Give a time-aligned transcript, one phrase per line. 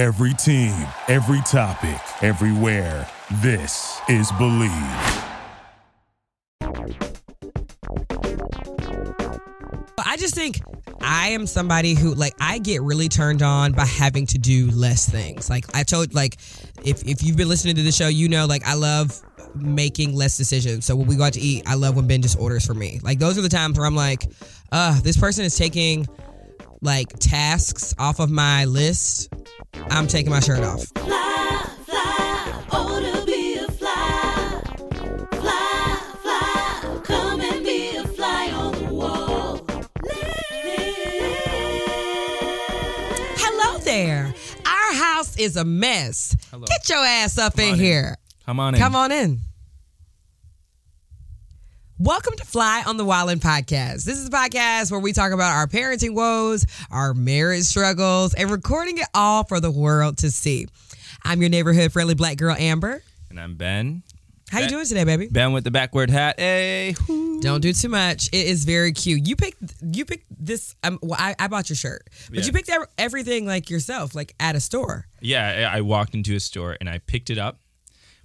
[0.00, 0.72] Every team,
[1.08, 3.06] every topic, everywhere.
[3.42, 4.70] This is Believe.
[9.98, 10.62] I just think
[11.02, 15.06] I am somebody who like I get really turned on by having to do less
[15.06, 15.50] things.
[15.50, 16.38] Like I told like
[16.82, 19.22] if if you've been listening to the show, you know like I love
[19.54, 20.86] making less decisions.
[20.86, 23.00] So when we go out to eat, I love when Ben just orders for me.
[23.02, 24.24] Like those are the times where I'm like,
[24.72, 26.06] uh, this person is taking
[26.80, 29.32] like tasks off of my list.
[29.90, 30.84] I'm taking my shirt off.
[30.96, 34.62] Fly, fly, oh to be a fly.
[35.32, 39.66] Fly, fly, come and be a fly on the wall.
[43.36, 44.34] Hello there.
[44.66, 46.36] Our house is a mess.
[46.50, 46.64] Hello.
[46.66, 47.80] Get your ass up in on in.
[47.80, 48.16] here.
[48.46, 48.80] Come on in.
[48.80, 49.40] Come on in.
[52.02, 54.04] Welcome to Fly on the Wallin podcast.
[54.04, 58.50] This is a podcast where we talk about our parenting woes, our marriage struggles, and
[58.50, 60.66] recording it all for the world to see.
[61.24, 63.02] I'm your neighborhood friendly black girl Amber.
[63.28, 64.02] And I'm Ben.
[64.50, 65.28] How you doing today, baby?
[65.30, 66.40] Ben with the backward hat.
[66.40, 66.94] Hey.
[67.06, 67.40] whoo.
[67.42, 68.28] Don't do too much.
[68.28, 69.28] It is very cute.
[69.28, 70.74] You picked you picked this.
[70.82, 72.44] Um, well, I, I bought your shirt, but Yeah.
[72.46, 75.06] you picked everything like yourself, like at a store.
[75.20, 77.59] Yeah, I walked into a store and I picked it up,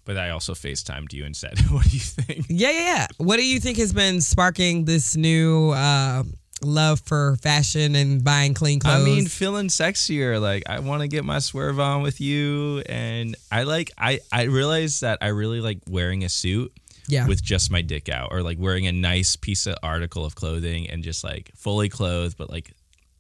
[0.06, 3.08] but I also FaceTimed you and said, "What do you think?" Yeah, yeah, yeah.
[3.18, 6.24] What do you think has been sparking this new uh,
[6.62, 9.02] love for fashion and buying clean clothes?
[9.02, 10.40] I mean, feeling sexier.
[10.40, 13.92] Like I want to get my swerve on with you, and I like.
[13.98, 16.72] I I realized that I really like wearing a suit.
[17.08, 17.28] Yeah.
[17.28, 20.90] With just my dick out, or like wearing a nice piece of article of clothing
[20.90, 22.74] and just like fully clothed, but like,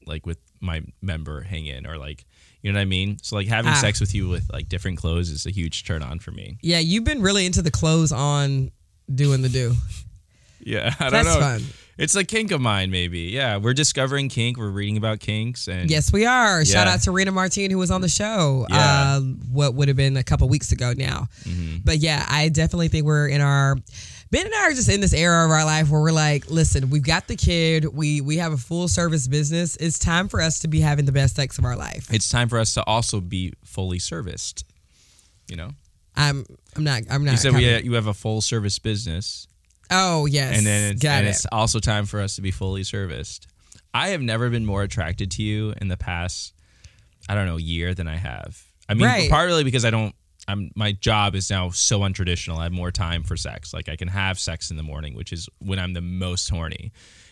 [0.08, 2.25] like with my member hanging, or like,
[2.66, 3.17] you know what I mean.
[3.21, 3.75] So like having Ah.
[3.75, 6.58] sex with you with like different clothes is a huge turn on for me.
[6.61, 8.71] yeah, you've been really into the clothes on
[9.13, 9.75] doing the do.
[10.67, 11.39] Yeah, I don't That's know.
[11.41, 11.61] fun.
[11.99, 13.19] It's a kink of mine, maybe.
[13.19, 14.58] Yeah, we're discovering kink.
[14.58, 16.66] We're reading about kinks, and Yes, we are.
[16.66, 18.66] Shout out to Rena Martin who was on the show.
[18.71, 18.77] Yeah.
[19.17, 19.19] Uh,
[19.52, 21.27] what would have been a couple weeks ago now.
[21.43, 21.77] Mm-hmm.
[21.83, 23.77] But yeah, I definitely think we're in our.
[24.31, 26.89] Ben and I are just in this era of our life where we're like, listen,
[26.89, 27.86] we've got the kid.
[27.86, 29.75] We we have a full service business.
[29.77, 32.08] It's time for us to be having the best sex of our life.
[32.13, 34.65] it's time for us to also be fully serviced.
[35.47, 35.69] You know,
[36.15, 36.43] I'm
[36.75, 37.31] I'm not I'm not.
[37.31, 39.47] you said we you have a full service business,
[39.91, 41.30] Oh yes, and then it's, got and it.
[41.30, 43.47] it's also time for us to be fully serviced.
[43.93, 46.53] I have never been more attracted to you in the past,
[47.30, 48.61] I don't know, year than I have.
[48.89, 49.30] I mean, Right.
[49.30, 50.14] partly because I don't.
[50.48, 52.58] I'm my job is now so untraditional.
[52.58, 53.73] I have more time for sex.
[53.73, 56.92] Like I can have sex in the morning, which is when I'm the most horny,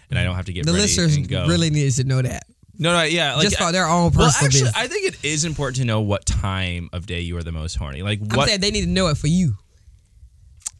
[0.09, 1.47] and I don't have to get the ready listeners and go.
[1.47, 2.44] really needs to know that.
[2.79, 4.74] No, no, yeah, like Just for their own Well, actually, business.
[4.75, 7.75] I think it is important to know what time of day you are the most
[7.75, 8.01] horny.
[8.01, 9.53] Like I'm what saying they need to know it for you.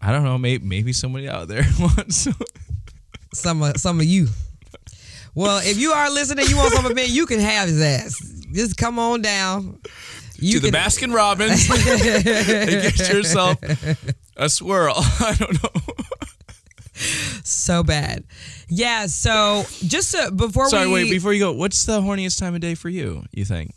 [0.02, 0.38] I don't know.
[0.40, 2.28] Maybe maybe somebody out there wants.
[3.34, 4.28] Some of some of you.
[5.36, 8.20] Well, if you are listening, you want some of Ben, you can have his ass.
[8.52, 9.80] Just come on down.
[10.44, 11.84] You to the Baskin Robbins and
[12.84, 13.58] get yourself
[14.38, 14.94] a swirl.
[14.98, 15.70] I don't know.
[17.44, 18.24] so bad.
[18.70, 19.08] Yeah.
[19.08, 21.10] So just to, before Sorry, we wait.
[21.12, 23.24] Before you go, what's the horniest time of day for you?
[23.32, 23.74] You think?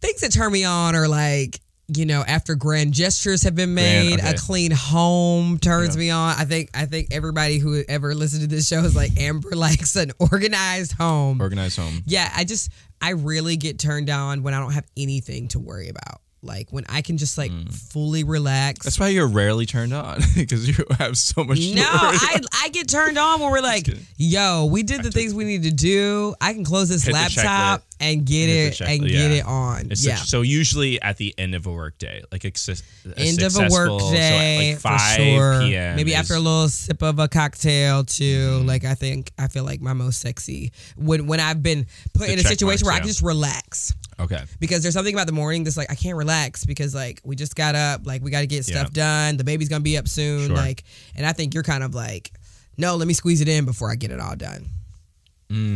[0.00, 1.60] things that turn me on are like
[1.94, 4.30] you know after grand gestures have been Grand, made okay.
[4.30, 6.00] a clean home turns Yeah.
[6.00, 9.16] me on i think i think everybody who ever listened to this show is like
[9.16, 12.02] amber likes an organized home Organized home.
[12.04, 15.88] yeah i just i really get turned on when i don't have anything to worry
[15.88, 18.84] about like when i can just like fully relax Mm.
[18.84, 21.58] That's why you're rarely turned on because you have so much.
[21.74, 22.40] no, I.
[22.64, 25.70] I get turned on when we're like, yo, we did the things we need to
[25.72, 26.34] do.
[26.40, 27.84] I can close this Hit laptop.
[28.02, 29.18] And get it check- and yeah.
[29.18, 29.90] get it on.
[29.90, 30.16] It's yeah.
[30.16, 33.46] such, so usually at the end of a work day, like a, a End of
[33.46, 35.60] a successful- work so day like five for sure.
[35.60, 35.96] p.m.
[35.96, 36.20] Maybe is- Mm-hmm.
[36.20, 38.62] after a little sip of a cocktail too.
[38.64, 42.38] Like I think I feel like my most sexy when when I've been put in
[42.38, 43.94] a situation where I can just relax.
[44.20, 44.42] Okay.
[44.60, 47.56] Because there's something about the morning that's like I can't relax because like we just
[47.56, 49.28] got up, like we got to get stuff Yeah.
[49.28, 49.36] done.
[49.36, 50.56] The baby's gonna be up soon, Sure.
[50.56, 50.84] like,
[51.16, 52.30] and I think you're kind of like,
[52.76, 54.68] no, let me squeeze it in before I get it all done.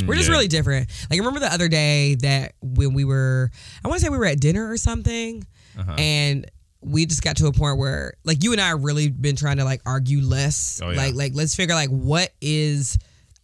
[0.07, 0.35] We're just yeah.
[0.35, 0.89] really different.
[1.11, 3.51] Like, I remember the other day that when we were,
[3.85, 5.45] I want to say we were at dinner or something,
[5.79, 5.93] Uh-huh.
[5.99, 6.51] and
[6.81, 9.57] we just got to a point where, like, you and I have really been trying
[9.59, 10.81] to like argue less.
[10.83, 10.97] Oh, yeah.
[10.97, 12.97] Like, like let's figure like what is.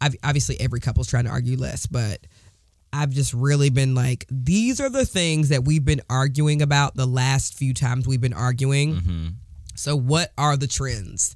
[0.02, 2.20] ob- Obviously, every couple's trying to argue less, but
[2.92, 7.06] I've just really been like, these are the things that we've been arguing about the
[7.06, 8.94] last few times we've been arguing.
[8.96, 9.26] Mm-hmm.
[9.74, 11.34] So, what are the trends?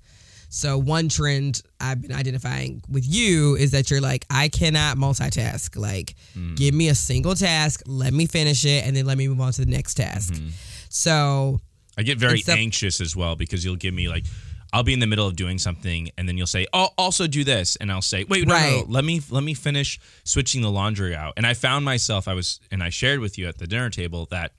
[0.49, 5.77] So, one trend I've been identifying with you is that you're like, I cannot multitask.
[5.77, 6.57] Like, Mm.
[6.57, 9.53] give me a single task, let me finish it, and then let me move on
[9.53, 10.33] to the next task.
[10.35, 10.49] Mm-hmm.
[10.89, 11.61] So,
[11.99, 14.25] I get very anxious as well because you'll give me like,
[14.73, 17.45] I'll be in the middle of doing something, and then you'll say, "Oh, also do
[17.45, 20.71] this," and I'll say, "Wait, no, no, no, let me let me finish switching the
[20.71, 23.67] laundry out." And I found myself, I was, and I shared with you at the
[23.67, 24.53] dinner table that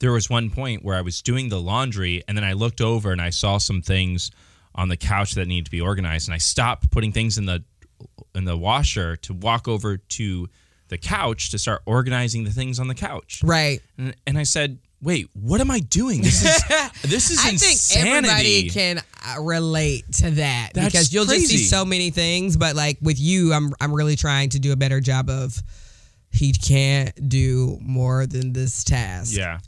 [0.00, 3.12] there was one point where I was doing the laundry, and then I looked over
[3.12, 4.30] and I saw some things
[4.74, 7.62] on the couch that needed to be organized, and I stopped putting things in the
[8.34, 10.48] in the washer to walk over to
[10.88, 13.40] the couch to start organizing the things on the couch.
[13.42, 13.80] Right.
[13.96, 16.20] And, and I said, "Wait, what am I doing?
[16.22, 16.62] This is
[17.02, 21.58] this is I think everybody can uh, relate to that That's because you'll just see
[21.58, 22.56] so many things.
[22.56, 25.60] But like with you, I'm I'm really trying to do a better job of.
[26.34, 29.36] He can't do more than this task.
[29.36, 29.58] yeah.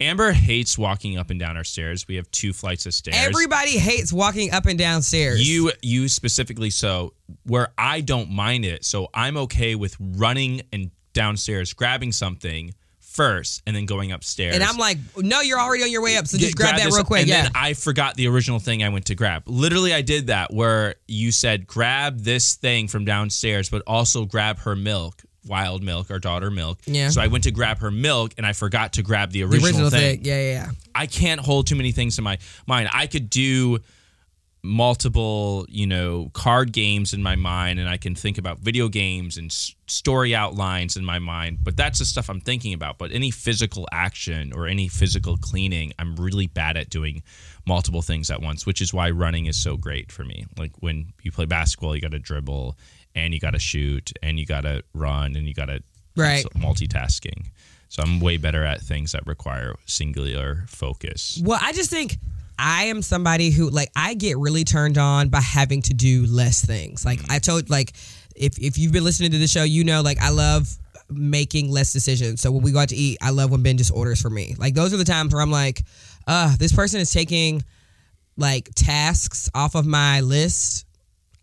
[0.00, 2.06] Amber hates walking up and down our stairs.
[2.08, 3.16] We have two flights of stairs.
[3.18, 5.46] Everybody hates walking up and down stairs.
[5.48, 7.14] you you specifically so
[7.44, 8.84] where I don't mind it.
[8.84, 14.56] So I'm okay with running and downstairs grabbing something first and then going upstairs.
[14.56, 16.84] and I'm like, no, you're already on your way up, so just Get- grab, that
[16.86, 17.20] this- real quick.
[17.20, 17.42] And yeah.
[17.42, 19.44] then I forgot the original thing I went to grab.
[19.46, 24.58] Literally, I did that where you said, grab this thing from downstairs, but also grab
[24.60, 26.78] her milk, wild milk, our daughter milk.
[26.86, 27.10] Yeah.
[27.10, 29.66] So I went to grab her milk and I forgot to grab the the original,
[29.66, 30.16] original thing.
[30.16, 30.24] thing.
[30.24, 30.70] Yeah, yeah, yeah.
[30.94, 32.88] I can't hold too many things in my mind.
[32.92, 33.78] I could do
[34.64, 39.36] multiple, you know, card games in my mind and I can think about video games
[39.36, 42.96] and s- story outlines in my mind, but that's the stuff I'm thinking about.
[42.96, 47.22] But any physical action or any physical cleaning, I'm really bad at doing
[47.66, 50.46] multiple things at once, which is why running is so great for me.
[50.56, 52.78] Like when you play basketball, you got to dribble
[53.14, 55.80] and you got to shoot and you got to run and you got to
[56.16, 56.44] Right.
[56.56, 57.46] multitasking.
[57.88, 61.40] So I'm way better at things that require singular focus.
[61.44, 62.18] Well, I just think
[62.58, 66.64] I am somebody who like I get really turned on by having to do less
[66.64, 67.04] things.
[67.04, 67.92] Like I told like
[68.36, 70.68] if if you've been listening to the show, you know like I love
[71.10, 72.40] making less decisions.
[72.40, 74.54] So when we go out to eat, I love when Ben just orders for me.
[74.58, 75.82] Like those are the times where I'm like,
[76.26, 77.62] uh, this person is taking
[78.36, 80.86] like tasks off of my list.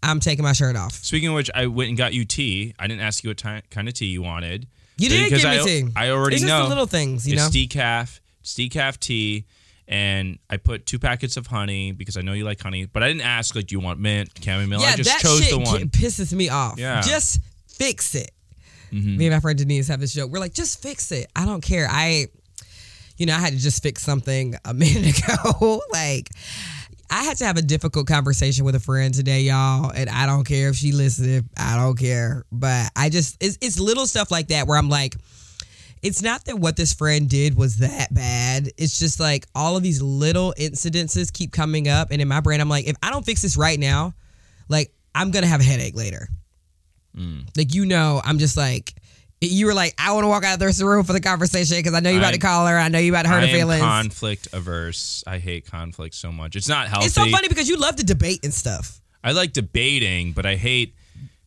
[0.04, 0.94] I'm taking my shirt off.
[0.94, 2.74] Speaking of which, I went and got you tea.
[2.80, 4.68] I didn't ask you what ti- kind of tea you wanted.
[4.98, 5.88] You did Because give me I, tea.
[5.96, 6.64] I already it's just know.
[6.64, 7.50] the little things, you it's know.
[7.50, 8.20] decaf.
[8.42, 9.46] It's decaf tea.
[9.88, 12.86] And I put two packets of honey because I know you like honey.
[12.86, 14.80] But I didn't ask, like, do you want mint, chamomile?
[14.82, 15.90] yeah, I just that chose shit the one.
[15.90, 16.80] pisses me off.
[16.80, 17.00] Yeah.
[17.02, 17.10] Mm-hmm.
[17.10, 18.32] Just fix it.
[18.92, 20.32] Me and my friend Denise have this joke.
[20.32, 21.32] We're like, just fix it.
[21.36, 21.88] I don't care.
[21.90, 22.28] I,
[23.18, 25.82] you know, I had to just fix something a minute ago.
[25.94, 26.30] like,
[27.12, 30.46] I had to have a difficult conversation with a friend today, y'all, and I don't
[30.46, 31.50] care if she listened.
[31.58, 35.16] I don't care, but I just it's, it's little stuff like that where I'm like,
[36.02, 38.70] it's not that what this friend did was that bad.
[38.78, 42.62] It's just like all of these little incidences keep coming up, and in my brain,
[42.62, 44.14] I'm like, if I don't fix this right now,
[44.70, 46.30] like I'm gonna have a headache later.
[47.16, 47.46] Mm.
[47.58, 48.94] Like you know, I'm just like.
[49.44, 51.96] You were like, I want to walk out of the room for the conversation because
[51.96, 52.78] I know you're about to I'm- call her.
[52.78, 53.82] I know you're about to hurt I her feelings.
[53.82, 55.24] conflict averse.
[55.26, 56.56] I hate conflict so much.
[56.56, 57.08] It's not healthy.
[57.08, 59.02] it's so funny because you love to debate and stuff.
[59.24, 60.94] I like debating, but I hate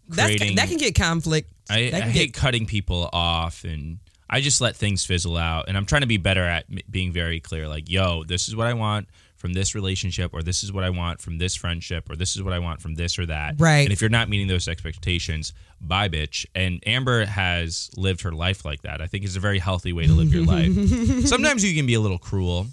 [0.08, 0.56] That's, creating.
[0.56, 1.50] that can get conflict.
[1.70, 3.98] I, I can hate get, cutting people off and
[4.28, 5.68] I just let things fizzle out.
[5.68, 8.66] And I'm trying to be better at being very clear like, yo, this is what
[8.66, 9.08] I want
[9.44, 12.42] from this relationship, or this is what I want from this friendship, or this is
[12.42, 13.56] what I want from this or that.
[13.58, 13.80] Right.
[13.80, 15.52] And if you're not meeting those expectations,
[15.82, 16.46] bye, bitch.
[16.54, 19.02] And Amber has lived her life like that.
[19.02, 20.72] I think it's a very healthy way to live your life.
[21.26, 22.68] Sometimes you can be a little cruel.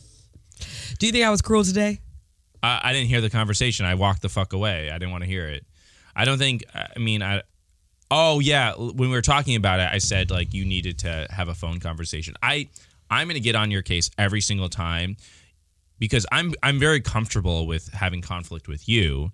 [0.98, 2.00] Do you think I was cruel today?
[2.64, 3.86] I, I didn't hear the conversation.
[3.86, 4.92] I walked the fuck away.
[4.92, 5.66] I didn't want to hear it.
[6.16, 6.64] I don't think.
[6.74, 7.42] I mean, I.
[8.10, 11.50] Oh yeah, when we were talking about it, I said like you needed to have
[11.50, 12.36] a phone conversation.
[12.42, 12.70] I
[13.10, 15.18] I'm going to get on your case every single time
[16.02, 19.32] because I'm I'm very comfortable with having conflict with you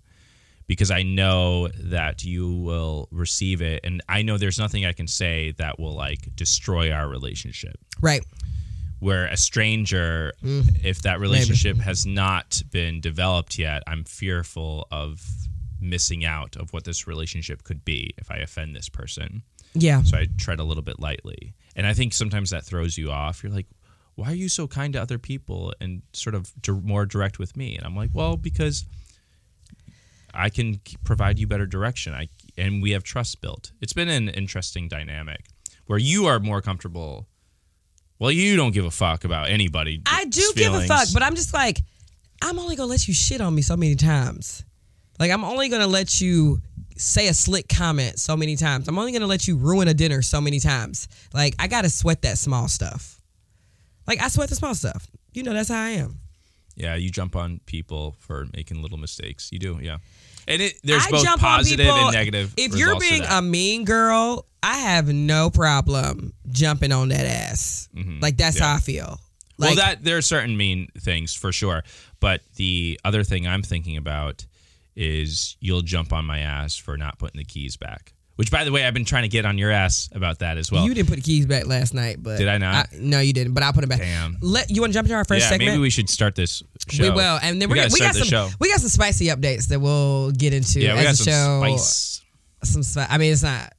[0.66, 3.80] because I know that you will receive it.
[3.84, 7.76] And I know there's nothing I can say that will like destroy our relationship.
[8.00, 8.22] Right.
[9.00, 10.84] where a stranger mm.
[10.84, 15.24] if that relationship has not been developed yet i'm fearful of
[15.80, 19.42] missing out of what this relationship could be if i offend this person.
[19.74, 20.02] Yeah.
[20.02, 21.54] so i tread a little bit lightly.
[21.76, 23.42] And i think sometimes that throws you off.
[23.42, 23.66] You're like
[24.18, 27.76] why are you so kind to other people and sort of more direct with me
[27.76, 28.84] and i'm like well because
[30.34, 34.28] i can provide you better direction i and we have trust built it's been an
[34.28, 35.46] interesting dynamic
[35.86, 37.26] where you are more comfortable
[38.18, 40.02] well, you don't give a fuck about anybody.
[40.06, 41.80] I do give a fuck, but I'm just like,
[42.42, 44.64] I'm only gonna let you shit on me so many times.
[45.18, 46.60] Like I'm only gonna let you
[46.96, 48.88] say a slick comment so many times.
[48.88, 51.08] I'm only gonna let you ruin a dinner so many times.
[51.32, 53.17] Like I gotta sweat that small stuff.
[54.08, 55.06] Like I sweat the small stuff.
[55.34, 56.18] You know that's how I am.
[56.74, 59.50] yeah, you jump on people for making little mistakes.
[59.52, 59.98] You do, yeah.
[60.48, 62.54] And it there's I both positive people- and negative.
[62.56, 67.88] If you're being a mean girl, I have no problem jumping on that ass.
[68.20, 68.62] Like that's Mm-hmm.
[68.64, 68.68] Yeah.
[68.70, 69.20] how I feel.
[69.58, 71.82] well, Like, that there are certain mean things for sure,
[72.20, 74.46] but the other thing I'm thinking about
[74.96, 78.14] is you'll jump on my ass for not putting the keys back.
[78.38, 80.70] Which, by the way, I've been trying to get on your ass about that as
[80.70, 80.84] well.
[80.86, 82.92] you didn't put the keys back last night, but Did I not?
[82.92, 83.52] no, you didn't.
[83.52, 83.98] But I'll put them back.
[83.98, 84.36] Damn.
[84.40, 85.72] Let you want to jump into our first yeah, segment.
[85.72, 87.02] maybe we should start this show.
[87.02, 88.48] We will, and then we we're, gotta we got start some show.
[88.60, 91.32] we got some spicy updates that we'll get into yeah, we as got the some
[91.32, 91.60] show.
[91.66, 92.22] spice.
[92.62, 93.72] Some spi- I mean, it's not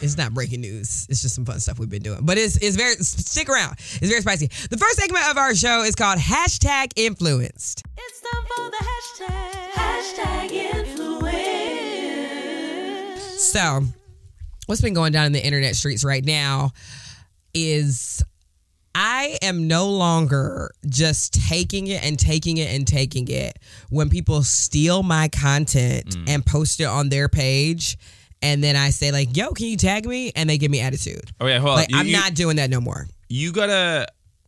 [0.00, 1.06] it's not breaking news.
[1.08, 3.72] It's just some fun stuff we've been doing, but it's it's very stick around.
[3.78, 4.46] It's very spicy.
[4.70, 7.82] The first segment of our show is called hashtag influenced.
[7.96, 9.70] It's time for the hashtag.
[9.72, 10.79] Hashtag influence.
[13.40, 13.82] So,
[14.66, 16.72] what's been going down in the internet streets right now
[17.54, 18.22] is
[18.94, 24.42] I am no longer just taking it and taking it and taking it when people
[24.42, 26.28] steal my content Mm.
[26.28, 27.96] and post it on their page.
[28.42, 30.32] And then I say, like, yo, can you tag me?
[30.36, 31.30] And they give me attitude.
[31.40, 31.86] Oh yeah, hold on.
[31.88, 33.06] You- I'm you- not doing that no more.
[33.28, 34.06] You gotta,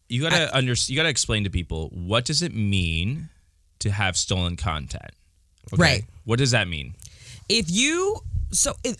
[0.08, 3.30] you gotta under, you gotta explain to people what does it mean
[3.78, 5.10] to have stolen content.
[5.72, 5.80] Okay?
[5.82, 6.04] Right.
[6.24, 6.94] What does that mean?
[7.48, 8.18] if you
[8.52, 8.96] so it,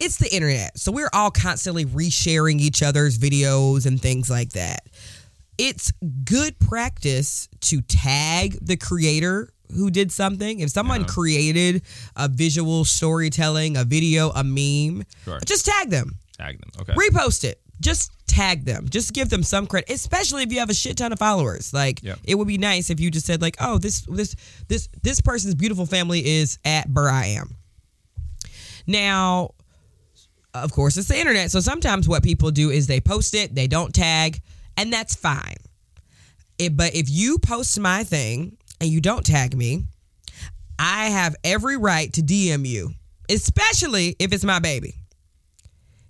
[0.00, 0.78] it's the internet.
[0.78, 4.86] So we're all constantly resharing each other's videos and things like that.
[5.58, 5.92] It's
[6.24, 10.60] good practice to tag the creator who did something.
[10.60, 11.82] If someone created
[12.16, 15.40] a visual storytelling a video a meme Sure.
[15.44, 16.12] just tag them.
[16.38, 16.70] Tag them.
[16.80, 16.94] Okay.
[16.94, 17.60] repost it.
[17.80, 18.88] Just tag them.
[18.88, 21.72] Just give them some credit especially if you have a shit ton of followers.
[21.74, 22.14] Like Yeah.
[22.24, 24.36] it would be nice if you just said like oh this this
[24.68, 27.56] this this person's beautiful family is at burr i am
[28.88, 29.50] now
[30.54, 33.66] of course it's the internet so sometimes what people do is they post it they
[33.68, 34.40] don't tag
[34.76, 35.56] and that's fine
[36.58, 39.84] it, but if you post my thing and you don't tag me
[40.78, 42.90] i have every right to dm you
[43.30, 44.94] especially if it's my baby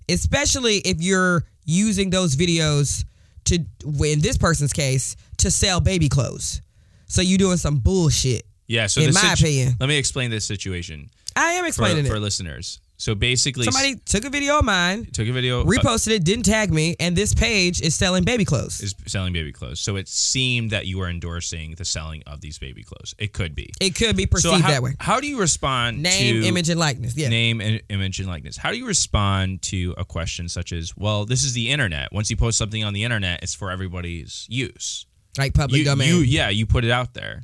[0.09, 3.03] especially if you're using those videos
[3.45, 3.55] to
[4.03, 6.61] in this person's case to sell baby clothes
[7.07, 8.85] so you're doing some bullshit Yeah.
[8.87, 9.75] So in my situ- opinion.
[9.79, 12.79] let me explain this situation i am explaining for it for listeners.
[12.97, 16.43] So basically, somebody took a video of mine took a video, uh, reposted it didn't
[16.43, 19.79] tag me and this page is selling baby clothes is selling baby clothes.
[19.79, 23.15] So it seemed that you were endorsing the selling of these baby clothes.
[23.17, 23.71] It could be.
[23.79, 26.67] it could be So perceived how, that way how do you respond name to image
[26.67, 28.57] and likeness yeah name and image and likeness?
[28.57, 32.11] How do you respond to a question such as, "Well, this is the internet.
[32.11, 35.05] Once you post something on the internet, it's for everybody's use."
[35.37, 37.43] like public You, domain you yeah, you put it out there.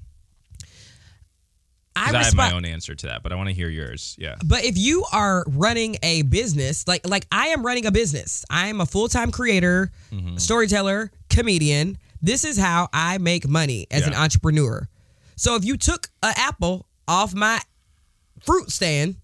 [1.95, 4.15] I, I, have my own answer to that, but I want to hear yours.
[4.19, 4.35] Yeah.
[4.45, 8.67] But if you are running a business, like like I am running a business, I
[8.67, 10.37] am a full time creator, Mm-hmm.
[10.37, 11.97] storyteller, comedian.
[12.21, 14.87] This is how I make money as an entrepreneur.
[15.35, 17.59] So if you took an apple off my
[18.41, 19.15] fruit stand,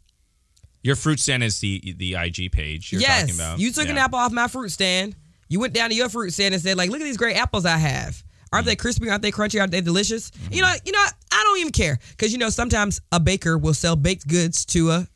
[0.83, 3.59] Your fruit stand is the the IG page you're yes, talking about.
[3.59, 5.15] you took an apple off my fruit stand.
[5.49, 7.65] You went down to your fruit stand and said, like, look at these great apples
[7.65, 8.23] I have.
[8.53, 9.09] Aren't they crispy?
[9.09, 9.59] Aren't they crunchy?
[9.59, 10.29] Aren't they delicious?
[10.31, 10.53] Mm-hmm.
[10.53, 10.99] You know, you know,
[11.31, 14.91] I don't even care because you know sometimes a baker will sell baked goods to
[14.91, 15.07] a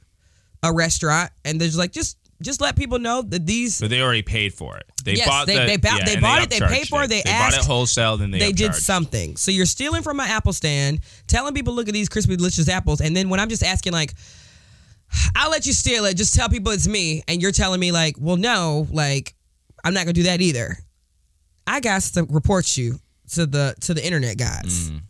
[0.63, 4.01] a restaurant, and they're just like, just just let people know that these But they
[4.01, 4.85] already paid for it.
[5.03, 7.07] They Yes, bought they- the, they bought- yeah, they bought it, they paid for it,
[7.09, 9.37] they They bought it asked- wholesale, then they they did something.
[9.37, 12.99] So you're stealing from my apple stand, telling people, look at these crispy, delicious apples.
[12.99, 14.13] And then when I'm just asking, like,
[15.35, 17.23] I'll let you steal it, just tell people it's me.
[17.27, 19.33] And you're telling me, like, well, no, like,
[19.83, 20.77] I'm not going to do that either.
[21.67, 22.99] I got to report you
[23.33, 24.89] to the to the internet guys.
[24.91, 25.01] Mm.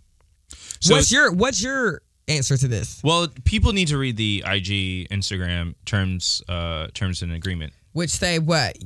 [0.79, 3.01] So what's your what's your answer to this?
[3.03, 8.39] Well, people need to read the IG, Instagram terms, uh, terms and agreement, Which say
[8.39, 8.77] what?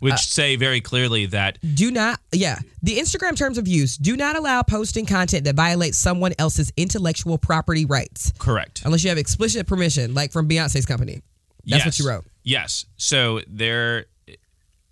[0.00, 2.58] which Uh, say very clearly that Do not, yeah.
[2.82, 7.38] The Instagram terms of use do not allow posting content that violates someone else's intellectual
[7.38, 8.32] property rights.
[8.38, 8.82] correct.
[8.84, 11.22] unless you have explicit permission, like from Beyonce's company.
[11.64, 12.24] That's what you wrote.
[12.42, 12.84] Yes.
[12.98, 14.04] So there,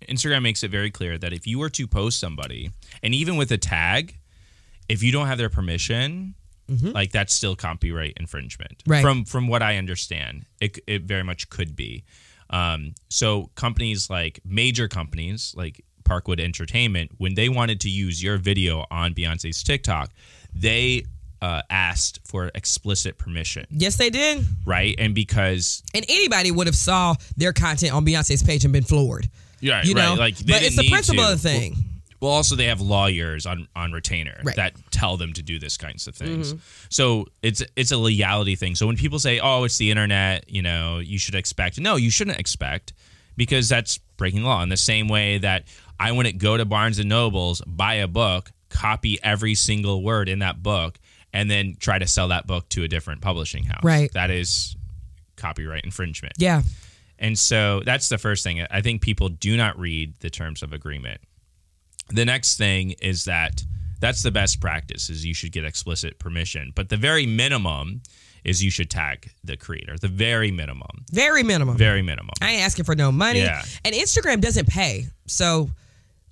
[0.07, 3.51] Instagram makes it very clear that if you were to post somebody, and even with
[3.51, 4.17] a tag,
[4.89, 6.35] if you don't have their permission,
[6.69, 8.79] like that's still copyright infringement.
[8.79, 8.91] Mm-hmm.
[8.91, 9.01] Right.
[9.03, 12.03] From from what I understand, it it very much could be.
[12.49, 18.37] Um, so companies like major companies like Parkwood Entertainment, when they wanted to use your
[18.37, 20.09] video on Beyonce's TikTok,
[20.53, 21.03] they
[21.41, 24.45] uh, asked for explicit permission, Yes, they did.
[24.65, 24.95] right?
[24.97, 29.29] And because And anybody would have saw their content on Beyonce's page and been floored.
[29.63, 30.19] Yeah, You know, right.
[30.19, 31.31] Like, they but it's the principle to.
[31.33, 31.75] of the thing.
[32.19, 34.55] Well, also they have lawyers on on retainer Right.
[34.55, 36.53] that tell them to do this kinds of things.
[36.53, 36.63] Mm-hmm.
[36.89, 38.75] So it's it's a legality thing.
[38.75, 41.79] So when people say, "Oh, it's the internet," you know, you should expect.
[41.79, 42.93] No, you shouldn't expect
[43.35, 44.63] because that's breaking law.
[44.63, 45.65] In the same way that
[45.99, 50.39] I wouldn't go to Barnes and Nobles, buy a book, copy every single word in
[50.39, 50.99] that book,
[51.33, 53.83] and then try to sell that book to a different publishing house.
[53.83, 54.09] Right.
[54.13, 54.77] That is
[55.35, 56.33] copyright infringement.
[56.37, 56.61] Yeah.
[57.23, 58.63] And so that's the first thing.
[58.69, 61.21] I think people do not read the terms of agreement.
[62.09, 63.63] The next thing is that
[64.01, 65.09] That's the best practice.
[65.09, 68.01] Is you should get explicit permission, but the very minimum
[68.43, 69.95] is you should tag the creator.
[69.97, 71.77] The very minimum, Very minimum.
[71.77, 72.33] very minimum.
[72.41, 73.39] I ain't asking for no money.
[73.39, 73.63] Yeah.
[73.85, 75.07] And Instagram doesn't pay.
[75.27, 75.69] So,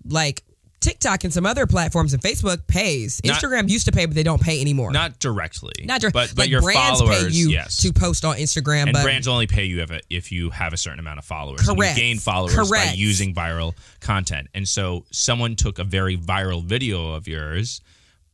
[0.04, 0.44] like
[0.82, 3.22] TikTok and some other platforms and Facebook pays.
[3.24, 4.92] Not- Instagram used to pay, but they don't pay anymore.
[4.92, 6.22] Not directly, Not directly.
[6.22, 7.78] but but like your brands followers, pay you yes.
[7.78, 10.78] to post on Instagram, and but brands only pay you if, if you have a
[10.78, 11.68] certain amount of followers.
[11.68, 11.98] And Correct.
[11.98, 12.98] you gain followers by Correct.
[12.98, 14.50] using viral content.
[14.54, 17.82] And so someone took a very viral video of yours,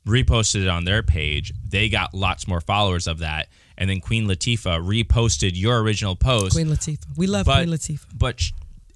[0.08, 1.54] reposted it on their page.
[1.68, 3.50] They got lots more followers of that.
[3.78, 6.54] And then Queen Latifah reposted your original post.
[6.54, 7.18] Queen Latifah.
[7.18, 8.06] We love but, Queen Latifah.
[8.18, 8.42] But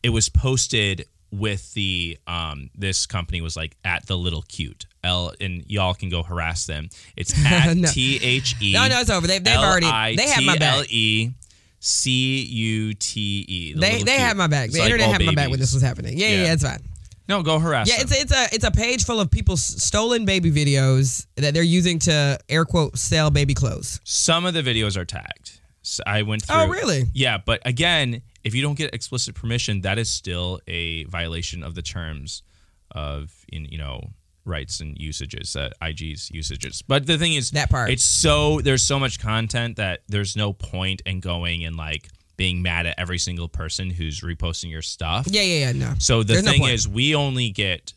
[0.02, 5.34] it was posted with the um this company was like at the little cute L
[5.40, 6.90] and y'all can go harass them.
[7.16, 7.88] It's at No.
[7.90, 9.26] T H E No, no, it's over.
[9.28, 10.74] They've- they've already- they have my back.
[10.76, 11.32] L-I-T-L-E
[11.80, 13.74] C U T E.
[13.74, 14.70] the They they had my back.
[14.72, 16.18] The internet had my back when this was happening.
[16.18, 16.54] Yeah, yeah, Yeah.
[16.54, 16.80] it's fine.
[17.28, 20.26] No, go harass Yeah, it's a, it's a it's a page full of people's stolen
[20.26, 24.00] baby videos that they're using to air quote sell baby clothes.
[24.04, 25.60] Some of the videos are tagged.
[25.82, 26.56] So I went through.
[26.58, 27.06] Oh, really?
[27.14, 31.76] Yeah, but again, if you don't get explicit permission, that is still a violation of
[31.76, 32.44] the terms
[32.92, 34.02] of in you know
[34.44, 36.82] rights and usages, uh, IG's usages.
[36.82, 37.92] But the thing is, That part.
[37.92, 42.62] it's so there's so much content that there's no point in going and like being
[42.64, 45.28] mad at every single person who's reposting your stuff.
[45.30, 45.72] Yeah, yeah, yeah.
[45.74, 45.94] No.
[46.00, 46.74] So the There's thing point.
[46.74, 47.94] is, we only get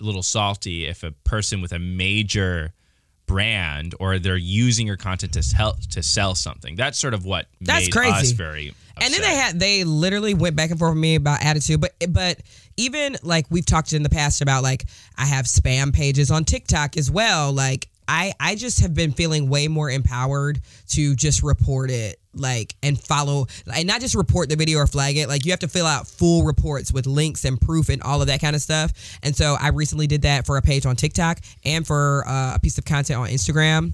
[0.00, 2.72] a little salty if a person with a major
[3.26, 6.76] brand or they're using your content to sell to sell something.
[6.76, 8.12] That's sort of what That's made crazy.
[8.12, 8.74] us very.
[8.96, 9.04] Upset.
[9.04, 11.92] And then they had they literally went back and forth with me about attitude, but
[12.08, 12.40] but
[12.76, 14.84] even like we've talked in the past about like
[15.16, 17.52] I have spam pages on TikTok as well.
[17.52, 20.60] Like I I just have been feeling way more empowered
[20.90, 25.16] to just report it like and follow and not just report the video or flag
[25.16, 28.20] it like you have to fill out full reports with links and proof and all
[28.20, 30.96] of that kind of stuff and so i recently did that for a page on
[30.96, 33.92] tiktok and for uh, a piece of content on instagram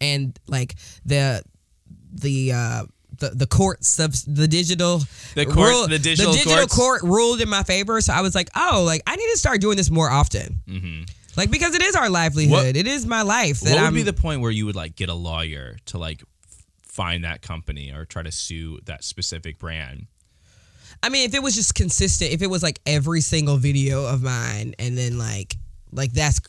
[0.00, 1.42] and like the
[2.14, 2.82] the uh
[3.18, 5.00] the, the courts of the digital
[5.34, 6.74] The court- the digital courts?
[6.74, 9.60] court ruled in my favor so i was like oh like i need to start
[9.60, 11.02] doing this more often mm-hmm.
[11.36, 13.94] like because it is our livelihood What- it is my life that What would I'm,
[13.94, 16.22] be the point where you would like get a lawyer to like
[16.82, 20.06] find that company or try to sue that specific brand?
[21.00, 24.20] I mean, if it was just consistent, if it was like every single video of
[24.20, 25.54] mine, and then like,
[25.92, 26.40] like that's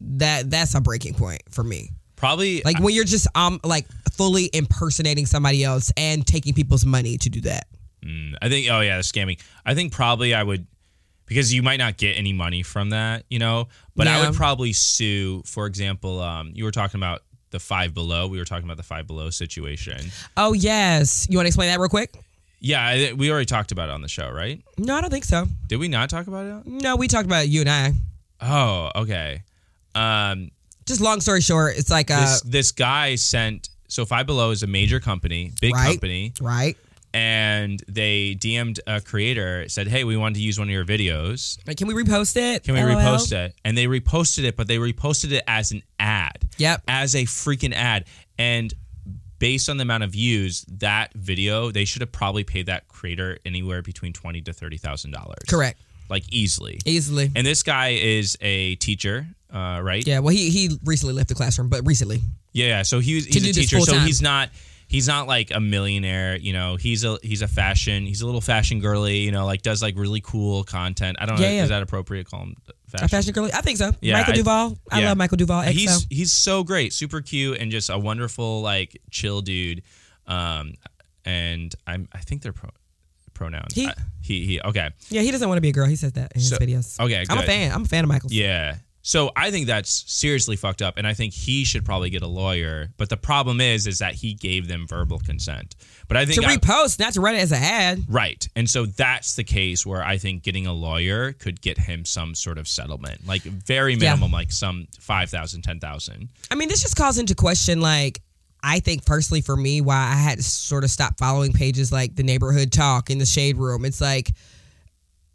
[0.00, 1.90] that that's a breaking point for me.
[2.16, 7.18] Probably Like when you're just um like fully impersonating somebody else and taking people's money
[7.18, 7.66] to do that.
[8.04, 8.68] Mm, I think.
[8.70, 9.40] Oh yeah, the scamming.
[9.64, 10.66] I think probably I would
[11.26, 13.68] because you might not get any money from that, you know.
[13.96, 15.42] But I would probably sue.
[15.44, 18.28] For example, um, you were talking about the Five Below.
[18.28, 19.98] We were talking about the Five Below situation.
[20.36, 22.14] Oh yes, you want to explain that real quick?
[22.60, 24.62] Yeah, I, we already talked about it on the show, right?
[24.78, 25.46] No, I don't think so.
[25.66, 26.66] Did we not talk about it?
[26.66, 27.92] No, we talked about it, you and I.
[28.40, 29.42] Oh, okay.
[29.94, 30.50] Um,
[30.86, 33.68] Just long story short, it's like uh this this guy sent.
[33.88, 35.90] So Five Below is a major company, big Right.
[35.92, 36.76] company, right.
[37.12, 41.58] and they DM'd a creator, said, "Hey, we wanted to use one of your videos.
[41.66, 42.64] Like, can we repost it?
[42.64, 42.96] Can we LOL?
[42.96, 46.48] repost it?" And they reposted it, but they reposted it as an ad.
[46.58, 46.82] Yep.
[46.88, 48.06] As a freaking ad.
[48.38, 48.74] And
[49.38, 53.38] based on the amount of views, that video, they should have probably paid that creator
[53.44, 55.38] anywhere between twenty to thirty thousand dollars.
[55.48, 55.78] Correct.
[56.08, 56.80] Like easily.
[56.84, 57.30] Easily.
[57.34, 60.06] And this guy is a teacher, uh, right?
[60.06, 60.20] Yeah.
[60.20, 62.20] Well, he he recently left the classroom, but recently.
[62.52, 62.82] Yeah, yeah.
[62.82, 63.80] So he was, he's a teacher.
[63.80, 64.50] So he's not
[64.86, 66.76] he's not like a millionaire, you know.
[66.76, 69.96] He's a he's a fashion, he's a little fashion girly, you know, like does like
[69.96, 71.16] really cool content.
[71.20, 71.62] I don't know Yeah, yeah.
[71.64, 72.56] is that appropriate to call him
[72.88, 73.04] fashion?
[73.04, 73.46] A fashion girl.
[73.52, 73.92] I think so.
[74.00, 74.78] Yeah, Michael I- Duvall.
[74.90, 75.08] I yeah.
[75.08, 75.62] love Michael Duvall.
[75.64, 75.70] XO.
[75.72, 79.82] He's he's so great, super cute and just a wonderful like chill dude.
[80.26, 80.74] Um
[81.24, 82.70] and I'm I think they're pro,
[83.34, 83.74] pronouns.
[83.74, 84.90] He- I- he he okay.
[85.10, 85.86] Yeah, he doesn't want to be a girl.
[85.86, 86.98] He says that in his videos.
[86.98, 87.72] okay, I'm a fan.
[87.72, 88.32] I'm a fan of Michael's.
[88.32, 88.76] Yeah.
[89.06, 92.26] So I think that's seriously fucked up, and I think he should probably get a
[92.26, 92.88] lawyer.
[92.96, 95.76] But the problem is, is that he gave them verbal consent.
[96.08, 98.04] But I think To I- repost, not to run it as an ad.
[98.08, 102.06] right, and so that's the case where I think getting a lawyer could get him
[102.06, 106.30] some sort of settlement, like very minimum, like some five thousand, ten thousand.
[106.50, 108.22] I mean, this just calls into question, like,
[108.64, 112.16] I think personally for me, why I had to sort of stop following pages like
[112.16, 113.84] the neighborhood talk in the shade room.
[113.84, 114.30] It's like,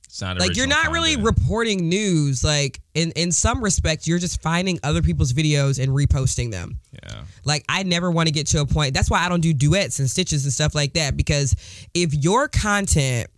[0.06, 2.44] It's not like you're not really reporting news.
[2.44, 6.80] Like in in some respects, you're just finding other people's videos and reposting them.
[6.92, 7.22] yeah.
[7.46, 8.96] Like I never want to get to a point.
[8.96, 11.56] That's why I don't do duets and stitches and stuff like that because
[11.94, 13.30] if your content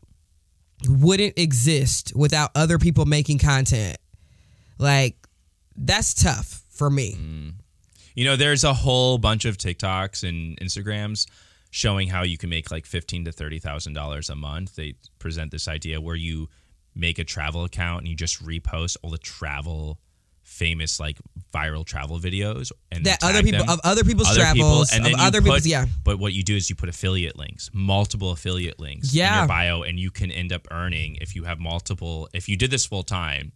[0.88, 3.98] wouldn't exist without other people making content,
[4.80, 5.16] like
[5.76, 7.16] that's tough for me.
[7.20, 7.54] Mm.
[8.16, 11.28] You know, there's a whole bunch of TikToks and Instagrams
[11.70, 14.76] showing how you can make like fifteen to thirty thousand dollars a month.
[14.76, 16.50] They present this idea where you
[16.96, 19.98] make a travel account and you just repost all the travel
[20.44, 21.18] famous like
[21.54, 23.70] viral travel videos and That other people them.
[23.70, 25.86] of other people's Other people, travels, and of then other put- people's yeah.
[26.04, 29.40] But what you do is you put affiliate links, multiple affiliate links in Yeah.
[29.40, 32.28] your bio, and you can end up earning if you have multiple.
[32.34, 33.54] If you did this full time,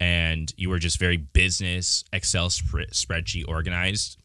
[0.00, 4.18] and you were just very business Excel spread, spreadsheet organized,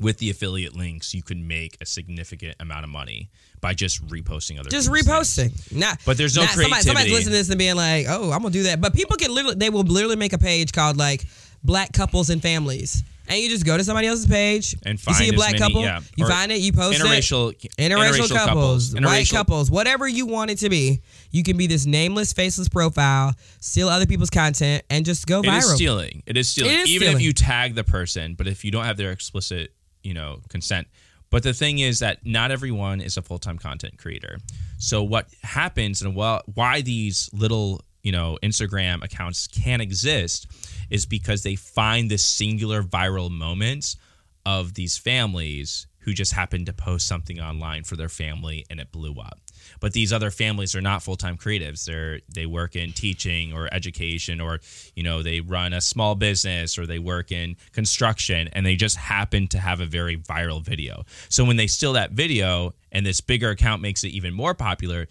[0.00, 4.58] with the affiliate links, you could make a significant amount of money by just reposting
[4.58, 4.70] other.
[4.70, 5.06] Just things.
[5.06, 5.76] reposting.
[5.76, 8.42] Not, But there's no not somebody, somebody's listening to this and being like, "Oh, I'm
[8.42, 11.26] gonna do that." But people can literally, they will literally make a page called like
[11.64, 15.16] Black Couples and Families, and you just go to somebody else's page And you find
[15.16, 16.00] see a black many- couple, yeah.
[16.16, 17.70] you Or find it, you post interracial, it.
[17.78, 21.86] Interracial, couples, white interracial- couples, whatever you want it to be, you can be this
[21.86, 25.58] nameless, faceless profile, steal other people's content, and just go It viral.
[25.58, 26.22] is stealing.
[26.26, 26.72] It is stealing.
[26.72, 27.16] It is Even stealing.
[27.16, 30.86] if you tag the person, but if you don't have their explicit, you know, consent.
[31.30, 34.38] But the thing is that not everyone is a full time content creator.
[34.78, 40.46] So what happens and well, why these little you know Instagram accounts can exist
[40.88, 43.98] is because they find this singular viral moments
[44.46, 48.90] of these families who just happened to post something online for their family and it
[48.90, 49.40] blew up.
[49.78, 51.84] But these other families are not full-time creatives.
[51.84, 54.60] They're they work in teaching or education or
[54.96, 58.96] you know, they run a small business or they work in construction and they just
[58.96, 61.04] happen to have a very viral video.
[61.28, 65.08] So when they steal that video and this bigger account makes it even more popular,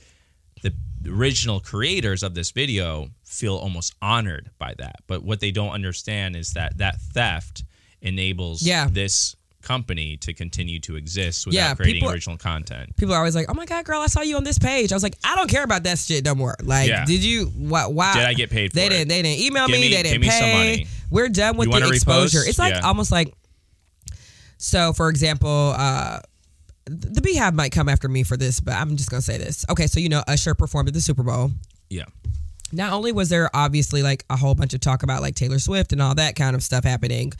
[0.63, 0.73] the
[1.07, 4.97] original creators of this video feel almost honored by that.
[5.07, 7.63] But what they don't understand is that that theft
[8.01, 8.87] enables Yeah.
[8.91, 12.95] this company to continue to exist without Yeah, creating people- original content.
[12.95, 14.95] people are always like, "Oh my god, girl, I saw you on this page." I
[14.95, 17.03] was like, "I don't care about that shit no more." Like, Yeah.
[17.03, 17.47] did you?
[17.47, 17.85] Why?
[17.87, 18.89] why Did I get paid They for it?
[18.89, 19.07] They didn't.
[19.09, 19.81] They didn't email me.
[19.81, 20.53] me- They didn't me pay.
[20.53, 20.87] money.
[21.09, 22.39] We're done with You the exposure.
[22.39, 22.47] repost?
[22.47, 22.81] It's like Yeah.
[22.87, 23.33] almost like.
[24.57, 26.19] So, for example, uh,
[26.87, 29.65] the Beehive might come after me for this, but I'm just gonna say this.
[29.69, 31.51] Okay, so you know, Usher performed at the Super Bowl.
[31.89, 32.05] Yeah.
[32.71, 35.93] Not only was there obviously like a whole bunch of talk about like Taylor Swift
[35.93, 37.31] and all that kind of stuff happening,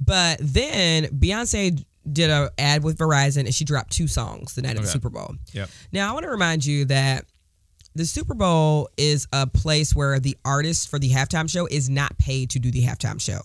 [0.00, 4.76] but then Beyonce did a ad with Verizon and she dropped two songs the night
[4.76, 5.34] of the Super Bowl.
[5.52, 5.68] Yep.
[5.92, 7.24] Now I want to remind you that
[7.94, 12.16] the Super Bowl is a place where the artist for the halftime show is not
[12.18, 13.40] paid to do the halftime show.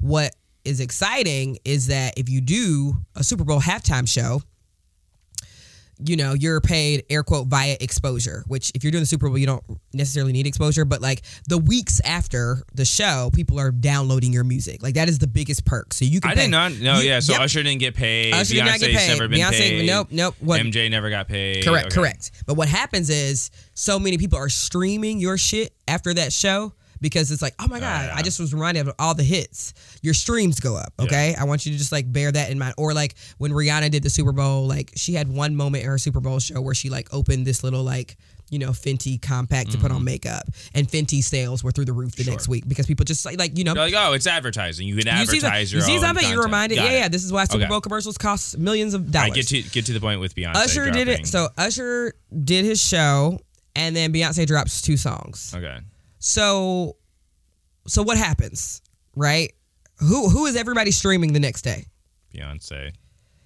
[0.00, 4.42] What is exciting is that if you do a Super Bowl halftime show,
[6.04, 9.38] you know, you're paid air quote via exposure, which if you're doing the Super Bowl,
[9.38, 14.32] you don't necessarily need exposure, but like the weeks after the show, people are downloading
[14.32, 14.82] your music.
[14.82, 15.94] Like that is the biggest perk.
[15.94, 16.98] So you can I pay- did not know.
[16.98, 17.40] you- Yeah, so yep.
[17.42, 18.34] Usher didn't get paid.
[18.34, 19.08] Usher did not get paid.
[19.08, 19.86] never been Beyonce- paid.
[19.86, 20.34] nope, nope.
[20.40, 21.64] What- MJ never got paid.
[21.64, 21.94] Correct, Okay.
[21.94, 22.30] correct.
[22.46, 27.30] But what happens is so many people are streaming your shit after that show because
[27.30, 28.14] it's like, oh my God, yeah.
[28.14, 29.74] I just was reminded of all the hits.
[30.02, 31.34] Your streams go up, okay?
[31.38, 32.74] I want you to just like bear that in mind.
[32.78, 35.98] Or like when Rihanna did the Super Bowl, like she had one moment in her
[35.98, 38.16] Super Bowl show where she like opened this little like,
[38.48, 39.96] you know, Fenty compact to put Mm-hmm.
[39.96, 40.44] on makeup.
[40.74, 43.58] And Fenty sales were through the roof the next week because people just like, like
[43.58, 44.86] you know, They're like, oh, it's advertising.
[44.86, 46.90] You can you see, advertise some- you your see own something, you're reminded, Got yeah,
[46.90, 46.98] it.
[47.00, 47.68] yeah, this is why Super Okay.
[47.68, 49.30] Bowl commercials cost millions of dollars.
[49.30, 50.54] right, get to get to the point with Beyonce.
[50.56, 51.26] Usher did it.
[51.26, 53.40] So Usher did his show,
[53.74, 55.52] and then Beyonce drops two songs.
[55.56, 55.78] okay,
[56.26, 56.96] So,
[57.86, 58.82] so what happens,
[59.14, 59.52] right?
[59.98, 61.84] Who who is everybody streaming the next day?
[62.34, 62.92] Beyonce.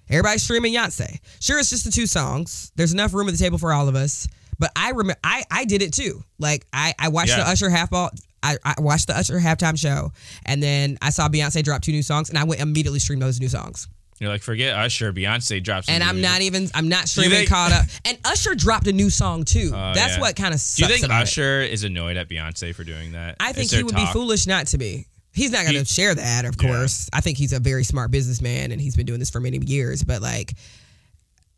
[0.09, 1.19] Everybody's streaming Beyonce.
[1.39, 2.71] Sure, it's just the two songs.
[2.75, 4.27] There's enough room at the table for all of us.
[4.57, 6.23] But I remember, I I did it too.
[6.39, 7.43] Like I I watched Yeah.
[7.43, 8.09] the Usher half ball.
[8.41, 10.11] I, I watched the Usher halftime show,
[10.47, 13.39] and then I saw Beyonce drop two new songs, and I went immediately stream those
[13.39, 13.87] new songs.
[14.21, 15.11] You're like, forget Usher.
[15.11, 15.89] Beyonce drops.
[15.89, 17.85] And I'm not even I'm not streaming think- caught up.
[18.05, 19.71] And Usher dropped a new song too.
[19.73, 20.19] Oh, That's yeah.
[20.21, 20.87] what kind of sucks.
[20.87, 21.11] Do you think.
[21.11, 23.37] Usher is annoyed at Beyonce for doing that?
[23.39, 25.07] I think he would be foolish not to be.
[25.33, 26.67] He's not going He- to share that, of Yeah.
[26.69, 27.09] course.
[27.11, 30.03] I think he's a very smart businessman and he's been doing this for many years.
[30.03, 30.53] But like,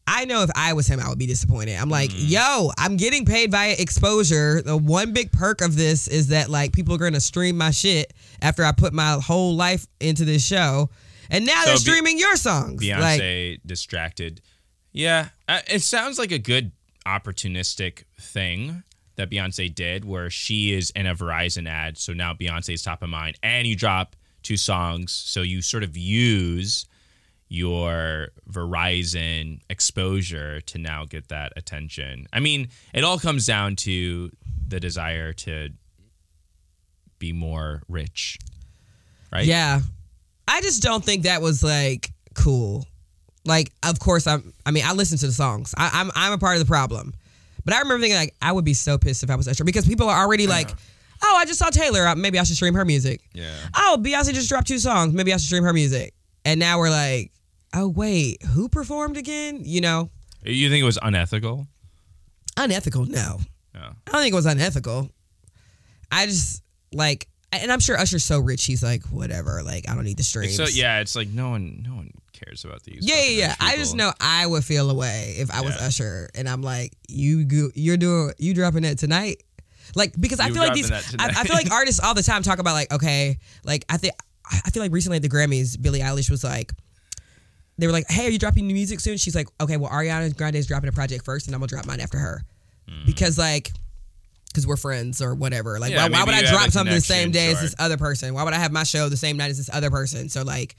[0.05, 1.77] I know if I was him, I would be disappointed.
[1.79, 2.29] I'm like, Mm.
[2.29, 4.61] yo, I'm getting paid via exposure.
[4.61, 7.71] The one big perk of this is that like people are going to stream my
[7.71, 10.89] shit after I put my whole life into this show.
[11.29, 12.83] And now So they're Be- streaming your songs.
[12.83, 14.41] Like, Beyonce distracted.
[14.91, 16.71] Yeah, uh, it sounds like a good
[17.05, 18.83] opportunistic thing
[19.15, 23.01] that Beyonce did, where she is in a Verizon ad, so now Beyonce is top
[23.03, 26.85] of mind, and you drop two songs, so you sort of use
[27.47, 32.25] your Verizon exposure to now get that attention.
[32.33, 34.31] I mean, it all comes down to
[34.67, 35.69] the desire to
[37.19, 38.39] be more rich,
[39.31, 39.45] right?
[39.45, 39.81] Yeah.
[40.47, 42.85] I just don't think that was like cool.
[43.45, 44.53] Like, of course, I'm.
[44.65, 45.73] I mean, I listen to the songs.
[45.77, 46.11] I, I'm.
[46.15, 47.13] I'm a part of the problem.
[47.65, 49.85] But I remember thinking like, I would be so pissed if I was Usher because
[49.87, 50.69] people are already like,
[51.23, 52.05] oh, I just saw Taylor.
[52.07, 53.21] Uh, Maybe I should stream her music.
[53.33, 53.53] Yeah.
[53.75, 55.13] Oh, Beyonce just dropped two songs.
[55.13, 56.13] Maybe I should stream her music.
[56.45, 57.31] And now we're like,
[57.73, 59.61] oh wait, who performed again?
[59.63, 60.09] You know,
[60.43, 61.67] You think it was unethical?
[62.57, 63.05] unethical.
[63.05, 63.39] No,
[63.73, 63.79] No.
[63.81, 65.09] I don't think it was unethical.
[66.11, 67.27] I just like
[67.61, 69.61] and I'm sure Usher's so rich, he's like, whatever.
[69.63, 70.55] Like, I don't need the streams.
[70.55, 72.99] So yeah, it's like no one, no one cares about these.
[73.01, 73.55] Yeah, yeah, yeah.
[73.59, 75.87] I just know I would feel away if I was Yeah.
[75.87, 79.43] Usher, and I'm like, you, go, you're doing, you dropping that tonight,
[79.95, 82.59] like because I feel like these, I, I feel like artists all the time talk
[82.59, 84.13] about like, okay, like I think,
[84.45, 86.71] I feel like recently at the Grammys, Billie Eilish was like,
[87.77, 89.17] they were like, hey, are you dropping new music soon?
[89.17, 91.85] She's like, okay, well, Ariana Grande is dropping a project first, and I'm gonna drop
[91.85, 92.43] mine after her,
[92.89, 93.05] hmm.
[93.05, 93.71] because like.
[94.53, 95.79] Because we're friends or whatever.
[95.79, 95.91] Like.
[95.91, 98.33] Yeah, why, why would I drop something the same day as this other person?
[98.35, 100.29] Why would I have my show the same night as this other person?
[100.29, 100.75] So, like,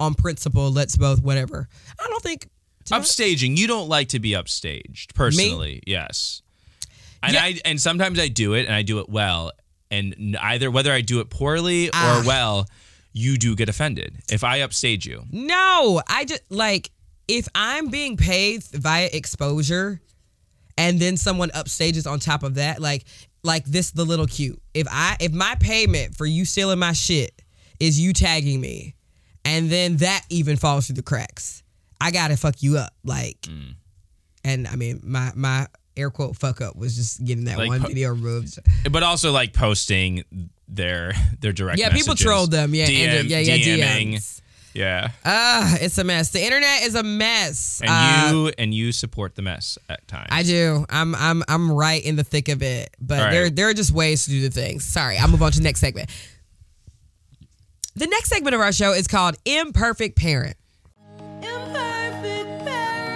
[0.00, 1.68] on principle, let's both whatever.
[2.00, 2.48] I don't think
[2.90, 3.56] upstaging.
[3.56, 5.80] You don't like to be upstaged, personally.
[5.86, 6.42] Yes.
[7.22, 7.42] And Yeah.
[7.44, 9.52] I and sometimes I do it and I do it well.
[9.92, 12.20] And either whether I do it poorly Ah.
[12.22, 12.66] or well,
[13.12, 15.24] you do get offended if I upstage you.
[15.30, 16.90] No, I just like
[17.28, 20.00] if I'm being paid via exposure
[20.78, 23.04] and then someone upstages on top of that, like
[23.42, 24.60] like this the little cute.
[24.74, 27.42] If I if my payment for you stealing my shit
[27.80, 28.94] is you tagging me
[29.44, 31.62] and then that even falls through the cracks,
[32.00, 32.92] I gotta fuck you up.
[33.04, 33.74] Like Mm.
[34.44, 37.80] and I mean my my air quote fuck up was just getting that Like, one
[37.80, 38.58] po- video removed.
[38.90, 40.24] But also like posting
[40.68, 42.74] their their direct Yeah, people trolled them.
[42.74, 44.14] Yeah, DM, and, yeah, yeah, DMing.
[44.14, 44.40] DMs.
[44.74, 45.10] Yeah.
[45.24, 46.30] Ah, it's a mess.
[46.30, 47.80] The internet is a mess.
[47.84, 50.28] And Uh, you and you support the mess at times.
[50.30, 50.86] I do.
[50.88, 52.90] I'm I'm I'm right in the thick of it.
[53.00, 53.30] But All right.
[53.32, 54.84] there there are just ways to do the things.
[54.84, 56.08] Sorry, I'll move on to the next segment.
[57.94, 60.56] The next segment of our show is called Imperfect Parent.
[61.42, 63.08] Imperfect parent.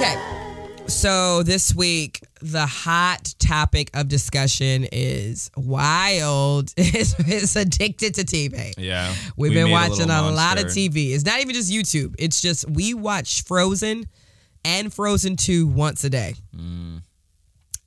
[0.00, 0.14] Okay.
[0.88, 8.74] So this week, the hot topic of discussion is Wild is, is addicted to TV.
[8.76, 9.14] Yeah.
[9.36, 10.66] We've We been watching a, little lot of.
[10.66, 11.12] TV.
[11.12, 12.14] It's not even just YouTube.
[12.18, 14.06] It's just we watch Frozen
[14.64, 16.34] and Frozen 2 once a day.
[16.56, 17.02] Mm.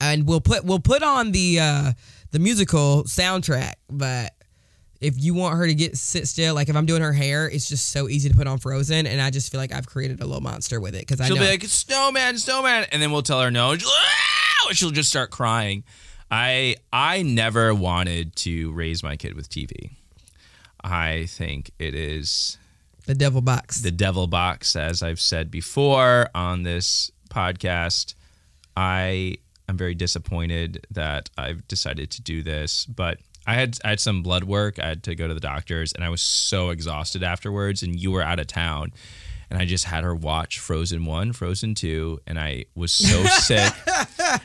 [0.02, 1.94] And we'll put we'll put on the uh
[2.32, 4.34] the musical soundtrack, but
[5.02, 7.68] if you want her to get sit still, like if I'm doing her hair, it's
[7.70, 10.26] just so easy to put on Frozen, and I just feel like I've created a
[10.26, 11.42] little monster with it because I She'll know.
[11.44, 12.86] be like, snowman, snowman.
[12.92, 13.72] And then we'll tell her no.
[13.72, 15.84] and She'll, "Ah!" she'll just start crying.
[16.32, 19.92] I I never wanted to raise my kid with TV.
[20.84, 22.58] I think it is
[23.06, 23.82] the devil box.
[23.82, 28.16] the devil box, as I've said before on this podcast.
[28.78, 29.38] I
[29.70, 34.24] am very disappointed that I've decided to do this, but I had I had some
[34.24, 34.80] blood work.
[34.80, 37.84] I had to go to the doctors, and I was so exhausted afterwards.
[37.84, 38.92] And you were out of town,
[39.50, 43.74] and I just had her watch Frozen one, Frozen two, and I was so sick.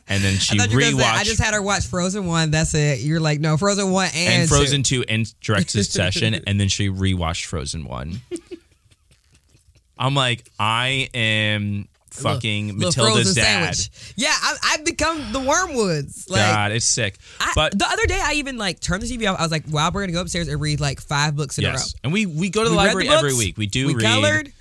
[0.09, 1.87] And then she I thought you were gonna say, rewatched I just had her watch
[1.87, 2.51] Frozen one.
[2.51, 3.01] That's it.
[3.01, 4.55] You're like, no, Frozen one and, and two.
[4.55, 8.21] Frozen two in direct succession, and then she rewatched Frozen one.
[9.99, 13.75] I'm like, I am fucking Little Matilda's Frozen dad.
[13.75, 14.12] sandwich.
[14.16, 16.31] Yeah, I, I've become the Wormwoods.
[16.31, 17.16] Like, God, it's sick.
[17.40, 19.38] I, but the other day, I even like turned the TV off.
[19.38, 21.73] I was like, "Wow, we're gonna go upstairs and read like five books in yes,
[21.75, 23.57] a row." and we we go to the We library the every week.
[23.59, 24.05] We do we read.
[24.05, 24.53] colored,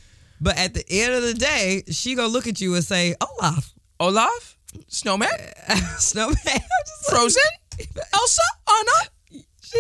[0.42, 3.74] but at the end of the day, she gonna look at you and say, "Olaf,
[4.00, 4.58] Olaf,
[4.88, 5.30] Snowman,
[5.98, 6.64] snowman." I'm just like-
[7.10, 7.42] Frozen,
[8.14, 9.10] Elsa, Anna.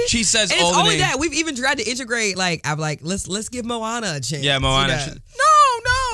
[0.07, 2.37] She says and all it's only that we've even tried to integrate.
[2.37, 4.43] Like, I'm like, let's let's give Moana a chance.
[4.43, 4.93] Yeah, Moana.
[4.93, 5.15] you she- know?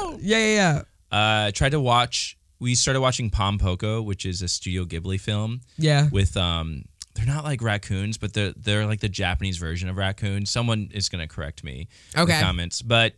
[0.10, 0.20] no, no.
[0.22, 0.82] Yeah, yeah, yeah.
[1.16, 2.38] Uh, tried to watch.
[2.60, 5.62] We started watching Pom Poko, which is a Studio Ghibli film.
[5.78, 6.10] Yeah.
[6.12, 10.50] with um they're not like raccoons, but they're they're like the Japanese version of raccoons.
[10.50, 12.38] Someone is gonna correct me in Okay.
[12.38, 12.82] the comments.
[12.82, 13.14] But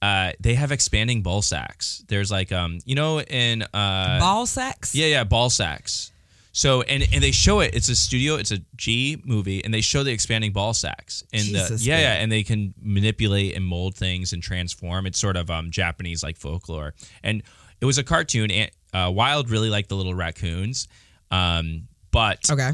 [0.00, 2.04] uh they have expanding ball sacks.
[2.08, 4.94] There's like um you know in uh Ball sacks.
[4.94, 6.11] yeah, yeah, ball sacks.
[6.52, 7.74] So and and they show it.
[7.74, 8.34] It's a studio.
[8.36, 11.24] It's a G movie, and they show the expanding ball sacks.
[11.32, 15.06] And the, yeah, yeah, and they can manipulate and mold things and transform.
[15.06, 16.94] It's sort of um Japanese like folklore.
[17.22, 17.42] And
[17.80, 18.50] it was a cartoon.
[18.50, 20.88] And uh, Wild really liked the little raccoons,
[21.30, 22.70] um, but Okay.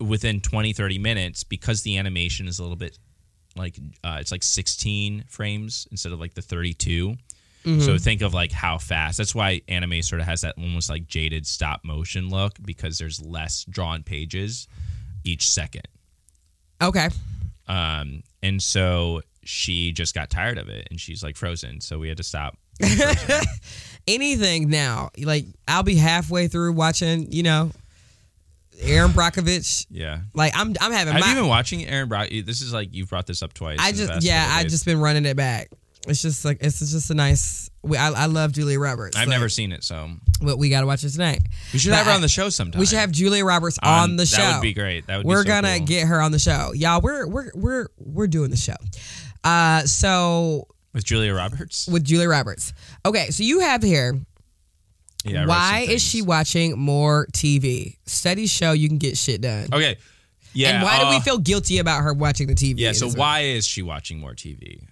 [0.00, 2.98] within 20 30 minutes because the animation is a little bit
[3.54, 7.14] like uh, it's like 16 frames instead of like the 32
[7.64, 11.06] so think of like how fast that's why anime sort of has that almost like
[11.06, 14.66] jaded stop motion look because there's less drawn pages
[15.24, 15.86] each second
[16.82, 17.08] Okay.
[17.68, 22.08] um, and so she just got tired of it and she's like frozen so we
[22.08, 22.56] had to stop
[24.08, 27.70] Anything now, like I'll be halfway through watching, you know,
[28.80, 29.86] Erin Brockovich.
[29.90, 31.28] yeah Like I'm, I'm having have my.
[31.28, 34.24] you been watching Erin Brock this is like you've brought this up twice I just,
[34.24, 35.70] yeah, I just been running it back.
[36.08, 37.70] It's just like it's just a nice.
[37.84, 39.16] We, I, I love Julia Roberts.
[39.16, 40.08] i've Like, never seen it so
[40.40, 41.40] But we got to watch it tonight.
[41.72, 43.78] we should But have her I- on the show sometime We should have Julia Roberts
[43.82, 44.36] Um, on the show.
[44.36, 45.06] That would be great.
[45.08, 45.86] That would We're so gonna cool.
[45.86, 47.00] get her on the show, y'all.
[47.00, 48.76] We're we're we're we're doing the show.
[49.44, 51.88] Uh, so with Julia Roberts.
[51.88, 52.72] with Julia Roberts.
[53.04, 54.14] Okay, so you have here
[55.24, 57.96] Yeah, Why is she watching more TV?
[58.06, 59.68] Studies show you can get shit done.
[59.72, 59.96] Okay.
[60.54, 60.70] Yeah.
[60.74, 62.74] and why do we uh, feel guilty about her watching the TV?
[62.78, 62.92] Yeah.
[62.92, 64.82] So why is she watching more TV?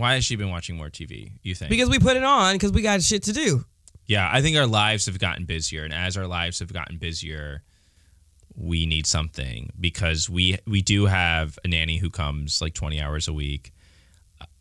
[0.00, 1.32] Why has she been watching more TV?
[1.42, 1.70] You think?
[1.70, 3.64] Because we put it on because we got shit to do.
[4.06, 7.62] Yeah, I think our lives have gotten busier, and as our lives have gotten busier,
[8.56, 13.28] we need something because we we do have a nanny who comes like twenty hours
[13.28, 13.72] a week,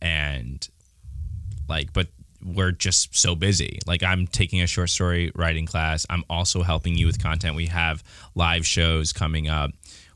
[0.02, 0.68] and
[1.68, 2.08] like, but
[2.44, 3.80] we're just so busy.
[3.86, 6.06] Like, I'm taking a short story writing class.
[6.10, 7.56] I'm also helping you with content.
[7.56, 8.04] We have
[8.36, 9.72] live shows coming up.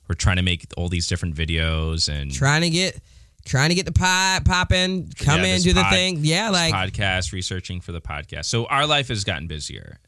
[0.07, 2.99] We're trying to make all these different videos and Trying to get,
[3.45, 6.19] trying to get the pie popping, come Yeah, in, do the thing.
[6.21, 8.45] Yeah, like podcast, researching for the podcast.
[8.45, 9.99] So our life has gotten busier.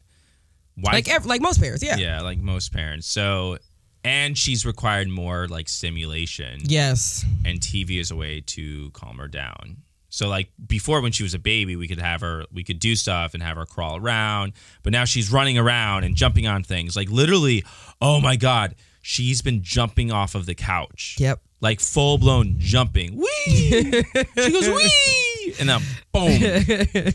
[0.78, 1.84] Why like like most parents.
[1.84, 1.96] Yeah.
[1.98, 3.08] yeah, like most parents.
[3.08, 3.58] So,
[4.04, 7.26] and she's required more like stimulation, Yes.
[7.46, 9.78] and TV is a way to calm her down.
[10.10, 12.96] So, like before, when she was a baby, we could have her, we could do
[12.96, 14.54] stuff and have her crawl around.
[14.84, 16.96] But now she's running around and jumping on things.
[16.96, 17.66] Like literally,
[18.02, 21.16] oh my god, she's been jumping off of the couch.
[21.20, 21.42] Yep.
[21.66, 23.18] Like full blown jumping.
[23.18, 23.26] Wee!
[23.48, 25.82] she goes wee, and then
[26.14, 27.12] boom.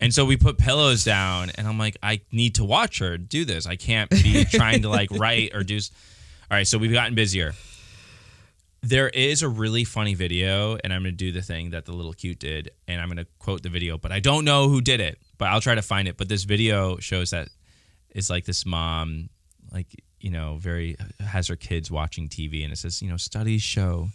[0.00, 3.44] And so we put pillows down, and I'm like, I need to watch her do
[3.44, 3.66] this.
[3.66, 5.78] I can't be trying to like write or do.
[6.48, 7.54] All right, so we've gotten busier.
[8.82, 12.12] There is a really funny video, and I'm gonna do the thing that the little
[12.12, 15.18] cute did, and I'm gonna quote the video, but I don't know who did it,
[15.38, 16.16] but I'll try to find it.
[16.16, 17.48] But this video shows that
[18.10, 19.28] it's like this mom,
[19.72, 19.88] like
[20.22, 24.08] you know, very has her kids watching TV, and it says, you know, studies show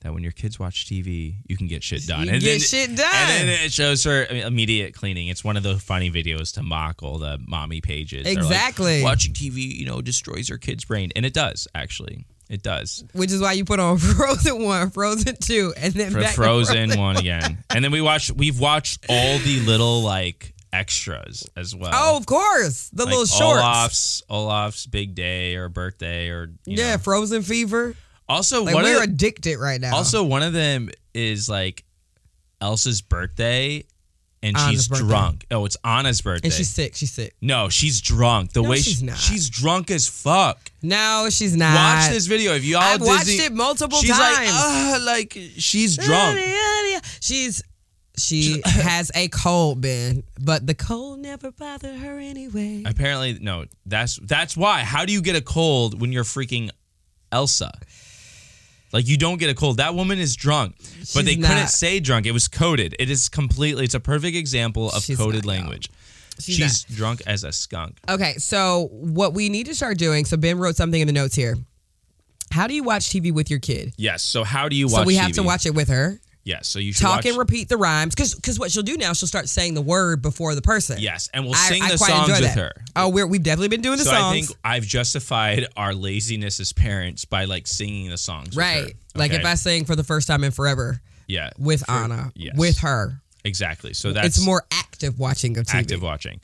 [0.00, 2.26] that when your kids watch TV, you can get shit done.
[2.26, 3.06] You and get then, shit done.
[3.12, 5.28] And then it shows her immediate cleaning.
[5.28, 8.24] It's one of the funny videos to mock all the mommy pages.
[8.24, 9.02] They're like, Exactly.
[9.02, 12.26] Watching TV, you know, destroys your kid's brain, and it does actually.
[12.50, 13.02] It does.
[13.14, 17.16] Which is why you put on Frozen one, Frozen two, and then to Frozen one
[17.16, 18.32] again, and then we watched.
[18.32, 21.90] We've watched all the little like extras as well.
[21.94, 23.60] Oh, of course, the like little shorts.
[23.62, 26.98] Olaf's Olaf's big day or birthday or you yeah, know.
[26.98, 27.94] Frozen fever.
[28.28, 29.94] Also, Like one we're the- addicted right now.
[29.94, 31.84] also one of them is like
[32.60, 33.84] Elsa's birthday,
[34.42, 35.06] and Anna's she's birthday.
[35.06, 35.46] drunk.
[35.50, 36.48] Oh, it's Anna's birthday.
[36.48, 36.96] and she's sick.
[36.96, 37.34] She's sick.
[37.42, 38.52] no, she's drunk.
[38.52, 39.18] The No, way she's she- not.
[39.18, 40.70] she's drunk as fuck.
[40.82, 41.74] No, she's not.
[41.74, 42.54] Watch this video.
[42.54, 44.38] If you all I've watched it multiple she's times.
[44.38, 46.40] like, ah, like she's drunk.
[47.20, 47.62] She's
[48.16, 52.82] she has a cold, Ben, but the cold never bothered her anyway.
[52.86, 53.64] Apparently, no.
[53.86, 54.80] That's that's why.
[54.80, 56.70] How do you get a cold when you're freaking
[57.32, 57.72] Elsa?
[58.92, 59.78] Like you don't get a cold.
[59.78, 62.26] That woman is drunk, but She's they couldn't say drunk.
[62.26, 62.94] It was coded.
[63.00, 63.84] It is completely.
[63.84, 65.60] It's a perfect example of She's coded not, y'all.
[65.62, 65.90] language.
[66.38, 67.98] She's She's, drunk as a skunk.
[68.08, 70.24] Okay, so what we need to start doing.
[70.24, 71.56] So Ben wrote something in the notes here.
[72.52, 73.94] How do you watch TV with your kid?
[73.96, 74.22] Yes.
[74.22, 75.02] So how do you watch?
[75.02, 75.36] so we have TV?
[75.36, 76.20] to watch it with her.
[76.44, 76.68] Yes.
[76.68, 79.14] So you should Talk watch, and repeat the rhymes, because because what she'll do now,
[79.14, 80.98] she'll start saying the word before the person.
[81.00, 82.58] Yes, and we'll I- sing I the quite songs with that.
[82.58, 82.72] her.
[82.94, 84.24] Oh, we're, we've definitely been doing the so songs.
[84.24, 88.50] I think I've justified our laziness as parents by like singing the songs.
[88.50, 88.84] with right.
[88.84, 88.90] her.
[89.14, 92.54] Like if I sing for the first time in forever yeah with For- Anna, yes.
[92.56, 93.94] with her, exactly.
[93.94, 95.74] So that's it's more active watching of TV.
[95.76, 96.40] active watching.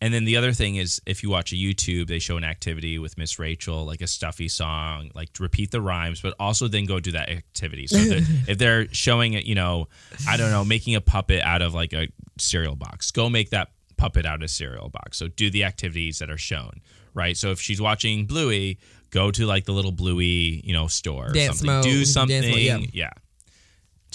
[0.00, 2.98] And then the other thing is, if you watch a YouTube, they show an activity
[2.98, 7.00] with Miss Rachel, like a stuffy song, like repeat the rhymes, but also then go
[7.00, 7.86] do that activity.
[7.86, 7.96] So
[8.48, 9.88] if they're showing it, you know,
[10.28, 13.70] I don't know, making a puppet out of like a cereal box, go make that
[13.96, 15.16] puppet out of a cereal box.
[15.16, 16.82] So do the activities that are shown,
[17.14, 17.36] right?
[17.36, 18.78] So if she's watching Bluey,
[19.10, 21.66] go to like the little Bluey, you know, store or Dance something.
[21.66, 22.78] mode, do something, mode, yeah.
[22.92, 23.10] yeah.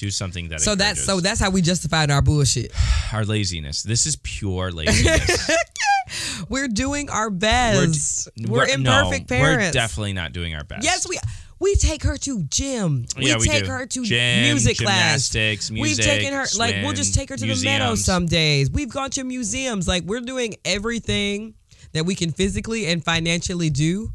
[0.01, 2.71] Do something that So that's so that's how we justified our bullshit.
[3.13, 3.83] our laziness.
[3.83, 5.47] This is pure laziness.
[6.49, 8.27] We're doing our best.
[8.47, 9.67] We're, no, imperfect parents.
[9.67, 10.83] We're definitely not doing our best.
[10.83, 11.19] Yes, we
[11.59, 13.05] we take her to gym.
[13.15, 13.69] We Yeah, we take do.
[13.69, 15.29] her to Gym, music class.
[15.29, 18.71] gymnastics, We've taken her like we'll just take her to the meadow some days.
[18.71, 19.87] We've gone to museums.
[19.87, 21.53] Like we're doing everything
[21.93, 24.09] that we can physically and financially do.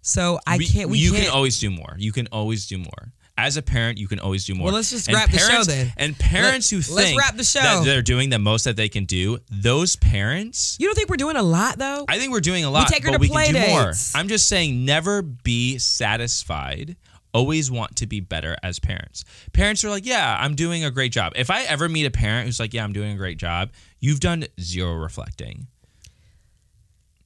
[0.00, 0.90] So I We- can't.
[0.90, 1.24] We you can't.
[1.24, 1.96] can always do more.
[1.98, 3.12] You can always do more.
[3.36, 4.66] As a parent, you can always do more.
[4.66, 5.92] Well, let's just And wrap the show then.
[5.96, 7.60] And parents Let- who let's think wrap the show.
[7.60, 11.16] that they're doing the most that they can do, those parents, you don't think we're
[11.16, 12.04] doing a lot though?
[12.08, 12.88] I think we're doing a lot.
[12.88, 13.92] We take her but to we play can do more.
[14.14, 16.96] I'm just saying, never be satisfied.
[17.32, 19.24] Always want to be better as parents.
[19.52, 21.32] Parents are like, yeah, I'm doing a great job.
[21.34, 24.20] If I ever meet a parent who's like, yeah, I'm doing a great job, you've
[24.20, 25.66] done zero reflecting.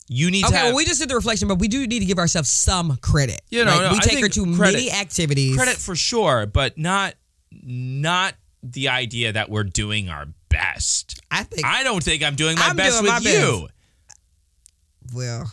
[0.08, 1.98] You need Okay, to have well, we just did the reflection, but we do need
[2.00, 3.42] to give ourselves some credit.
[3.50, 5.54] You know, Like, no, we I take her to credit- many activities.
[5.56, 7.14] credit for sure, but not
[7.62, 11.20] not the idea that we're doing our best.
[11.30, 11.66] I think.
[11.66, 13.68] I don't think I'm doing my I'm best doing with my you.
[15.14, 15.50] well,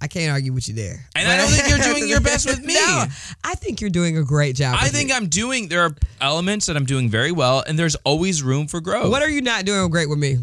[0.00, 1.06] I can't argue with you there.
[1.16, 2.74] And I don't think you're doing your best with me.
[2.74, 3.04] No,
[3.42, 4.76] I think you're doing a great job.
[4.78, 5.14] I think me.
[5.14, 8.80] I'm doing there are elements that I'm doing very well and there's always room for
[8.80, 9.10] growth.
[9.10, 10.38] What are you not doing great with me?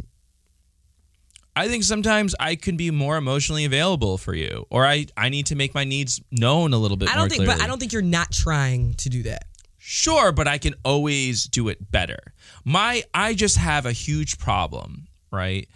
[1.56, 5.48] I think sometimes I can be more emotionally available for you, or I I need
[5.48, 7.10] to make my needs known a little bit.
[7.10, 7.56] I don't think, clearly.
[7.56, 9.46] but I don't think you're not trying to do that.
[9.78, 12.20] Sure, but I can always do it better.
[12.64, 15.68] My I just have a huge problem, right,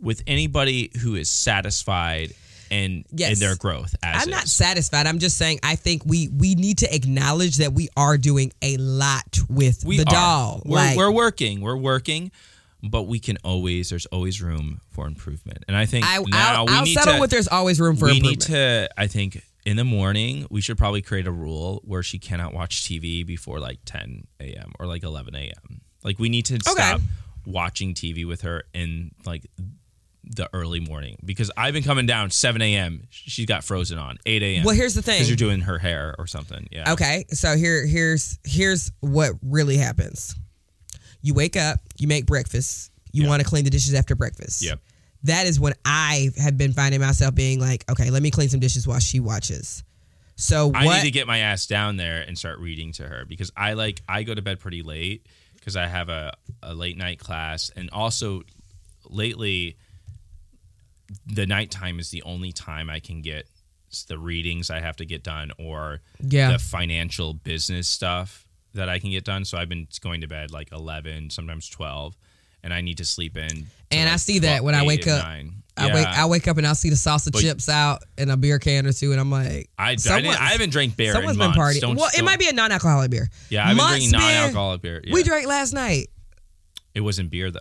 [0.00, 2.32] with anybody who is satisfied
[2.70, 3.34] in Yes.
[3.34, 3.94] in their growth.
[4.02, 4.52] As I'm not is.
[4.52, 5.06] satisfied.
[5.06, 8.76] I'm just saying I think we we need to acknowledge that we are doing a
[8.78, 10.12] lot with we the are.
[10.12, 10.62] doll.
[10.64, 11.60] We're, like, we're working.
[11.60, 12.32] We're working.
[12.82, 13.90] But we can always.
[13.90, 17.14] There's always room for improvement, and I think I, now I'll, we I'll need settle
[17.14, 18.48] to, with there's always room for we improvement.
[18.48, 22.02] We need to i think in the morning we should probably create a rule where
[22.02, 26.44] she cannot watch tv before like 10 a.m or like 11 a.m like we need
[26.46, 27.00] to stop
[27.46, 29.46] watching tv with her in like
[30.24, 34.42] the early morning because i've been coming down 7 a.m she's got frozen on 8
[34.42, 35.14] a.m Well, here's the thing.
[35.18, 39.76] because you're doing her hair or something yeah Okay, so here here's here's what really
[39.76, 40.34] happens.
[41.22, 43.28] You wake up, you make breakfast, you Yep.
[43.28, 44.62] want to clean the dishes after breakfast.
[44.62, 44.80] Yep.
[45.24, 48.58] That is when I have been finding myself being like, okay, let me clean some
[48.60, 49.84] dishes while she watches.
[50.34, 50.76] So what?
[50.76, 53.74] I need to get my ass down there and start reading to her because I
[53.74, 57.70] like I go to bed pretty late because I have a, a late night class
[57.76, 58.42] and also
[59.08, 59.76] lately
[61.26, 63.46] the nighttime is the only time I can get
[64.08, 66.52] the readings I have to get done or Yeah.
[66.52, 68.41] the financial business stuff
[68.74, 69.44] that I can get done.
[69.44, 72.16] So I've been going to bed like eleven, sometimes twelve,
[72.62, 73.66] and I need to sleep in.
[73.90, 75.24] And I like, see that when I wake up.
[75.24, 75.54] 9.
[75.74, 78.36] I wake I wake up and I'll see the salsa But- chips out and a
[78.36, 81.52] beer can or two, and I'm like, I, I, I haven't drank beer someone's been
[81.52, 81.80] partying.
[81.80, 83.30] Don't- well, it don't- might be a non-alcoholic beer.
[83.48, 85.00] Yeah, I've been drinking beer, non-alcoholic beer.
[85.02, 85.14] Yeah.
[85.14, 86.08] We drank last night.
[86.94, 87.60] It wasn't beer though.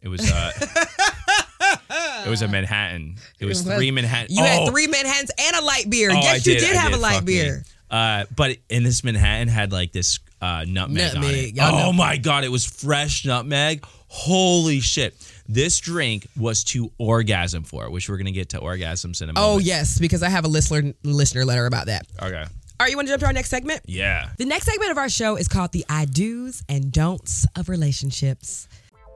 [0.00, 0.52] It was uh
[2.24, 3.16] It was a Manhattan.
[3.40, 4.34] It was three Manhattan.
[4.34, 6.10] You oh, had three Manhattans and a light beer.
[6.10, 7.64] oh, yes, I you did, I have a light Fuck beer.
[7.90, 11.54] Uh, but in this Manhattan had like this uh, nutmeg, on it.
[11.60, 13.84] Oh know- my god, it was fresh nutmeg.
[14.10, 15.14] Holy shit!
[15.46, 19.38] This drink was to orgasm for, which we're gonna get to orgasms in a moment.
[19.38, 22.06] Oh yes, because I have a listener listener letter about that.
[22.22, 22.44] Okay.
[22.80, 23.80] All right, you want to jump to our next segment?
[23.86, 24.28] Yeah.
[24.38, 28.68] The next segment of our show is called the I do's and don'ts of relationships.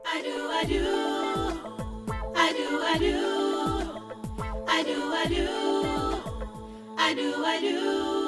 [0.05, 0.85] I do, I do.
[2.35, 3.33] I do, I do.
[4.67, 5.47] I do, I do.
[6.97, 8.22] I do, I do.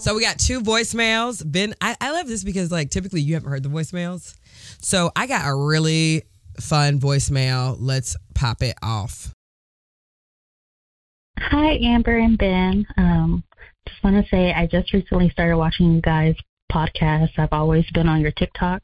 [0.00, 1.42] So we got two voicemails.
[1.44, 4.34] Ben, I, I love this because like typically you haven't heard the voicemails.
[4.80, 6.22] So I got a really
[6.58, 7.76] fun voicemail.
[7.78, 9.34] Let's pop it off.
[11.38, 12.86] Hi, Amber and Ben.
[12.96, 13.44] Um,
[13.86, 16.34] just want to say I just recently started watching you guys'
[16.72, 17.38] podcast.
[17.38, 18.82] I've always been on your TikTok,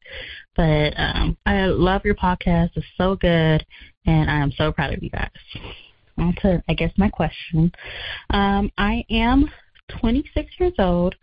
[0.55, 2.73] but um, I love your podcast.
[2.75, 3.64] It's so good,
[4.05, 5.31] and I am so proud of you guys.
[6.43, 7.73] To, I guess, my question.
[8.31, 9.51] Um, I am
[10.01, 11.14] 26 years old.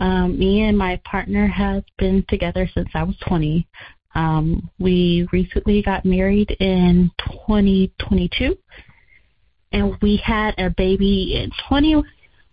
[0.00, 3.66] Um, me and my partner has been together since I was 20.
[4.14, 7.10] Um, we recently got married in
[7.46, 8.56] 2022
[9.72, 12.02] and we had a baby in 20,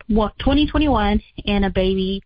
[0.08, 2.22] what, 2021 and a baby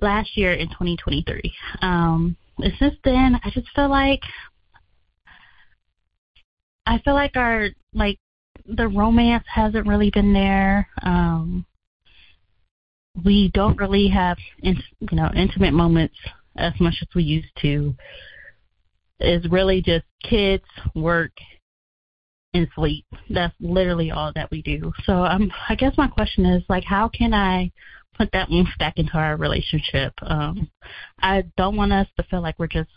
[0.00, 1.52] last year in 2023.
[1.82, 4.22] Um, and since then, I just feel like
[6.86, 8.18] I feel like our like
[8.64, 10.88] the romance hasn't really been there.
[11.02, 11.66] Um,
[13.24, 16.16] we don't really have in, you know intimate moments
[16.56, 17.94] as much as we used to.
[19.18, 20.64] It's really just kids,
[20.94, 21.32] work,
[22.52, 23.06] and sleep.
[23.30, 24.92] That's literally all that we do.
[25.04, 27.72] So um, I guess my question is like, how can I
[28.16, 30.12] put that oomph back into our relationship?
[30.22, 30.70] Um,
[31.20, 32.90] I don't want us to feel like we're just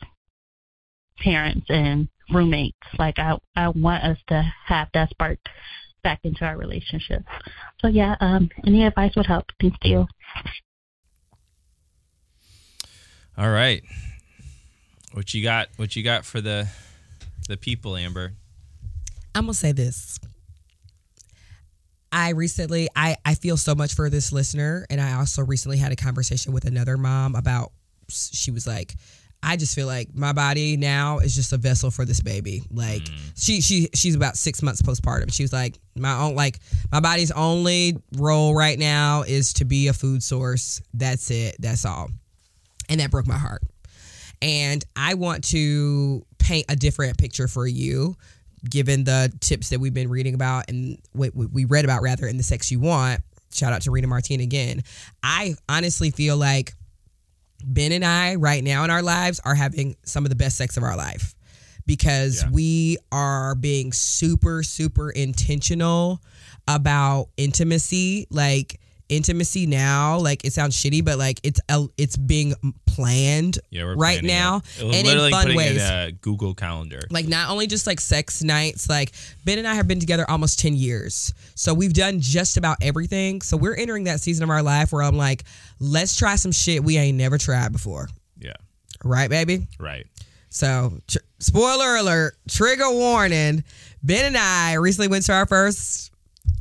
[1.19, 2.77] parents and roommates.
[2.97, 5.39] Like I, I want us to have that spark
[6.03, 7.23] back into our relationship.
[7.79, 9.45] So yeah, um, any advice would help.
[9.59, 10.07] Thank you.
[13.37, 13.81] All right.
[15.13, 15.69] What you got?
[15.77, 16.67] What you got for the
[17.47, 18.33] the people, Amber?
[19.33, 20.19] I'm gonna say this.
[22.11, 25.91] I recently I I feel so much for this listener and I also recently had
[25.91, 27.71] a conversation with another mom about
[28.09, 28.95] she was like
[29.41, 32.63] I just feel like my body now is just a vessel for this baby.
[32.71, 33.31] Like mm.
[33.35, 35.33] she she she's about 6 months postpartum.
[35.33, 36.59] She was like my own like
[36.91, 40.81] my body's only role right now is to be a food source.
[40.93, 41.55] That's it.
[41.59, 42.09] That's all.
[42.89, 43.61] And that broke my heart.
[44.41, 48.15] And I want to paint a different picture for you,
[48.69, 52.27] given the tips that we've been reading about and what what we read about rather
[52.27, 53.21] in the sex you want.
[53.51, 54.83] Shout out to Rita Martin again.
[55.23, 56.73] I honestly feel like
[57.63, 60.77] Ben and I right now in our lives are having some of the best sex
[60.77, 61.35] of our life
[61.85, 62.49] because Yeah.
[62.51, 66.21] we are being super super intentional
[66.67, 68.79] about intimacy like
[69.09, 70.17] intimacy now.
[70.19, 72.53] Like it sounds shitty, but like it's a, it's being
[72.85, 74.83] planned Yeah, we're right now it.
[74.83, 75.81] and in fun ways.
[75.81, 76.99] in Google Calendar.
[77.09, 79.11] like not only just like sex nights like
[79.45, 83.41] ben and i have been together almost 10 years so we've done just about everything
[83.41, 85.43] so we're entering that season of our life where i'm like
[85.79, 88.53] let's try some shit we ain't never tried before yeah,
[89.03, 90.05] right baby right.
[90.49, 93.63] so tr- spoiler alert trigger warning
[94.03, 96.11] ben and i recently went to our first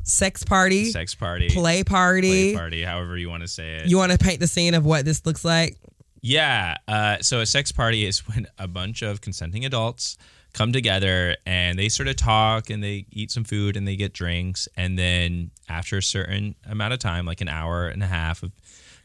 [0.08, 3.86] sex party Sex party, play party play party, however you want to say it.
[3.86, 5.76] you want to paint the scene of what this looks like
[6.22, 6.76] Yeah.
[6.88, 10.16] Uh, so a sex party is when a bunch of consenting adults
[10.54, 14.12] come together and they sort of talk and they eat some food and they get
[14.12, 14.66] drinks.
[14.76, 18.50] And then after a certain amount of time, like an hour and a half of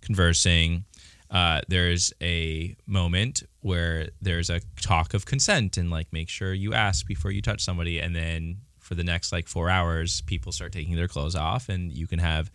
[0.02, 0.86] conversing,
[1.30, 6.74] uh, there's a moment where there's a talk of consent and like make sure you
[6.74, 8.00] ask before you touch somebody.
[8.00, 11.92] And then for the next like four hours, people start taking their clothes off and
[11.92, 12.52] you can have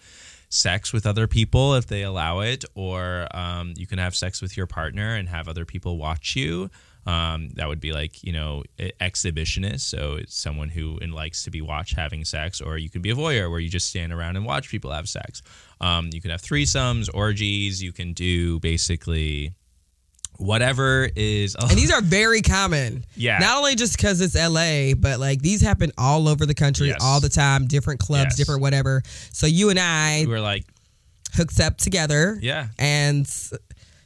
[0.50, 4.56] sex with other people if they allow it, or um, you can have sex with
[4.56, 6.70] your partner and have other people watch you.
[7.06, 11.62] Um, that would be like you know exhibitionist, so it's someone who likes to be
[11.62, 14.44] watched having sex, or you can be a voyeur where you just stand around and
[14.44, 15.42] watch people have sex.
[15.80, 17.82] Um, you can have threesomes, orgies.
[17.82, 19.54] You can do basically
[20.38, 21.56] whatever is.
[21.58, 21.66] Oh.
[21.68, 23.38] and these are very common Yeah.
[23.38, 26.98] not only just because it's la but like these happen all over the country Yes.
[27.00, 28.36] all the time different clubs Yes.
[28.36, 30.64] different whatever so you and i we're like
[31.34, 32.38] hooked up together.
[32.40, 32.68] Yeah.
[32.78, 33.28] And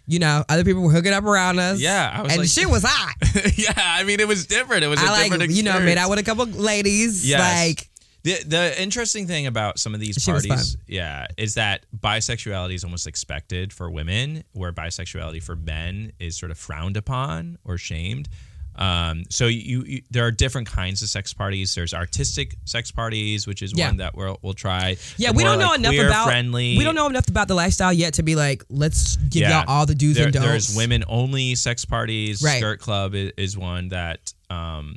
[0.09, 1.79] you know, other people were hooking up around us.
[1.79, 3.15] Yeah, I was and like- shit was hot.
[3.57, 4.83] yeah, I mean it was different.
[4.83, 5.95] It was a I like different you know, experience.
[5.97, 7.27] made out with a couple ladies.
[7.27, 7.41] Yes.
[7.41, 7.89] Like
[8.25, 12.85] The the interesting thing about some of these was parties, yeah, is that bisexuality is
[12.85, 18.29] almost expected for women, where bisexuality for men is sort of frowned upon or shamed.
[18.75, 21.75] Um, so you, you there are different kinds of sex parties.
[21.75, 23.89] There's artistic sex parties, which is Yeah.
[23.89, 24.97] one that we'll we'll try.
[25.19, 26.79] yeah, we don't know like, enough about friendly.
[26.79, 29.61] we don't know enough about the lifestyle yet to be like, let's give Yeah.
[29.63, 30.47] y'all all the do's There- and don'ts.
[30.49, 32.41] There's women only sex parties.
[32.43, 32.59] Right.
[32.61, 34.97] Skirt Club is, is one that um,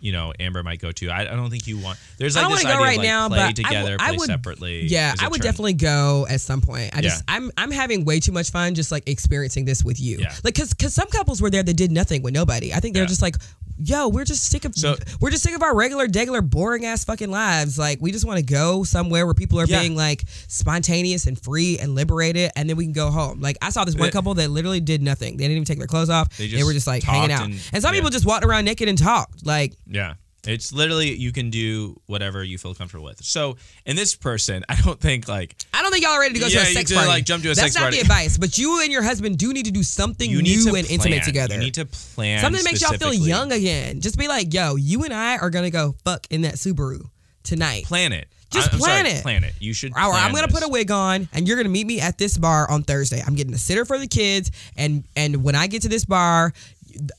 [0.00, 1.08] you know Amber might go to.
[1.10, 1.98] I, I don't think you want.
[2.18, 3.44] There's I like don't this want to idea go right of like now, play but
[3.46, 4.86] I together, would- I play would, separately.
[4.86, 5.42] Yeah, I would trend.
[5.42, 6.96] definitely go at some point.
[6.96, 7.34] I just Yeah.
[7.36, 10.18] I'm I'm having way too much fun just like experiencing this with you.
[10.18, 10.34] Yeah.
[10.44, 12.72] Like cuz cuz some couples were there that did nothing with nobody.
[12.74, 13.08] I think they're Yeah.
[13.08, 13.36] just like
[13.82, 17.02] Yo, we're just sick of So- we're just sick of our regular, regular, boring ass
[17.06, 17.78] fucking lives.
[17.78, 19.80] Like we just want to go somewhere where people are Yeah.
[19.80, 23.40] being like spontaneous and free and liberated, and then we can go home.
[23.40, 25.38] Like I saw this one They- couple that literally did nothing.
[25.38, 26.36] They didn't even take their clothes off.
[26.36, 27.44] They, They were just like hanging out.
[27.46, 29.46] and- And, some people just walked around naked and talked.
[29.46, 30.14] Like Yeah.
[30.46, 33.22] It's literally you can do whatever you feel comfortable with.
[33.22, 36.40] So in this person, I don't think like I don't think y'all are ready to
[36.40, 37.08] go Yeah, to a you sex do, party.
[37.10, 37.64] like, jump to a sex bar.
[37.64, 37.96] That's sex not party.
[37.98, 40.70] the advice, but you and your husband do need to do something you new and
[40.70, 40.84] plan.
[40.86, 41.54] intimate together.
[41.56, 44.00] You need to plan something that makes y'all feel young again.
[44.00, 47.02] Just be like, yo, you and I are gonna go fuck in that Subaru
[47.42, 47.84] tonight.
[47.84, 48.26] Plan it.
[48.50, 49.22] Just I'm plan sorry, it.
[49.22, 49.52] Plan it.
[49.60, 49.92] You should.
[49.92, 50.58] Or plan I'm gonna this.
[50.58, 53.22] put a wig on, and you're gonna meet me at this bar on Thursday.
[53.24, 56.52] I'm getting a sitter for the kids, and and when I get to this bar,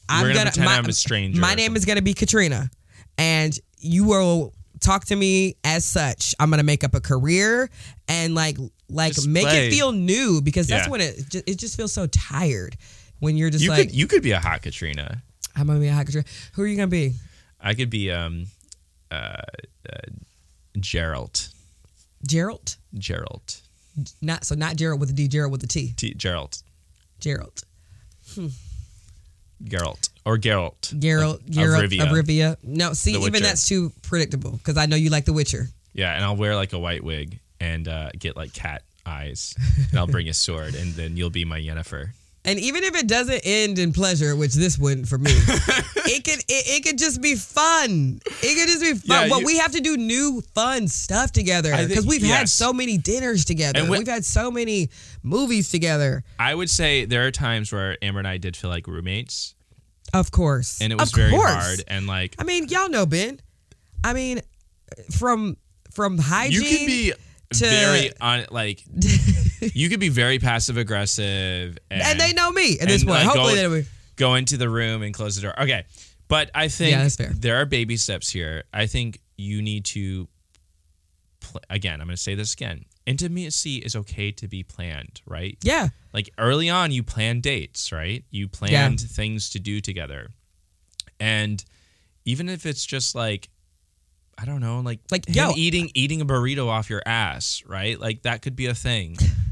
[0.10, 2.70] I'm gonna gonna, pretend my, I'm a stranger My name is gonna be Katrina,
[3.18, 6.34] and you will talk to me as such.
[6.40, 7.70] I'm gonna make up a career
[8.08, 8.58] and like
[8.90, 9.68] like Just make play.
[9.68, 10.92] it feel new because that's Yeah.
[10.92, 12.76] when it it just feels so tired
[13.20, 15.22] when you're just You like could you could be a hot Katrina.
[15.56, 16.28] I'm gonna be a hot Katrina.
[16.54, 17.14] Who are you gonna be?
[17.60, 18.48] I could be um
[19.12, 19.14] uh,
[19.90, 19.98] uh
[20.80, 21.50] Gerald.
[22.28, 22.78] Gerald?
[22.98, 23.56] Gerald.
[24.22, 25.28] Not so not Gerald with a D.
[25.28, 25.94] Gerald with a T.
[25.96, 26.62] T- Gerald.
[27.20, 27.64] Gerald.
[29.66, 30.10] Geralt.
[30.26, 30.98] Or Geralt.
[31.00, 31.40] Gerald.
[31.42, 32.24] Of- Gerald of of Rivia.
[32.24, 32.58] Rivia.
[32.64, 33.46] No, see, The even Witcher.
[33.46, 35.68] that's too predictable because I know you like The Witcher.
[35.94, 39.56] Yeah, and I'll wear like a white wig and uh, get like cat eyes,
[39.90, 42.10] and I'll bring a sword, and then you'll be my Yennefer.
[42.44, 46.40] And even if it doesn't end in pleasure, which this wouldn't for me, it could
[46.40, 48.20] it, it could just be fun.
[48.26, 49.24] It could just be fun.
[49.24, 52.74] Yeah, but you- we have to do new fun stuff together because we've had so
[52.74, 53.80] many dinners together.
[53.80, 54.90] And when- we've had so many
[55.22, 56.24] movies together.
[56.40, 59.54] I would say there are times where Amber and I did feel like roommates,
[60.12, 61.84] Of course, and it was very hard.
[61.88, 63.40] And like, I mean, y'all know Ben.
[64.04, 64.42] I mean,
[65.12, 65.58] from
[65.92, 66.62] from hygiene.
[66.64, 67.14] you can be
[67.54, 68.84] to- very on like,
[69.74, 73.16] you could be very passive aggressive, and, and they know me at this point.
[73.18, 73.86] like, Hopefully, go, they
[74.16, 75.60] go into the room and close the door.
[75.62, 75.86] Okay,
[76.28, 77.32] but I think Yeah, that's fair.
[77.34, 78.64] there are baby steps here.
[78.74, 80.28] I think you need to.
[81.40, 82.86] Pl- again, I'm going to say this again.
[83.08, 85.58] Intimacy is okay to be planned, right?
[85.64, 90.30] Yeah, like early on you planned dates right you planned things to do together
[91.20, 91.64] and
[92.26, 93.50] even if it's just like
[94.38, 98.24] i don't know like Like, yo- eating eating a burrito off your ass right like
[98.24, 99.16] that could be a thing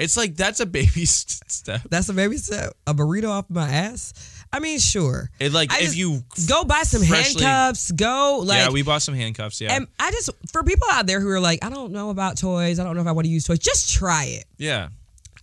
[0.00, 1.82] It's like that's a baby st- step.
[1.90, 2.72] That's a baby step.
[2.86, 4.14] A burrito off my ass.
[4.52, 5.30] I mean, sure.
[5.38, 7.92] It like I if you Go buy some freshly- handcuffs.
[7.92, 8.56] Go like.
[8.58, 9.60] yeah, we bought some handcuffs.
[9.60, 12.36] Yeah, and I just for people out there who are like, I don't know about
[12.38, 12.80] toys.
[12.80, 13.60] I don't know if I want to use toys.
[13.60, 14.46] Just try it.
[14.58, 14.88] yeah.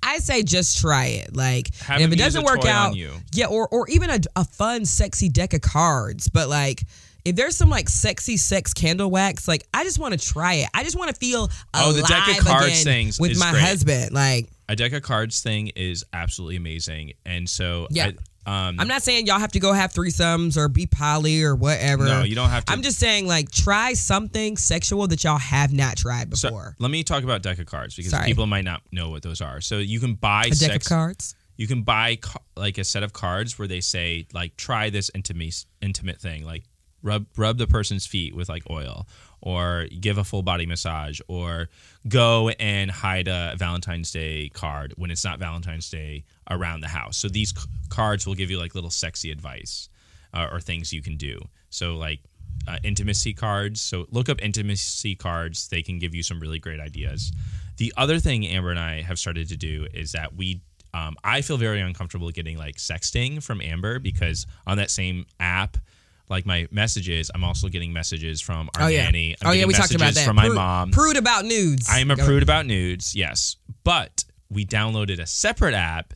[0.04, 1.36] I say just try it.
[1.36, 3.12] Like, if it doesn't work out, you.
[3.34, 6.30] yeah, or or even a, a fun, sexy deck of cards.
[6.30, 6.84] But like,
[7.28, 10.70] if there's some like sexy sex candle wax, like I just want to try it.
[10.74, 13.64] I just want to feel Oh, the deck of cards things with my great.
[13.64, 14.14] husband.
[14.14, 18.08] Like, A deck of cards thing is absolutely amazing, and so Yeah.
[18.08, 21.54] I, um, I'm not saying y'all have to go have threesomes or be poly or
[21.54, 22.06] whatever.
[22.06, 22.72] No, you don't have to.
[22.72, 26.74] I'm just saying like try something sexual that y'all have not tried So before.
[26.80, 28.26] let me talk about deck of cards because Sorry.
[28.26, 29.60] people might not know what those are.
[29.60, 31.36] So you can buy a deck sex, of cards.
[31.58, 32.20] You can buy
[32.56, 36.64] like a set of cards where they say like try this intimate intimate thing like
[37.02, 39.08] rub rub the person's feet with like oil
[39.42, 41.70] or give a full body massage or
[42.08, 47.18] go and hide a Valentine's Day card when it's not Valentine's Day around the house.
[47.18, 49.90] So these c- cards will give you like little sexy advice
[50.34, 51.40] uh, or things you can do.
[51.70, 52.20] So like
[52.68, 53.80] uh, intimacy cards.
[53.80, 55.68] So look up intimacy cards.
[55.68, 57.32] They can give you some really great ideas.
[57.78, 60.62] The other thing Amber and I have started to do is that we.
[60.94, 65.78] Um, I feel very uncomfortable getting like sexting from Amber because on that same app,
[66.30, 69.06] like my messages, I'm also getting messages from our Oh yeah.
[69.06, 69.36] nanny.
[69.42, 70.26] I'm oh yeah, we talked about that.
[70.26, 70.92] from my Prude- mom.
[70.92, 71.88] Prude about nudes.
[71.90, 73.56] I am a Go- prude about nudes, yes.
[73.84, 76.14] But we downloaded a separate app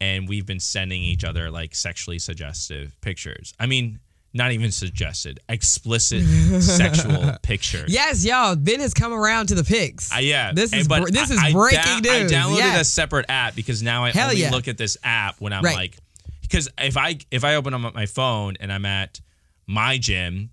[0.00, 3.54] and we've been sending each other like sexually suggestive pictures.
[3.60, 4.00] I mean,
[4.36, 6.22] not even suggested, explicit
[6.62, 7.92] sexual pictures.
[7.92, 8.56] Yes, y'all.
[8.56, 10.12] Ben has come around to the pics.
[10.12, 12.32] Uh, yeah, This is br- this I- is I breaking da- news.
[12.32, 12.80] I downloaded Yes.
[12.80, 14.50] a separate app because now I Hell only yeah.
[14.50, 15.76] look at this app when I'm Right.
[15.76, 15.96] like,
[16.42, 19.20] because if I if I open up my phone and I'm at
[19.66, 20.50] my gym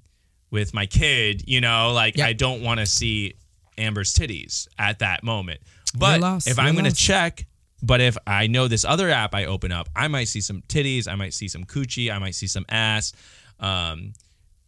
[0.50, 2.28] with my kid, you know, like Yep.
[2.28, 3.36] I don't want to see
[3.78, 5.62] Amber's titties at that moment.
[5.98, 6.48] But lost.
[6.48, 7.46] if I'm going to check,
[7.84, 11.08] but if I know this other app I open up, I might see some titties,
[11.08, 13.14] I might see some coochie, I might see some ass.
[13.60, 14.14] Um,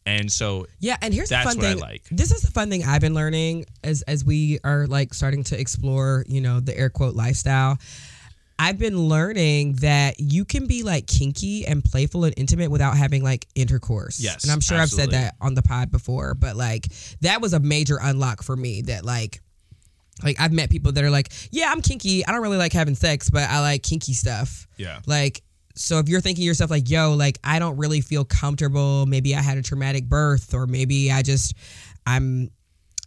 [0.06, 1.82] and so Yeah, and here's That's the fun what I thing.
[1.82, 2.04] like.
[2.12, 5.60] This is the fun thing I've been learning as as we are like starting to
[5.60, 7.78] explore, you know, the air quote lifestyle.
[8.60, 13.24] I've been learning that you can be like kinky and playful and intimate without having
[13.24, 14.20] like intercourse.
[14.20, 15.16] Yes, And I'm sure absolutely.
[15.18, 16.88] I've said that on the pod before, but like
[17.22, 19.42] that was a major unlock for me that like
[20.24, 22.26] like I've met people that are like, "Yeah, I'm kinky.
[22.26, 25.00] I don't really like having sex, but I like kinky stuff." yeah.
[25.08, 25.42] Like,
[25.76, 29.08] so if you're thinking to yourself, like, yo, like, I don't really feel comfortable.
[29.08, 31.56] Maybe I had a traumatic birth, or maybe I just,
[32.06, 32.52] I'm,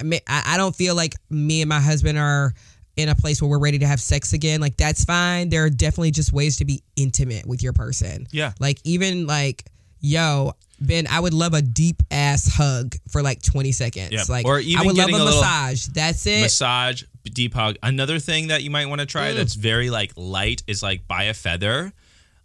[0.01, 2.53] I may- I I don't feel like me and my husband are
[2.97, 4.61] in a place where we're ready to have sex again.
[4.61, 5.49] Like, that's fine.
[5.51, 8.27] There are definitely just ways to be intimate with your person.
[8.31, 8.53] Yeah.
[8.59, 9.65] Like, even like,
[10.01, 14.13] yo, Ben, I would love a deep ass hug for like 20 seconds.
[14.13, 14.29] Yep.
[14.29, 15.87] Like, Or I even would love a, a massage.
[15.87, 16.41] That's it.
[16.43, 17.77] massage, deep hug.
[17.83, 19.37] Another thing that you might want to try Mm.
[19.37, 21.93] that's very like light is like buy a feather,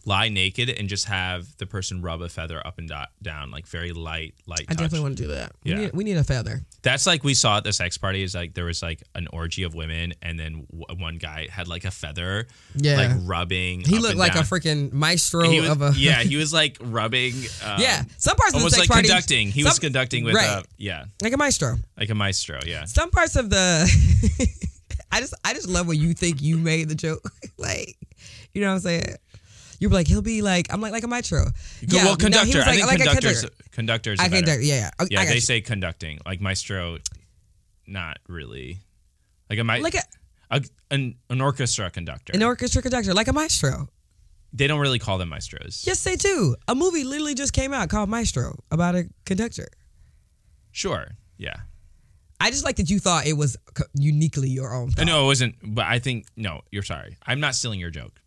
[0.05, 3.67] lie naked, and just have the person rub a feather up and do- down, like
[3.67, 4.61] very light, light.
[4.61, 4.77] I touch.
[4.77, 5.51] definitely want to do that.
[5.63, 5.75] Yeah.
[5.75, 6.61] We, need, we need a feather.
[6.81, 8.23] That's like we saw at the sex party.
[8.23, 11.67] Is like there was like an orgy of women, and then w- one guy had
[11.67, 12.95] like a feather, Yeah.
[12.97, 13.81] like rubbing.
[13.81, 14.43] He looked like down.
[14.43, 15.93] a freaking maestro was, of a.
[15.95, 17.33] yeah, he was like rubbing.
[17.65, 19.47] Um, Yeah, some parts of the almost sex like party- conducting.
[19.51, 20.63] He was conducting with right.
[20.63, 21.75] a yeah, like a maestro.
[21.97, 22.59] like a maestro.
[22.65, 23.87] Yeah, Some parts of the,
[25.11, 27.21] I just I just love when you think you made the joke.
[27.57, 27.97] like,
[28.53, 29.15] you know what I'm saying?
[29.81, 31.39] You're like he'll be like I'm like like a maestro.
[31.91, 32.61] well, no, he conductor.
[32.61, 33.41] I like- think like conductors.
[33.41, 33.63] conductor.
[33.71, 34.19] Conductors.
[34.21, 34.61] I are can better.
[34.61, 34.89] yeah yeah.
[34.99, 35.41] I- Yeah, I they you.
[35.41, 36.19] say conducting.
[36.25, 36.99] Like maestro,
[37.87, 38.77] not really.
[39.49, 40.03] Like a, mi- like a,
[40.51, 40.61] a
[40.91, 42.31] an, an orchestra conductor.
[42.33, 43.89] an orchestra conductor, like a maestro.
[44.53, 45.83] they don't really call them maestros.
[45.85, 46.55] Yes, they do.
[46.67, 49.67] A movie literally just came out called Maestro about a conductor.
[50.71, 51.07] Sure.
[51.37, 51.55] Yeah.
[52.39, 53.57] I just like that you thought it was
[53.93, 54.91] uniquely your own.
[54.91, 55.05] Thought.
[55.05, 55.55] No, it wasn't.
[55.63, 56.61] But I think no.
[56.71, 57.17] You're sorry.
[57.25, 58.20] I'm not stealing your joke.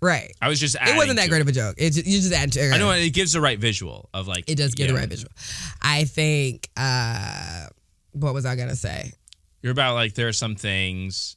[0.00, 0.32] Right.
[0.40, 0.76] I was just.
[0.80, 1.76] It wasn't that great of a joke.
[1.78, 2.72] It just, you just add to it.
[2.72, 4.48] I know it gives the right visual of like.
[4.48, 5.32] It does give the right visual.
[5.82, 6.68] I think.
[6.76, 7.66] uh
[8.12, 9.12] What was I gonna say?
[9.62, 11.36] You're about like there are some things.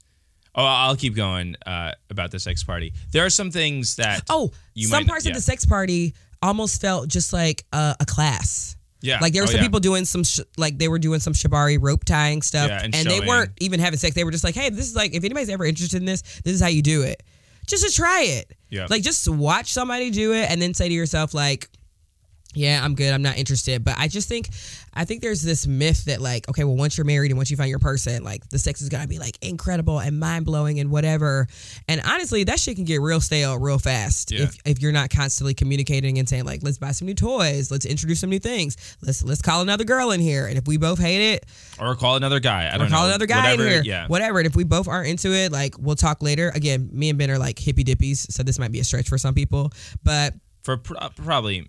[0.55, 2.93] Oh, I'll keep going uh, about the sex party.
[3.11, 4.21] There are some things that.
[4.29, 5.31] Oh, You some might- parts yeah.
[5.31, 8.75] of the sex party almost felt just like a, a class.
[9.01, 9.19] Yeah.
[9.19, 9.63] Like there were Oh, some yeah.
[9.63, 12.93] people doing some sh- like they were doing some shibari rope tying stuff, Yeah, and
[12.93, 14.13] they weren't even having sex.
[14.15, 16.53] They were just like, "Hey, this is like if anybody's ever interested in this, this
[16.53, 17.21] is how you do it.
[17.67, 18.51] Just to try it.
[18.69, 18.87] Yeah.
[18.89, 21.69] Like just watch somebody do it and then say to yourself like,
[22.53, 23.13] yeah, I'm good.
[23.13, 23.83] I'm not interested.
[23.83, 24.49] But I just think
[24.95, 27.57] I think there's this myth that like, okay, well, once you're married and once you
[27.57, 30.91] find your person, like the sex is gonna be like incredible and mind blowing and
[30.91, 31.47] whatever.
[31.87, 34.43] And honestly, that shit can get real stale real fast Yeah.
[34.43, 37.85] if if you're not constantly communicating and saying like, let's buy some new toys, let's
[37.85, 40.99] introduce some new things, let's let's call another girl in here, and if we both
[40.99, 41.45] hate it,
[41.79, 42.65] Or call another guy.
[42.67, 43.09] I or don't call know.
[43.09, 44.07] another guy Whatever, in here, Yeah.
[44.07, 44.39] whatever.
[44.39, 46.51] And if we both aren't into it, like we'll talk later.
[46.53, 49.17] Again, me and Ben are like hippy dippies, so this might be a stretch for
[49.17, 49.71] some people,
[50.03, 51.67] but For pr- uh, probably.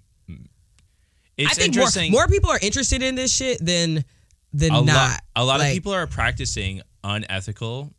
[1.36, 2.12] It's I think more, interesting.
[2.12, 4.04] more people are interested in this shit than
[4.52, 4.86] than a not.
[4.86, 7.92] lot, a lot Like, of people are practicing unethical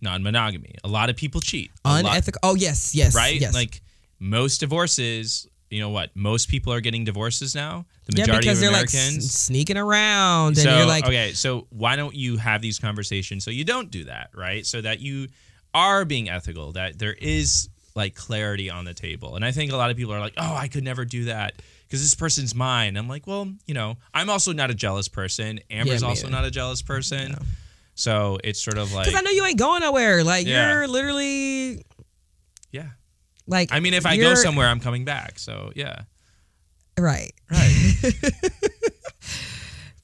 [0.00, 0.74] non-monogamy.
[0.84, 1.70] A lot of people cheat.
[1.84, 2.40] A lot- unethical.
[2.42, 3.40] Oh yes, yes, right?
[3.40, 3.54] Yes.
[3.54, 3.80] Like
[4.18, 6.10] most divorces, you know what?
[6.16, 7.86] Most people are getting divorces now.
[8.06, 9.16] The yeah, majority because of they're Americans.
[9.16, 12.78] like s- sneaking around, and so you're like, okay, so why don't you have these
[12.80, 14.66] conversations so you don't do that, right?
[14.66, 15.28] So that you
[15.72, 19.36] are being ethical, that there is like clarity on the table.
[19.36, 21.54] And I think a lot of people are like, "Oh, I could never do that
[21.92, 25.60] because this person's mine." I'm like, "Well, you know, I'm also not a jealous person.
[25.70, 26.32] Amber's me also either.
[26.34, 27.36] not a jealous person."
[27.94, 30.24] So it's sort of like because I know you ain't going nowhere.
[30.24, 30.72] Like Yeah.
[30.72, 31.84] you're literally
[32.70, 32.88] yeah.
[33.46, 33.68] like.
[33.70, 35.38] I mean, if I go somewhere, I'm coming back.
[35.38, 36.04] So, yeah.
[36.98, 38.02] right, Right.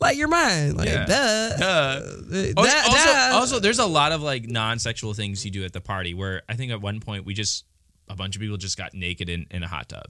[0.00, 0.76] like you're mine.
[0.76, 1.06] Like Yeah.
[1.06, 1.56] duh.
[1.56, 1.64] Duh.
[1.64, 5.72] Uh, Also, duh, also, also, there's a lot of like non-sexual things you do at
[5.72, 7.64] the party where I think at one point we just
[8.08, 10.06] a bunch of people just got naked in, in a hot tub.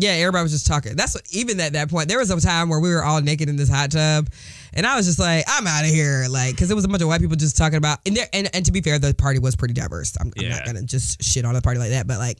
[0.00, 0.96] Yeah, everybody was just talking.
[0.96, 2.08] That's what, even at that point.
[2.08, 4.28] There was a time where we were all naked in this hot tub,
[4.72, 7.02] and I was just like, "I'm out of here," like because there was a bunch
[7.02, 7.98] of white people just talking about.
[8.06, 10.16] And there, and, and to be fair, the party was pretty diverse.
[10.20, 12.38] I'm, I'm not gonna just shit on the party like that, but like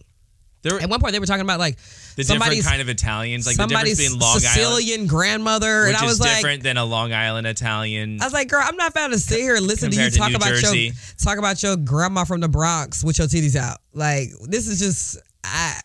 [0.62, 1.78] There were at one point they were talking about like
[2.16, 6.04] the different kind of Italians, like the difference Long Island, Sicilian grandmother, which and I
[6.04, 6.36] was is like.
[6.36, 8.20] different than a Long Island Italian.
[8.20, 10.16] I was like, girl, I'm not about to sit here and listen to you to
[10.16, 10.78] talk New about Jersey.
[10.78, 13.78] your talk about your grandma from the Bronx with your titties out.
[13.92, 15.80] Like, this is just I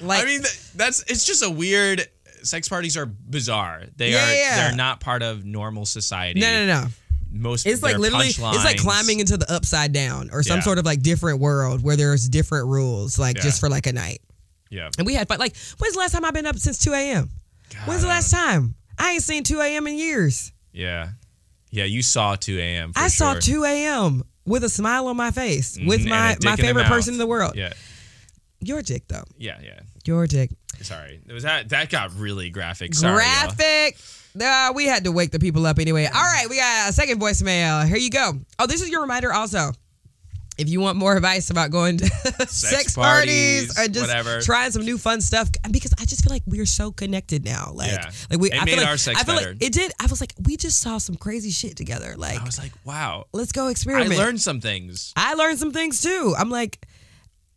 [0.00, 0.42] like I mean,
[0.74, 2.06] that's it's just a weird.
[2.42, 3.82] Sex parties are bizarre.
[3.96, 4.34] They Yeah, are.
[4.34, 4.56] yeah.
[4.68, 6.38] They're not part of normal society.
[6.40, 6.88] no, no, no.
[7.32, 10.62] Most It's like literally, it's like climbing into the upside down or some Yeah.
[10.62, 14.20] sort of like different world where there's different rules, like just for like a night.
[14.70, 14.90] Yeah.
[14.96, 15.38] And we had fun.
[15.40, 17.30] Like, when's the last time I've been up since 2 a.m.?
[17.84, 18.74] When's the last time?
[18.98, 19.86] I ain't seen 2 a.m.
[19.88, 20.52] in years.
[20.72, 21.08] Yeah.
[21.70, 21.84] Yeah.
[21.84, 22.92] You saw 2 a.m.
[22.92, 24.22] for I saw 2 a.m.
[24.44, 27.26] with a smile on my face with Mhm, and my, my favorite person in the
[27.26, 27.54] world.
[27.56, 27.72] Yeah.
[28.66, 29.24] Your dick, though.
[29.38, 29.58] Yeah.
[29.62, 29.80] Yeah.
[30.04, 30.50] Your dick.
[30.82, 31.20] Sorry.
[31.26, 32.94] It was that that got really graphic.
[32.94, 33.14] Sorry.
[33.16, 33.96] Graphic.
[34.38, 36.04] Uh, we had to wake the people up anyway.
[36.04, 37.86] All right, we got a second voicemail.
[37.86, 38.32] Here you go.
[38.58, 39.70] Oh, this is your reminder also.
[40.58, 42.06] If you want more advice about going to
[42.48, 44.40] sex, parties, parties, or just whatever.
[44.40, 47.72] trying some new fun stuff, because I just feel like we're so connected now.
[47.74, 48.10] Like, Yeah.
[48.30, 49.52] like we, It I made feel like, our sex I feel better.
[49.52, 49.92] like it did.
[50.00, 52.14] I was like, we just saw some crazy shit together.
[52.16, 53.26] Like, I was like, wow.
[53.34, 54.12] let's go experiment.
[54.12, 55.12] I learned some things.
[55.14, 56.34] I learned some things too.
[56.38, 56.86] I'm like,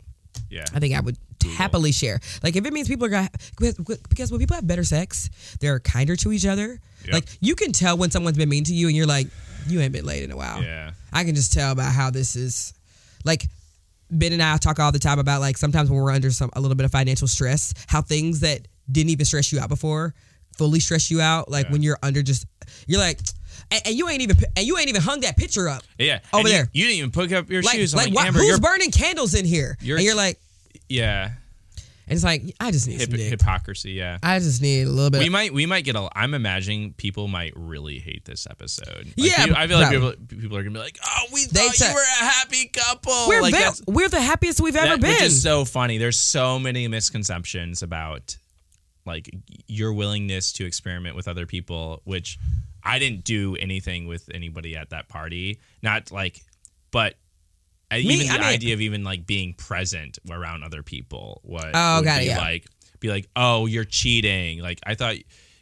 [0.50, 0.64] yeah.
[0.74, 1.16] I think I would
[1.56, 2.20] happily share.
[2.42, 5.30] Like if it means people are gonna because- when people have better sex,
[5.60, 6.80] they're kinder to each other.
[7.04, 7.14] Yep.
[7.14, 9.28] Like you can tell when someone's been mean to you and you're like,
[9.68, 10.62] you ain't been laid in a while.
[10.62, 10.90] Yeah.
[11.12, 12.74] I can just tell about how this is
[13.24, 13.46] like
[14.10, 16.60] Ben and I talk all the time about like sometimes when we're under some a
[16.60, 20.14] little bit of financial stress, how things that didn't even stress you out before
[20.56, 21.50] fully stress you out.
[21.50, 21.72] Like Yeah.
[21.72, 22.46] when you're under just
[22.86, 23.20] you're like
[23.70, 25.82] and, and you ain't even and you ain't even hung that picture up.
[25.98, 26.20] Yeah.
[26.32, 26.68] Over you- there.
[26.72, 27.92] You, didn't even pick up your Like, shoes.
[27.92, 29.76] I'm like, like, Amber, who's burning candles in here?
[29.82, 30.40] You're- and you're like,
[30.88, 31.32] yeah.
[32.08, 33.92] And it's like, I just need Hip, hypocrisy.
[33.92, 34.18] Yeah.
[34.22, 35.18] I just need a little bit.
[35.20, 36.08] We might, we might get a.
[36.14, 39.06] I'm imagining people might really hate this episode.
[39.06, 41.74] Like, Yeah, people- I feel like people, people are gonna be like, "Oh, we thought
[41.74, 45.00] said- you were a happy couple." we're like ve- we're the happiest we've ever that,
[45.00, 45.10] been.
[45.10, 45.98] which is so funny.
[45.98, 48.36] There's so many misconceptions about
[49.04, 49.28] like
[49.66, 52.38] your willingness to experiment with other people, which
[52.82, 55.60] I didn't do anything with anybody at that party.
[55.82, 56.40] Not like,
[56.92, 57.14] but
[57.92, 61.70] Me, even the I mean- idea of even like being present around other people was
[61.74, 62.38] Oh, would got it, be yeah.
[62.38, 62.66] like
[63.00, 64.60] be like, oh, you're cheating.
[64.60, 65.16] Like I thought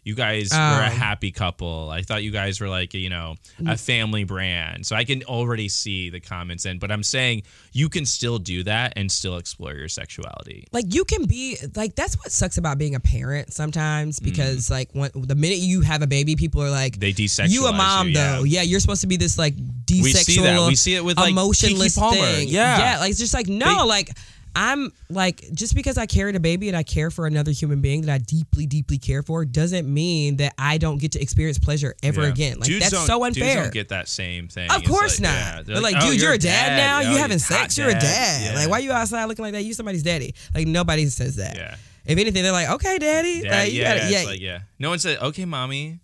[0.05, 0.87] you guys were Oh.
[0.87, 1.89] a happy couple.
[1.91, 3.73] I thought you guys were like you know Mm.
[3.73, 4.87] a family brand.
[4.87, 7.43] So I can already see the comments in, but I'm saying
[7.73, 10.67] you can still do that and still explore your sexuality.
[10.73, 14.25] like you can be like that's what sucks about being a parent sometimes Mm.
[14.25, 17.67] because like when, the minute you have a baby, people are like, They desexualize you
[17.67, 18.37] a mom you, yeah.
[18.37, 18.45] though.
[18.45, 20.69] Yeah, you're supposed to be this like desexual, We see that.
[20.69, 22.17] We see it with, like, emotionless Palmer.
[22.21, 22.49] thing.
[22.49, 22.79] Yeah.
[22.79, 22.99] yeah.
[23.01, 24.11] Like it's just like no, They- like
[24.57, 28.03] I'm like, just because I carried a baby and I care for another human being
[28.03, 31.95] that I deeply, deeply care for, doesn't mean that I don't get to experience pleasure
[32.03, 32.29] ever Yeah.
[32.29, 32.59] again.
[32.59, 33.63] Like Dudes that's so Dudes unfair.
[33.65, 34.71] don't get that same thing.
[34.71, 35.35] Of course like, not.
[35.35, 36.99] yeah, They're like, "Oh, dude, you're a dad, now.
[37.09, 37.77] Oh, you having sex?
[37.77, 38.43] You're a dad.
[38.55, 38.61] Yeah.
[38.61, 39.63] Like, why are you outside looking like that?
[39.63, 40.35] You somebody's daddy.
[40.55, 41.57] Like nobody says that.
[41.57, 41.77] Yeah.
[42.07, 43.41] If anything, they're like, okay, daddy.
[43.45, 44.59] Yeah, like, yeah, gotta, yeah, like, yeah.
[44.79, 45.99] No one said, okay, mommy.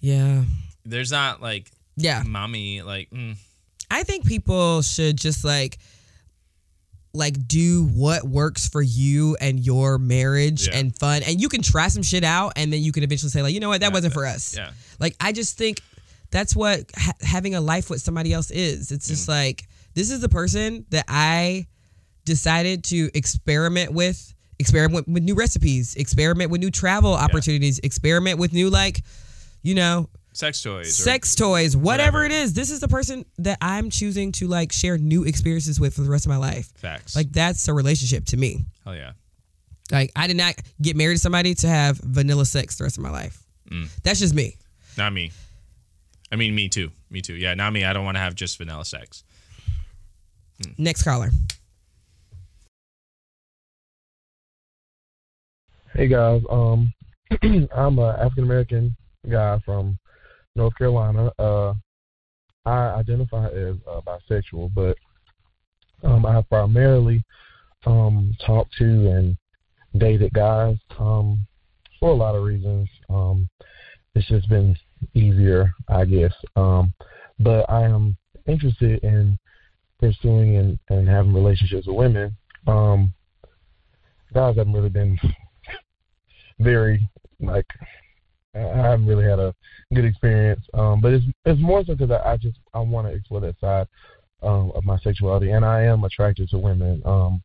[0.00, 0.42] yeah,
[0.84, 2.22] There's not like yeah.
[2.26, 3.36] mommy, like, mm,
[3.90, 5.78] I think people should just like
[7.12, 10.76] like do what works for you and your marriage Yeah.
[10.78, 13.42] and fun and you can try some shit out and then you can eventually say
[13.42, 14.70] like you know what that Yeah, wasn't for us yeah.
[15.00, 15.80] like i just think
[16.30, 19.30] that's what ha- having a life with somebody else is it's just Mm.
[19.30, 21.66] like this is the person that i
[22.24, 28.52] decided to experiment with experiment with new recipes experiment with new travel opportunities experiment with
[28.52, 29.02] new like
[29.62, 30.08] you know
[30.40, 30.88] sex toys.
[31.00, 32.24] or- sex toys, whatever, whatever.
[32.24, 32.52] it is.
[32.54, 36.10] This is the person that I'm choosing to like share new experiences with for the
[36.10, 36.66] rest of my life.
[36.76, 37.14] Facts.
[37.14, 38.64] Like that's a relationship to me.
[38.84, 39.12] hell yeah.
[39.92, 43.02] Like I did not get married to somebody to have vanilla sex the rest of
[43.02, 43.42] my life.
[43.70, 43.88] Mm.
[44.02, 44.56] That's just me.
[44.96, 45.30] Not me.
[46.32, 46.90] I mean, me too.
[47.10, 47.34] Me too.
[47.34, 47.84] Yeah, not me.
[47.84, 49.24] I don't want to have just vanilla sex.
[50.78, 51.30] Next caller.
[55.94, 56.92] Hey guys, um,
[57.74, 58.96] I'm a African American
[59.28, 59.98] guy from
[60.56, 61.32] North Carolina.
[61.38, 61.74] Uh,
[62.66, 64.96] I identify as uh, bisexual, but
[66.02, 67.22] um, I have primarily
[67.86, 69.36] um talked to and
[69.96, 71.46] dated guys um
[71.98, 72.88] for a lot of reasons.
[73.08, 73.48] Um,
[74.14, 74.76] it's just been
[75.14, 76.32] easier, I guess.
[76.56, 76.92] Um,
[77.38, 79.38] but I am interested in
[79.98, 82.36] pursuing and, and having relationships with women.
[82.66, 83.12] Um,
[84.34, 85.18] guys haven't really been
[86.58, 87.66] very like
[88.54, 89.54] I haven't really had a
[89.94, 90.64] good experience.
[90.74, 93.58] Um, but it's it's more so because I, I just I want to explore that
[93.60, 93.86] side
[94.42, 97.02] um, of my sexuality, and I am attracted to women.
[97.04, 97.42] Um,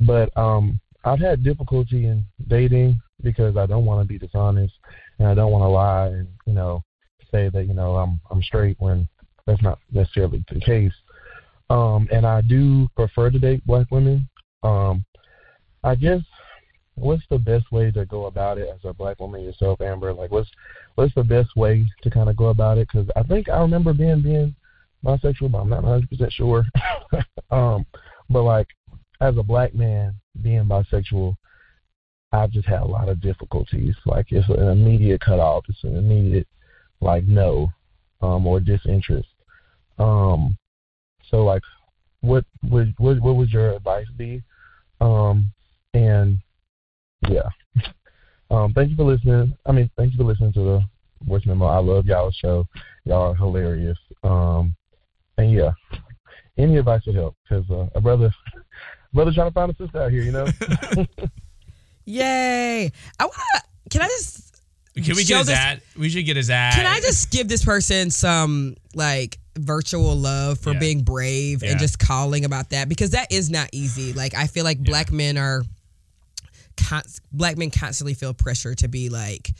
[0.00, 4.72] but um, I've had difficulty in dating because I don't want to be dishonest
[5.18, 6.82] and I don't want to lie and you know
[7.30, 9.06] say that you know I'm I'm straight when
[9.46, 10.92] that's not necessarily the case.
[11.68, 14.28] Um, and I do prefer to date black women.
[14.62, 15.04] Um,
[15.84, 16.20] I guess
[17.00, 20.12] what's the best way to go about it as a black woman yourself, Amber?
[20.12, 20.50] Like, what's
[20.94, 22.88] what's the best way to kind of go about it?
[22.92, 24.54] Because I think I remember being being
[25.04, 26.64] bisexual, but I'm not 100 percent sure.
[27.50, 27.86] um,
[28.28, 28.68] but like,
[29.20, 31.36] as a black man being bisexual,
[32.32, 33.96] I've just had a lot of difficulties.
[34.06, 35.64] Like, it's an immediate cutoff.
[35.68, 36.46] It's an immediate
[37.00, 37.72] like no,
[38.20, 39.28] um, or disinterest.
[39.98, 40.56] Um,
[41.30, 41.62] so like,
[42.20, 44.42] what would what what would your advice be?
[45.00, 45.50] Um,
[45.94, 46.38] and
[47.28, 47.48] yeah.
[48.50, 49.56] Um, thank you for listening.
[49.66, 50.84] I mean, thank you for listening to the
[51.24, 51.66] voice memo.
[51.66, 52.66] I love y'all's show.
[53.04, 53.98] Y'all are hilarious.
[54.24, 54.74] Um,
[55.38, 55.70] and yeah,
[56.58, 58.32] any advice would help because uh, a brother,
[59.12, 60.46] brother trying to find a sister out here, you know.
[62.04, 62.90] Yay!
[63.18, 63.62] I want to.
[63.90, 64.62] Can I just?
[64.96, 65.82] Can we get his this- ad?
[65.96, 66.74] We should get his ad.
[66.74, 70.78] Can I just give this person some like virtual love for Yeah.
[70.80, 71.70] being brave Yeah.
[71.70, 74.12] and just calling about that because that is not easy.
[74.12, 75.62] Like I feel like black men are
[77.32, 79.50] black men constantly feel pressure to be like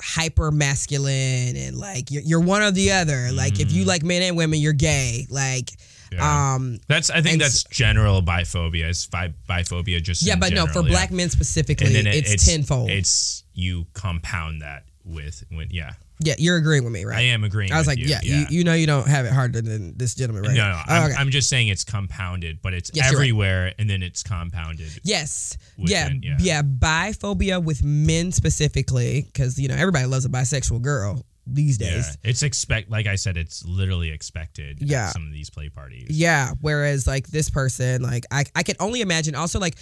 [0.00, 3.30] hyper masculine and like you're, you're one or the other.
[3.32, 5.26] Like if you like men and women, you're gay.
[5.30, 5.70] Like
[6.12, 6.18] Mm.
[6.18, 6.54] Yeah.
[6.54, 7.10] um That's.
[7.10, 8.84] I think that's general biphobia.
[8.90, 10.22] It's bi- biphobia just.
[10.22, 10.88] yeah, but no, for yeah.
[10.90, 12.90] black men specifically, it- it's, tenfold.
[12.90, 15.92] It's you compound that with when yeah.
[16.20, 17.18] yeah, you're agreeing with me, right?
[17.18, 17.72] I am agreeing.
[17.72, 20.14] I was like, you, yeah, You, you know, you don't have it harder than this
[20.14, 20.56] gentleman, right?
[20.56, 21.20] No, no, Oh, I'm, okay.
[21.20, 23.24] I'm just saying it's compounded, but it's Yes, you're right.
[23.24, 24.88] everywhere, and then it's compounded.
[25.02, 25.58] Yes.
[25.76, 26.36] Yeah, men, yeah.
[26.40, 26.62] yeah.
[26.62, 32.16] Biphobia with men specifically, because you know everybody loves a bisexual girl these Yeah, days.
[32.22, 32.90] it's expect.
[32.90, 34.80] Like I said, it's literally expected.
[34.82, 35.08] at Yeah.
[35.10, 36.06] some of these play parties.
[36.08, 36.52] Yeah.
[36.62, 39.34] Whereas like this person, like I, I can only imagine.
[39.34, 39.74] Also, like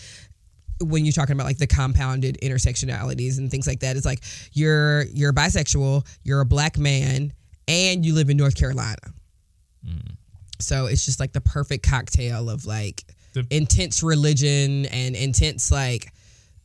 [0.82, 4.22] when you're talking about like the compounded intersectionalities and things like that, it's like
[4.52, 7.32] you're you're bisexual, you're a black man,
[7.68, 8.96] and you live in North Carolina.
[9.86, 10.16] Mm.
[10.60, 16.12] So it's just like the perfect cocktail of like The- intense religion and intense like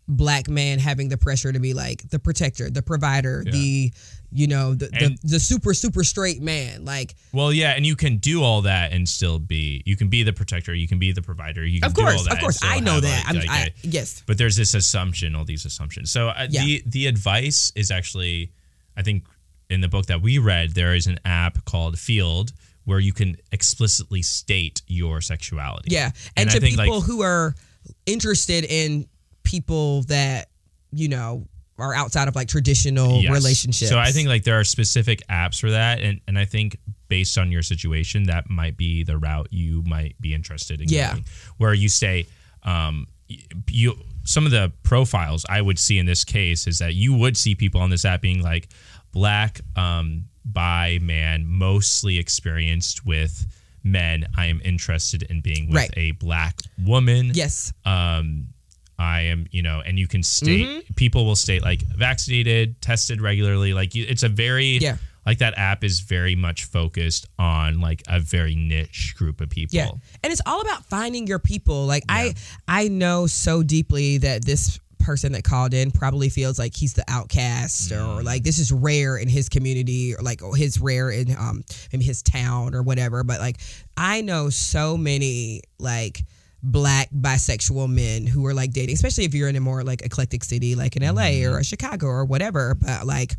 [0.09, 3.51] black man having the pressure to be like the protector, the provider, Yeah.
[3.51, 3.93] the
[4.31, 6.83] you know the, the And- the super super straight man.
[6.85, 9.81] Like Well, yeah, and you can do all that and still be.
[9.85, 10.73] You can be the protector.
[10.73, 11.65] You can be the provider.
[11.65, 13.33] You can of do all course, that of course, I know that.
[13.33, 16.11] like, I, yes, but there's this assumption, all these assumptions.
[16.11, 16.63] So uh, Yeah.
[16.65, 18.51] the the advice is actually,
[18.97, 19.25] I think,
[19.69, 22.51] in the book that we read, there is an app called Feeld
[22.85, 25.89] where you can explicitly state your sexuality.
[25.93, 27.53] yeah, and, I to think, like, people who are
[28.05, 29.07] interested in
[29.43, 30.49] people that
[30.91, 31.45] you know
[31.79, 33.31] are outside of like traditional Yes.
[33.31, 33.89] relationships.
[33.89, 37.37] So I think like there are specific apps for that, and and I think based
[37.37, 41.11] on your situation, that might be the route you might be interested in Yeah.
[41.11, 41.25] going.
[41.57, 42.25] Where you say,
[42.63, 43.07] um,
[43.69, 47.37] you some of the profiles I would see in this case is that you would
[47.37, 48.67] see people on this app being like
[49.13, 53.45] black, um, bi man, mostly experienced with
[53.83, 54.25] men.
[54.35, 55.93] I am interested in being with Right.
[55.95, 57.71] a black woman Yes.
[57.85, 58.47] um
[58.99, 60.93] i am you know and you can state Mm-hmm.
[60.95, 64.97] people will state like vaccinated tested regularly like it's a very Yeah.
[65.25, 69.75] like that app is very much focused on like a very niche group of people
[69.77, 69.89] Yeah.
[70.23, 71.85] And it's all about finding your people.
[71.85, 72.33] Like I
[72.67, 77.03] I know so deeply that this person that called in probably feels like he's the
[77.07, 78.17] outcast Mm.
[78.19, 82.01] or like this is rare in his community or like his rare in um in
[82.01, 83.23] his town or whatever.
[83.23, 83.57] But like
[83.95, 86.23] I know so many like
[86.63, 90.43] black bisexual men who are like dating, especially if you're in a more like eclectic
[90.43, 91.53] city like in LA Mm-hmm.
[91.53, 92.75] or Chicago or whatever.
[92.75, 93.33] But like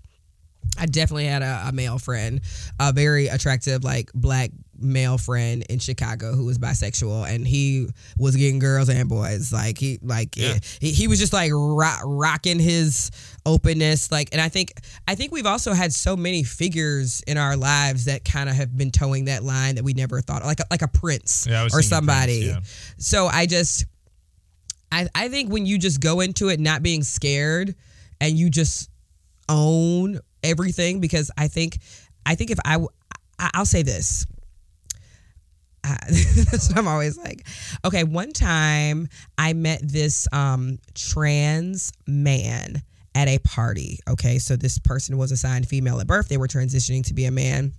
[0.78, 2.40] I definitely had a, a male friend,
[2.78, 4.50] a very attractive like black
[4.80, 9.52] male friend in Chicago who was bisexual, and he was getting girls and boys.
[9.52, 10.58] Like he like Yeah.
[10.80, 13.10] he, he was just like ro- rocking his
[13.48, 14.12] openness.
[14.12, 14.72] Like, and I think
[15.08, 18.76] I think we've also had so many figures in our lives that kind of have
[18.76, 21.82] been towing that line that we never thought like a, like a prince Yeah, or
[21.82, 22.52] somebody.
[22.52, 23.86] Prince, So I just
[24.92, 27.74] I I think when you just go into it not being scared
[28.20, 28.90] and you just
[29.48, 31.78] own everything because I think
[32.26, 32.78] I think if i
[33.54, 34.26] i'll say this.
[35.84, 35.96] I,
[36.50, 37.46] that's what I'm always like.
[37.84, 42.82] Okay, one time I met this um trans man
[43.18, 43.98] at a party.
[44.08, 46.28] Okay, so this person was assigned female at birth.
[46.28, 47.72] They were transitioning to be a man.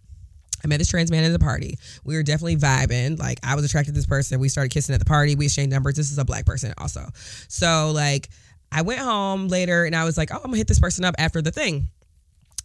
[0.61, 1.77] I met this trans man at the party.
[2.03, 3.17] We were definitely vibing.
[3.17, 4.41] Like I was attracted to this person.
[4.41, 5.35] We started kissing at the party.
[5.35, 5.95] We exchanged numbers.
[5.95, 7.07] This is a black person also.
[7.47, 8.27] So like
[8.69, 11.15] I went home later and I was like, oh, I'm gonna hit this person up
[11.17, 11.87] after the thing.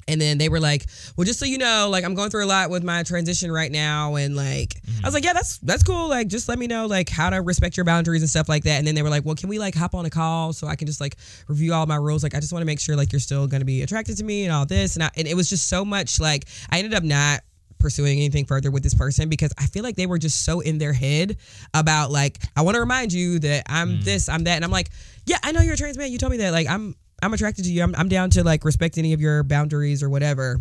[0.09, 0.87] And then they were like,
[1.17, 3.71] "Well, just so you know, like I'm going through a lot with my transition right
[3.71, 5.05] now, and like mm-hmm.
[5.05, 6.09] I was like, yeah, that's that's cool.
[6.09, 8.79] Like just let me know like how to respect your boundaries and stuff like that."
[8.79, 10.77] And then they were like, "Well, can we like hop on a call so I
[10.77, 11.17] can just like
[11.49, 12.23] review all my rules?
[12.23, 14.25] Like I just want to make sure like you're still going to be attracted to
[14.25, 16.95] me and all this." And I, and it was just so much like I ended
[16.95, 17.41] up not
[17.85, 20.79] pursuing anything further with this person because I feel like they were just so in
[20.79, 21.37] their head
[21.75, 24.05] about like I want to remind you that I'm mm.
[24.05, 24.89] this, I'm that, and I'm like,
[25.27, 26.11] yeah, I know you're a trans man.
[26.11, 26.53] You told me that.
[26.53, 27.83] Like I'm I'm attracted to you.
[27.83, 30.61] I'm I'm down to like respect any of your boundaries or whatever.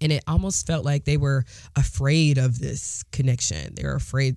[0.00, 3.74] And it almost felt like they were afraid of this connection.
[3.74, 4.36] They were afraid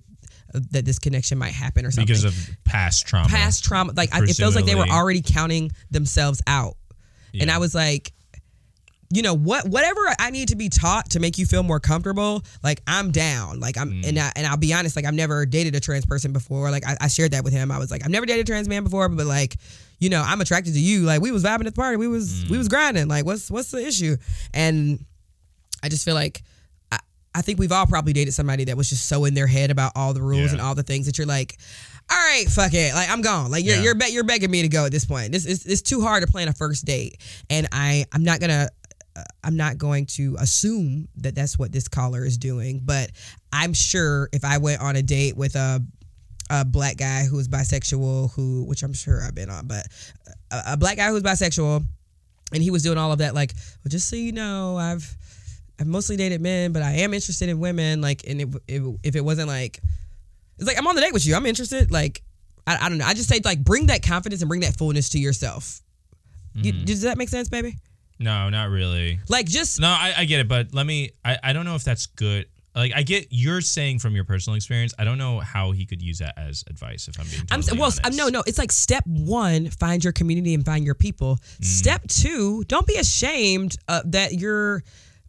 [0.72, 2.34] that this connection might happen or something because of
[2.64, 3.92] past trauma past trauma.
[3.96, 6.76] Like I, it feels like they were already counting themselves out.
[7.40, 8.12] And I was like,
[9.08, 9.66] you know what?
[9.68, 13.60] Whatever I need to be taught to make you feel more comfortable, like I'm down.
[13.60, 14.08] Like I'm, Mm.
[14.08, 16.70] and I, and I'll be honest, like I've never dated a trans person before.
[16.70, 17.70] Like I, I shared that with him.
[17.70, 19.56] I was like, I've never dated a trans man before, but like,
[20.02, 21.00] you know, I'm attracted to you.
[21.02, 21.96] Like we was vibing at the party.
[21.96, 22.50] We was Mm.
[22.50, 23.08] we was grinding.
[23.08, 24.16] Like what's what's the issue?
[24.52, 25.04] And
[25.82, 26.42] I just feel like
[26.90, 26.98] I,
[27.34, 29.92] I think we've all probably dated somebody that was just so in their head about
[29.94, 30.52] all the rules Yeah.
[30.52, 31.56] and all the things that you're like,
[32.10, 33.50] all right, fuck it, like I'm gone.
[33.50, 33.82] Like you're Yeah.
[33.82, 35.30] you're, be- you're begging me to go at this point.
[35.32, 38.68] This is it's too hard to plan a first date, and I I'm not gonna.
[39.16, 43.10] uh, I'm not going to assume that that's what this caller is doing, but
[43.52, 45.82] I'm sure if I went on a date with a
[46.52, 49.86] a black guy who is bisexual, who which I'm sure I've been on, but
[50.50, 51.82] a, a black guy who's bisexual,
[52.52, 55.16] and he was doing all of that, like, well, just so you know, I've
[55.80, 58.02] I've mostly dated men, but I am interested in women.
[58.02, 59.80] Like, and it, it, if it wasn't like,
[60.58, 61.90] it's like I'm on the date with you, I'm interested.
[61.90, 62.22] Like,
[62.66, 63.06] I, I don't know.
[63.06, 65.80] I just say like bring that confidence and bring that fullness to yourself.
[66.54, 66.84] Mm-hmm.
[66.84, 67.78] does that make sense, baby?
[68.18, 71.12] no not really Like, just No, I, I get it, but let me.
[71.24, 72.46] I, I don't know if that's good.
[72.74, 74.94] Like I get you're saying from your personal experience.
[74.98, 77.08] I don't know how he could use that as advice.
[77.08, 77.92] If I'm being I'm well.
[78.04, 78.16] honest.
[78.16, 78.42] No, no.
[78.46, 81.36] It's like step one: find your community and find your people.
[81.60, 81.64] Mm.
[81.64, 84.82] Step two: don't be ashamed uh, that you're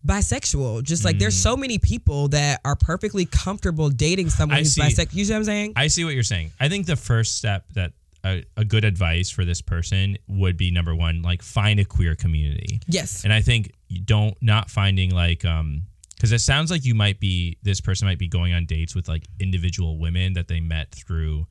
[0.06, 0.84] bisexual.
[0.84, 4.60] Just like there's so many people that are perfectly comfortable dating someone Mm.
[4.60, 5.16] I who's bisexual.
[5.16, 5.74] You see what I'm saying?
[5.76, 6.52] I see what you're saying.
[6.60, 7.94] I think the first step that
[8.26, 12.16] a, a good advice for this person would be number one, like find a queer
[12.16, 12.80] community.
[12.88, 13.24] yes.
[13.24, 15.84] And I think you don't not finding like um
[16.24, 19.10] because it sounds like you might be this person might be going on dates with
[19.10, 21.46] like individual women that they met through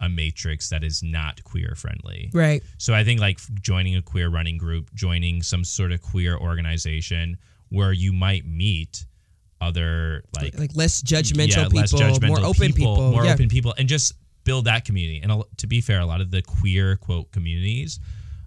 [0.00, 2.30] a matrix that is not queer friendly.
[2.32, 2.62] Right.
[2.78, 7.36] So I think like joining a queer running group, joining some sort of queer organization
[7.68, 9.04] where you might meet
[9.60, 13.34] other like Like less judgmental yeah, people, less judgmental more open people, more yeah.
[13.34, 14.14] open people, and just
[14.44, 15.20] build that community.
[15.22, 18.00] And to be fair, a lot of the queer quote communities,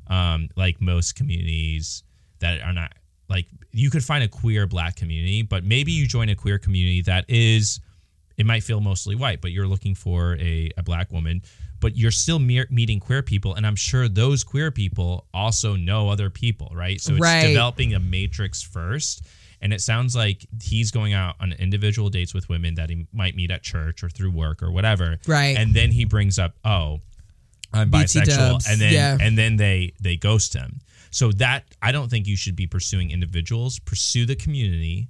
[0.07, 2.01] um, like most communities
[2.39, 2.93] that are not
[3.30, 7.01] like you could find a queer black community, but maybe you join a queer community
[7.03, 7.80] that is
[8.38, 11.41] it might feel mostly white, but you're looking for a, a black woman,
[11.80, 13.55] but you're still me- meeting queer people.
[13.55, 17.01] And I'm sure those queer people also know other people, right?
[17.01, 17.47] So it's Right.
[17.47, 19.23] developing a matrix first.
[19.59, 23.36] And it sounds like he's going out on individual dates with women that he might
[23.36, 25.17] meet at church or through work or whatever.
[25.25, 25.57] Right.
[25.57, 27.01] And then he brings up, oh,
[27.73, 29.17] I'm bisexual, and then yeah.
[29.19, 30.80] and then they they ghost him.
[31.12, 33.80] So that I don't think you should be pursuing individuals.
[33.80, 35.10] Pursue the community,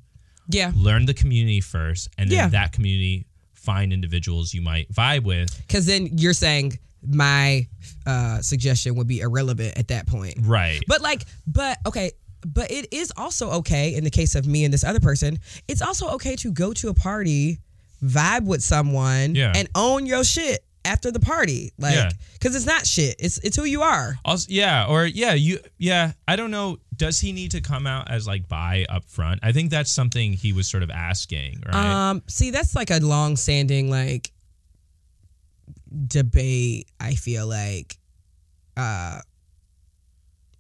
[0.50, 0.72] Yeah.
[0.76, 2.48] learn the community first, and then Yeah.
[2.50, 5.56] that community find individuals you might vibe with.
[5.68, 7.68] Because then you're saying my
[8.06, 10.36] uh, suggestion would be irrelevant at that point.
[10.42, 10.82] Right.
[10.88, 12.12] But like, but okay,
[12.46, 15.40] but it is also okay in the case of me and this other person.
[15.68, 17.60] It's also okay to go to a party,
[18.04, 19.54] vibe with someone, Yeah.
[19.56, 21.72] and own your shit after the party.
[21.78, 22.10] Like, Yeah.
[22.34, 23.16] because it's not shit.
[23.20, 24.18] It's it's who you are.
[24.26, 26.14] Also, yeah, or yeah, you, yeah.
[26.28, 26.80] I don't know.
[26.96, 29.42] Does he need to come out as like bi up front?
[29.44, 32.10] I think that's something he was sort of asking, right?
[32.10, 34.32] Um, see, that's like a long standing like
[36.08, 36.90] debate.
[37.00, 37.98] I feel like,
[38.76, 39.20] uh,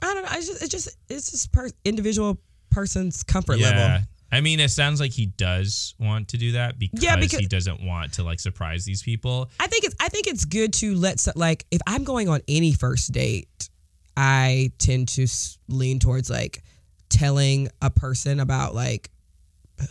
[0.01, 0.29] I don't know.
[0.29, 3.69] I just it's just it's just per individual person's comfort yeah.
[3.69, 4.07] level.
[4.31, 7.45] I mean, it sounds like he does want to do that because, Yeah, because- he
[7.47, 9.49] doesn't want to like surprise these people.
[9.59, 12.41] I think it's I think it's good to let so- like if I'm going on
[12.47, 13.69] any first date,
[14.17, 15.27] I tend to
[15.69, 16.63] lean towards like
[17.09, 19.09] telling a person about like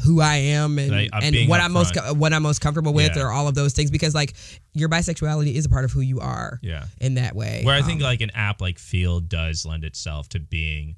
[0.05, 3.17] who I am and Like, uh, and what I'm most what I'm most comfortable with
[3.17, 3.23] Yeah.
[3.23, 4.35] or all of those things because like
[4.75, 6.87] your bisexuality is a part of who you are Yeah.
[7.01, 7.63] in that way.
[7.65, 10.97] Where I think Um, like an app like Feeld does lend itself to being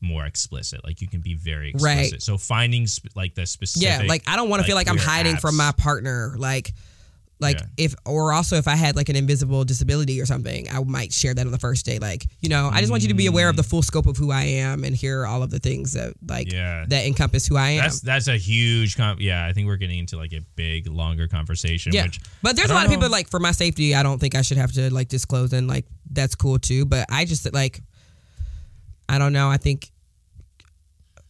[0.00, 0.82] more explicit.
[0.84, 2.12] Like you can be very explicit.
[2.12, 2.22] Right.
[2.22, 3.86] So finding sp- like the specific.
[3.86, 6.72] yeah, like I don't want to like, feel like I'm hiding from my partner like
[7.40, 7.66] like Yeah.
[7.78, 11.32] if or also if I had like an invisible disability or something, I might share
[11.34, 11.98] that on the first day.
[11.98, 13.30] Like, you know, I just want you to be mm.
[13.30, 15.94] aware of the full scope of who I am and hear all of the things
[15.94, 16.84] that like Yeah.
[16.88, 17.82] that encompass who I am.
[17.82, 18.96] That's that's a huge.
[18.96, 21.92] Com- yeah, I think we're getting into like a big, longer conversation.
[21.92, 22.04] yeah.
[22.04, 24.34] Which but there's a lot don't of people like for my safety, I don't think
[24.34, 26.84] I should have to like disclose and like that's cool too.
[26.84, 27.80] But I just like
[29.10, 29.48] I don't know.
[29.50, 29.90] I think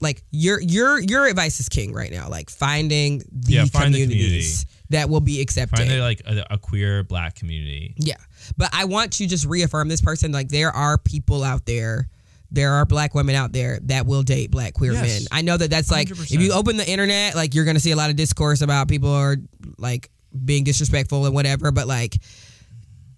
[0.01, 2.28] like your your your advice is king right now.
[2.28, 5.76] Like finding the Yeah, find the communities that will be accepted.
[5.78, 7.95] find like a, a queer black community.
[7.99, 8.14] Yeah.
[8.57, 12.09] But I want to just reaffirm this person like there are people out there
[12.53, 15.03] there are black women out there that will date black queer Yes.
[15.20, 15.28] men.
[15.31, 16.35] I know that that's like 100%.
[16.35, 18.89] if you open the internet like you're going to see a lot of discourse about
[18.89, 19.37] people are
[19.78, 20.11] like
[20.45, 22.16] being disrespectful and whatever but like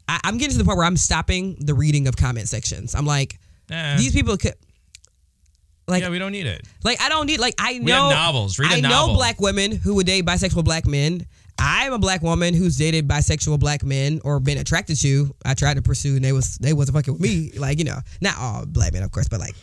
[0.09, 2.95] I, I'm getting to the point where I'm stopping the reading of comment sections.
[2.95, 3.39] I'm like
[3.71, 4.55] Eh, these people could
[5.89, 6.63] like yeah, we don't need it.
[6.85, 8.59] like I don't need like I know novels.
[8.59, 9.09] Read a I novel.
[9.09, 11.27] know black women who would date bisexual black men.
[11.59, 15.35] I'm a black woman who's dated bisexual black men or been attracted to.
[15.45, 17.53] I tried to pursue and they was they wasn't fucking with me.
[17.57, 19.55] Like you know, not all black men, of course, but like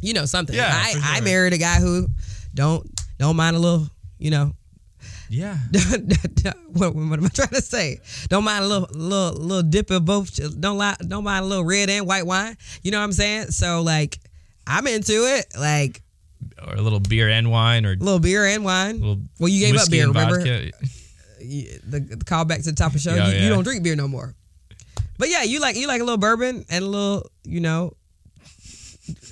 [0.00, 0.54] you know something.
[0.54, 2.08] Yeah, I for I married a guy who
[2.52, 4.52] don't don't mind a little you know
[5.28, 5.56] Yeah.
[6.72, 8.00] what, what am I trying to say?
[8.28, 10.36] Don't mind a little little little dip of both.
[10.60, 12.56] Don't lie, don't mind a little red and white wine.
[12.82, 13.48] You know what I'm saying?
[13.48, 14.18] So like
[14.66, 15.46] I'm into it.
[15.58, 16.02] Like
[16.66, 19.00] or a little beer and wine or a little beer and wine.
[19.38, 20.38] Well, you gave up beer, and remember?
[20.38, 20.70] vodka.
[21.46, 23.14] The, the call back to the top of the show.
[23.14, 24.34] Yeah, you, you don't drink beer no more.
[25.18, 27.92] But yeah, you like you like a little bourbon and a little, you know,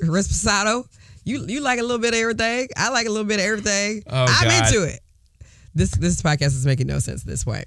[0.03, 0.87] Reposado.
[1.25, 2.69] You you like a little bit of everything.
[2.77, 4.03] I like a little bit of everything.
[4.07, 4.67] Oh, I'm God.
[4.67, 5.01] into it.
[5.75, 7.65] This this podcast is making no sense this way.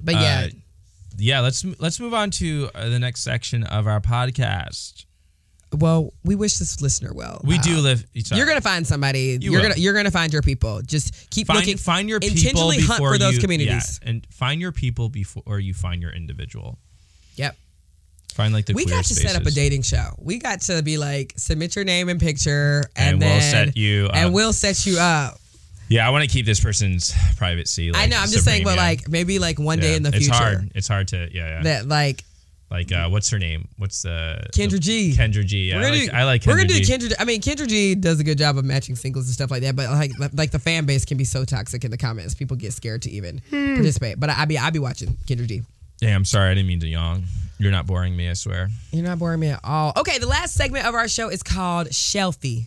[0.00, 0.56] But yeah, Uh,
[1.16, 5.04] yeah, let's let's move on to uh, the next section of our podcast.
[5.76, 7.40] well, we wish this listener well.
[7.44, 8.04] We do live.
[8.14, 9.38] You're gonna find somebody.
[9.40, 10.80] You You are gonna you're gonna find your people.
[10.82, 11.76] Just keep find looking.
[11.76, 14.00] find your people intentionally before hunt for those communities.
[14.02, 16.78] yeah, and find your people before you find your individual.
[17.36, 17.56] Yep.
[18.34, 20.14] Find like the we got to set up a dating show.
[20.18, 23.76] We got to be like submit your name and picture, and, And then we'll set
[23.76, 24.14] you up.
[24.14, 25.40] and we'll set you up.
[25.88, 27.90] Yeah, I want to keep this person's privacy.
[27.92, 28.16] Like, I know.
[28.18, 28.88] I'm just saying, supreme, but yeah.
[28.88, 30.72] like maybe like one day in the it's future It's hard.
[30.74, 31.62] It's hard to yeah yeah.
[31.62, 32.24] that like
[32.70, 33.66] like uh, what's her name?
[33.78, 35.14] What's the Kendra G.
[35.16, 35.70] Kendra G.
[35.70, 36.10] Yeah, we're I like, do.
[36.12, 36.84] I like Kendra we're gonna G.
[36.84, 37.14] do Kendra.
[37.18, 39.74] I mean, Kendra G does a good job of matching singles and stuff like that.
[39.74, 42.34] But like like the fan base can be so toxic in the comments.
[42.34, 43.76] People get scared to even Hmm.
[43.76, 44.20] participate.
[44.20, 45.62] But I, I be I be watching Kendra G.
[46.02, 46.50] Yeah, I'm sorry.
[46.50, 47.24] I didn't mean to yawn.
[47.58, 48.28] You're not boring me.
[48.28, 48.68] I swear.
[48.92, 49.92] You're not boring me at all.
[49.96, 52.66] Okay, the last segment of our show is called Shelfie.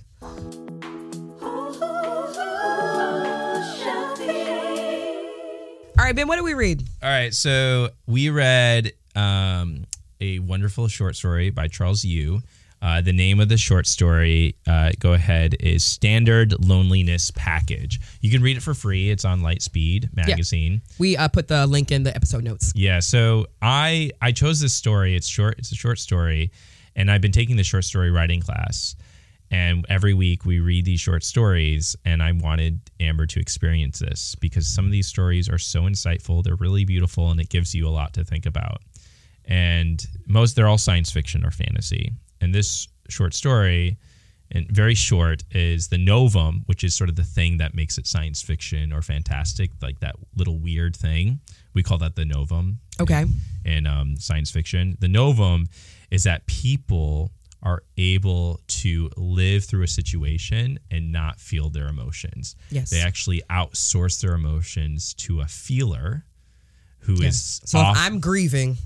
[6.02, 6.84] All right, Ben, what did we read?
[7.04, 9.86] All right, so we read um,
[10.20, 12.41] a wonderful short story by Charles Yu.
[12.82, 18.00] Uh, the name of the short story, uh, go ahead, is Standard Loneliness Package.
[18.20, 19.12] You can read it for free.
[19.12, 20.82] It's on Lightspeed magazine.
[20.97, 22.74] We uh, put the link in the episode notes.
[22.75, 23.00] Yeah.
[23.00, 25.16] so I I chose this story.
[25.16, 25.59] It's short.
[25.59, 26.51] It's a short story,
[26.96, 28.96] and I've been taking the short story writing class.
[29.51, 34.33] And every week we read these short stories, and I wanted Amber to experience this
[34.36, 36.41] because some of these stories are so insightful.
[36.41, 38.82] They're really beautiful, and it gives you a lot to think about.
[39.45, 42.13] And most they're all science fiction or fantasy.
[42.39, 43.97] And this short story
[44.51, 48.07] and very short is the novum, which is sort of the thing that makes it
[48.07, 51.41] science fiction or fantastic, like that little weird thing.
[51.73, 53.25] We call that the novum Okay.
[53.65, 54.97] in um, science fiction.
[54.99, 55.67] The novum
[56.09, 57.32] is that people
[57.63, 62.55] are able to live through a situation and not feel their emotions.
[62.71, 62.89] Yes.
[62.89, 66.25] They actually outsource their emotions to a feeler
[67.00, 68.78] who is So off- if I'm grieving,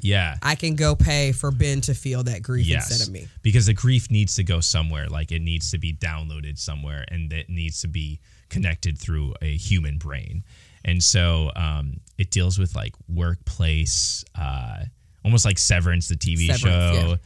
[0.00, 0.36] yeah.
[0.42, 2.90] I can go pay for Ben to feel that grief Yes.
[2.90, 3.28] instead of me.
[3.42, 5.08] Because the grief needs to go somewhere.
[5.08, 8.18] Like it needs to be downloaded somewhere and it needs to be
[8.48, 10.42] connected through a human brain.
[10.84, 14.84] And so um, it deals with like workplace, uh,
[15.24, 16.60] almost like Severance, the TV Severance,
[16.96, 17.16] show, yeah.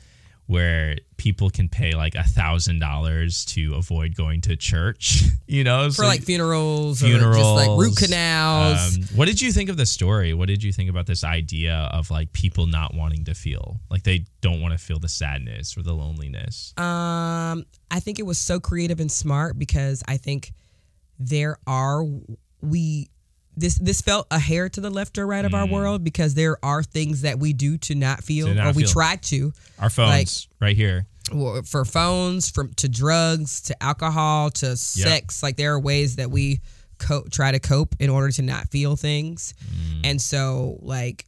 [0.47, 5.86] Where people can pay like a thousand dollars to avoid going to church, you know?
[5.89, 8.97] For So- like funerals, or funerals, just like root canals.
[8.97, 10.35] um, what did you think of the story?
[10.35, 14.05] What did you think about this idea of like people not wanting to feel like
[14.05, 16.73] they don't want to feel the sadness or the loneliness?
[16.77, 20.52] Um, I think it was so creative and smart because I think
[21.18, 22.05] there are
[22.60, 23.09] we
[23.57, 26.59] this this felt a hair to the left or right of our world because there
[26.65, 28.51] are things that we do to not feel Mm.
[28.51, 28.93] To not or we feel.
[28.93, 31.07] try to Our phones right here.
[31.65, 36.61] for phones from to drugs to alcohol to sex like there are ways that we
[36.99, 40.01] co- try to cope in order to not feel things Mm.
[40.05, 41.27] and so like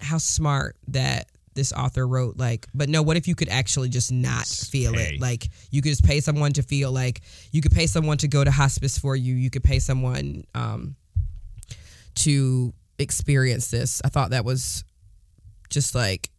[0.00, 4.10] how smart that this author wrote like but no what if you could actually just
[4.12, 7.20] not feel it like you could just pay someone to feel like
[7.52, 10.94] you could pay someone to go to hospice for you you could pay someone um
[12.14, 14.84] to experience this i thought that was
[15.70, 16.30] just like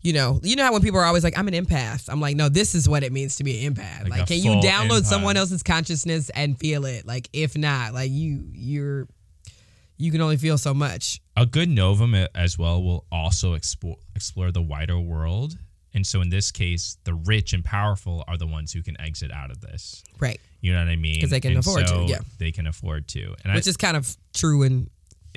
[0.00, 2.36] you know, you know how when people are always like, "I'm an empath." I'm like,
[2.36, 4.04] no, this is what it means to be an empath.
[4.04, 5.06] Like Like, can you download empath.
[5.06, 7.06] someone else's consciousness and feel it?
[7.06, 9.08] Like, if not, like you, you're,
[9.96, 11.20] you can only feel so much.
[11.36, 15.58] A good novum as well will also explore explore the wider world.
[15.94, 19.32] And so in this case, the rich and powerful are the ones who can exit
[19.32, 20.04] out of this.
[20.20, 20.40] Right.
[20.60, 21.14] You know what I mean?
[21.14, 22.18] Because they can And afford to, yeah.
[22.38, 23.34] They can afford to.
[23.44, 24.90] And Which I, is kind of true in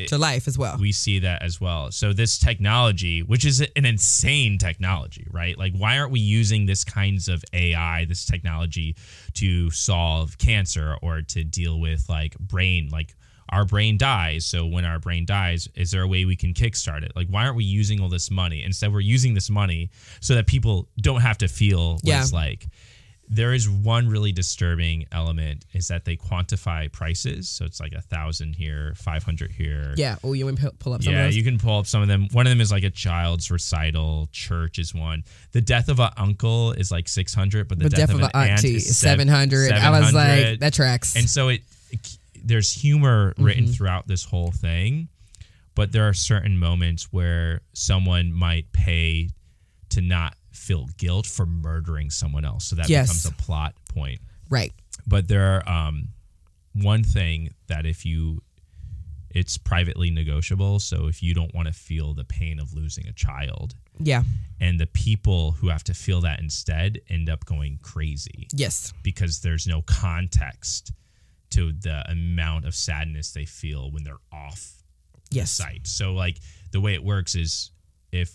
[0.07, 0.77] to life as well.
[0.79, 1.91] we see that as well.
[1.91, 5.55] So this technology, which is an insane technology, right?
[5.57, 8.95] Like why aren't we using this kinds of AI, this technology
[9.35, 13.13] to solve cancer or to deal with like brain like
[13.49, 14.45] our brain dies.
[14.45, 17.11] So when our brain dies, is there a way we can kickstart it?
[17.15, 18.63] Like why aren't we using all this money?
[18.63, 19.91] Instead we're using this money
[20.21, 22.21] so that people don't have to feel what Yeah.
[22.21, 22.65] it's like.
[23.33, 27.47] There is one really disturbing element is that they quantify prices.
[27.47, 29.93] So it's like a thousand here, five hundred here.
[29.95, 30.17] yeah.
[30.21, 32.27] Oh, you can pull up some Yeah, of you can pull up some of them.
[32.33, 34.27] One of them is like a child's recital.
[34.33, 35.23] Church is one.
[35.53, 38.21] The death of an uncle is like six hundred, but the but death, death of
[38.23, 39.71] an auntie is is seven hundred.
[39.71, 41.15] I was like, that tracks.
[41.15, 43.73] and so it, it- there's humor written Mm-hmm.
[43.73, 45.07] throughout this whole thing,
[45.75, 49.29] but there are certain moments where someone might pay
[49.91, 52.65] to not feel guilt for murdering someone else.
[52.65, 53.07] So that Yes.
[53.07, 54.19] becomes a plot point
[54.49, 54.73] right.
[55.07, 56.09] but there are um,
[56.73, 58.41] one thing that if you
[59.33, 63.13] it's privately negotiable so if you don't want to feel the pain of losing a
[63.13, 64.23] child Yeah.
[64.59, 68.91] and the people who have to feel that instead end up going crazy Yes.
[69.03, 70.91] because there's no context
[71.51, 74.83] to the amount of sadness they feel when they're off
[75.29, 75.51] Yes.
[75.51, 75.87] site.
[75.87, 76.37] So like
[76.71, 77.71] the way it works is
[78.11, 78.33] if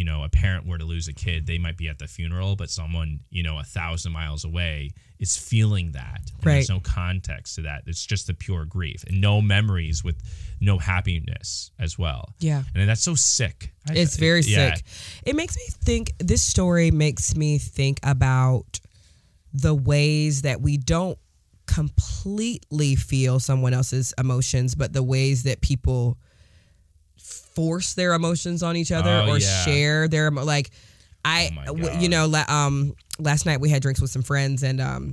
[0.00, 2.56] you know a parent were to lose a kid, they might be at the funeral,
[2.56, 6.22] but someone you know a thousand miles away is feeling that.
[6.42, 6.54] Right.
[6.54, 7.82] There's no context to that.
[7.86, 10.18] It's just the pure grief and no memories with
[10.60, 12.22] no happiness as well.
[12.38, 12.62] Yeah.
[12.74, 13.74] And that's so sick.
[13.88, 14.76] I- It's very yeah.
[14.76, 14.84] sick.
[15.26, 18.80] It makes me think, this story makes me think about
[19.52, 21.18] the ways that we don't
[21.66, 26.16] completely feel someone else's emotions, but the ways that people
[27.30, 29.64] force their emotions on each other Oh, or yeah.
[29.64, 30.70] share their like
[31.24, 32.02] I Oh my w- God.
[32.02, 35.12] you know la- um last night we had drinks with some friends and um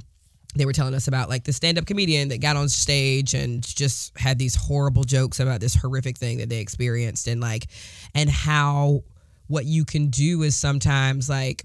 [0.56, 4.18] they were telling us about like the stand-up comedian that got on stage and just
[4.18, 7.68] had these horrible jokes about this horrific thing that they experienced and like
[8.16, 9.04] and how
[9.48, 11.64] what you can do is sometimes like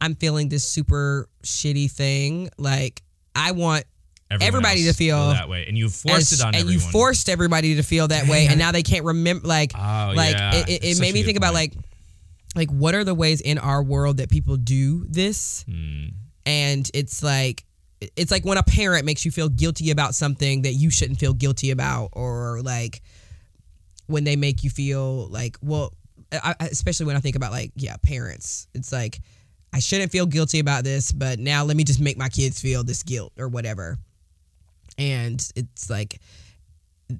[0.00, 3.02] I'm feeling this super shitty thing like
[3.34, 3.84] I want
[4.30, 6.72] everybody to feel that way, and you forced as- it on and everyone.
[6.72, 10.34] you forced everybody to feel that way and now they can't remember like Oh, like
[10.36, 10.54] yeah.
[10.56, 11.74] it, it, it made me think about like
[12.54, 16.06] like what are the ways in our world that people do this Hmm.
[16.44, 17.64] and it's like
[18.16, 21.32] it's like when a parent makes you feel guilty about something that you shouldn't feel
[21.32, 23.02] guilty about or like
[24.06, 25.92] when they make you feel like well
[26.32, 29.20] I- especially when i think about like yeah parents it's like
[29.72, 32.82] i shouldn't feel guilty about this but now let me just make my kids feel
[32.84, 33.98] this guilt or whatever
[34.98, 36.20] and it's like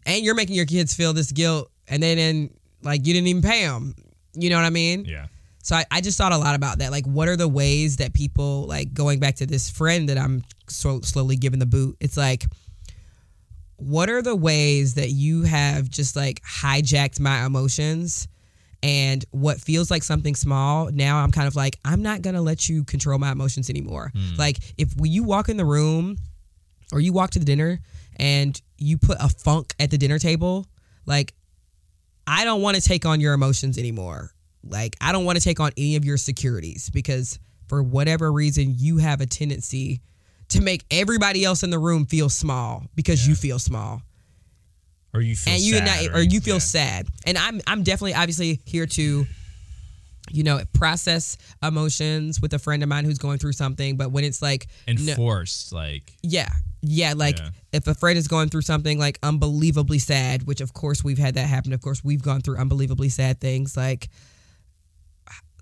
[0.05, 2.51] and you're making your kids feel this guilt and then and
[2.82, 3.94] like you didn't even pay them
[4.35, 5.27] you know what i mean yeah.
[5.66, 6.93] So I, I just thought a lot about that.
[6.93, 10.44] Like, what are the ways that people like going back to this friend that I'm
[10.69, 11.97] so, slowly giving the boot?
[11.98, 12.44] It's like,
[13.74, 18.28] what are the ways that you have just like hijacked my emotions?
[18.81, 22.69] And what feels like something small, now I'm kind of like, I'm not gonna let
[22.69, 24.12] you control my emotions anymore.
[24.15, 24.36] Hmm.
[24.39, 26.16] Like, if you walk in the room
[26.93, 27.81] or you walk to the dinner
[28.17, 30.67] and you put a funk at the dinner table,
[31.07, 31.35] like
[32.27, 34.31] I don't want to take on your emotions anymore.
[34.65, 37.39] Like I don't want to take on any of your securities because
[37.69, 40.01] for whatever reason you have a tendency
[40.49, 44.01] to make everybody else in the room feel small because you feel small
[45.13, 46.61] Or you feel and you sad, not, or you feel yeah.
[46.61, 47.07] sad.
[47.27, 49.27] And I'm I'm definitely obviously here to
[50.31, 54.24] you know process emotions with a friend of mine who's going through something but when
[54.24, 56.48] it's like no- enforced like yeah.
[56.82, 57.51] Yeah, like Yeah.
[57.73, 61.35] if a friend is going through something like unbelievably sad, which of course we've had
[61.35, 61.73] that happen.
[61.73, 64.09] Of course we've gone through unbelievably sad things like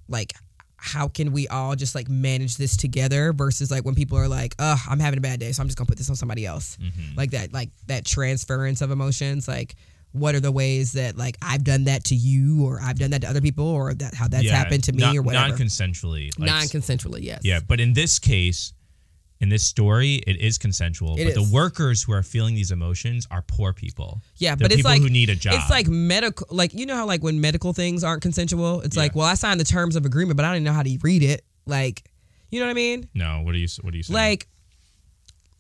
[0.09, 0.35] like
[0.77, 4.55] how can we all just like manage this together versus like when people are like,
[4.59, 6.45] "Oh, I'm having a bad day, so I'm just going to put this on somebody
[6.45, 7.17] else." Mm-hmm.
[7.17, 9.77] Like that like that transference of emotions like
[10.15, 13.21] what are the ways that like I've done that to you or I've done that
[13.23, 15.49] to other people or that how that's yeah, happened to me non- or whatever.
[15.49, 17.41] non-consensually like, Non-consensually, yes.
[17.43, 18.73] yeah but in this case
[19.41, 21.49] in this story it is consensual It but is.
[21.51, 24.93] the workers who are feeling these emotions are poor people Yeah, They're but it's people
[24.93, 27.73] like who need a job It's like medical, like you know how like when medical
[27.73, 30.57] things aren't consensual, it's like, well, I signed the terms of agreement, but I don't
[30.59, 31.45] even know how to read it.
[31.67, 32.05] Like,
[32.51, 33.09] you know what I mean?
[33.15, 34.47] no what do you what do you say Like,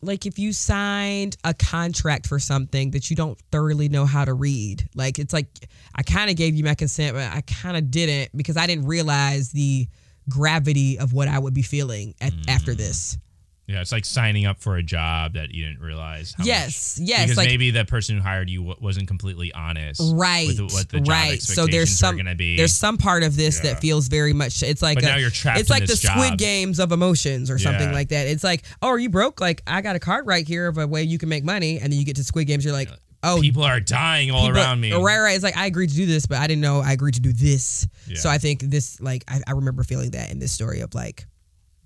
[0.05, 4.35] like if you signed a contract for something that you don't thoroughly know how to
[4.35, 5.49] read, like it's like
[5.95, 8.87] I kind of gave you my consent, but I kind of didn't because I didn't
[8.87, 9.87] realize the
[10.29, 12.49] gravity of what I would be feeling at, Mm.
[12.49, 13.19] after this.
[13.67, 17.09] Yeah it's like signing up for a job that you didn't realize how Yes, much,
[17.09, 20.89] yes, because like- maybe the person who hired you wasn't completely honest right with what
[20.91, 21.41] the job right.
[21.43, 22.57] So there's expectations some going to be.
[22.57, 23.73] there's some part of this Yeah.
[23.73, 26.37] that feels very much it's like But a- now you're trapped it's like the squid
[26.39, 27.95] games of emotions or something Yeah.
[27.95, 28.27] like that.
[28.27, 29.41] It's like oh are you broke?
[29.41, 31.93] Like i got a card right here of a way you can make money and
[31.93, 32.91] then you get to squid games you're like
[33.23, 34.93] oh people are dying all people- around me.
[34.93, 37.15] right right it's like i agreed to do this but i didn't know i agreed
[37.15, 37.89] to do this.
[38.07, 38.19] Yeah.
[38.19, 41.27] so i think this like I, I remember feeling that in this story of like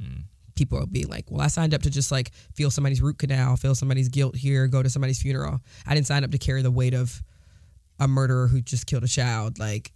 [0.03, 0.23] Hmm.
[0.59, 3.57] People are being like well i signed up to just like feel somebody's root canal
[3.57, 6.71] feel somebody's guilt here go to somebody's funeral i didn't sign up to carry the
[6.71, 7.23] weight of
[8.01, 9.93] a murderer who just killed a child like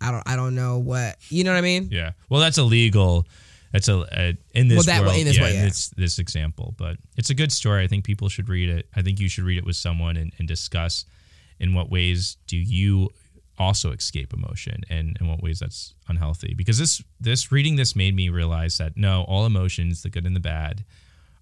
[0.00, 2.12] i don't i don't know what you know what i mean Yeah.
[2.28, 3.26] Well, that's illegal.
[3.72, 5.64] That's a, a in this Well, that way- in this yeah, way, yeah.
[5.64, 7.82] this this example, but it's a good story.
[7.84, 8.86] I think people should read it.
[8.96, 11.04] I think you should read it with someone and, and discuss
[11.58, 13.10] in what ways do you
[13.58, 16.54] also escape emotion and in what ways that's unhealthy.
[16.54, 20.36] Because this this reading this made me realize that no, all emotions, the good and
[20.36, 20.84] the bad,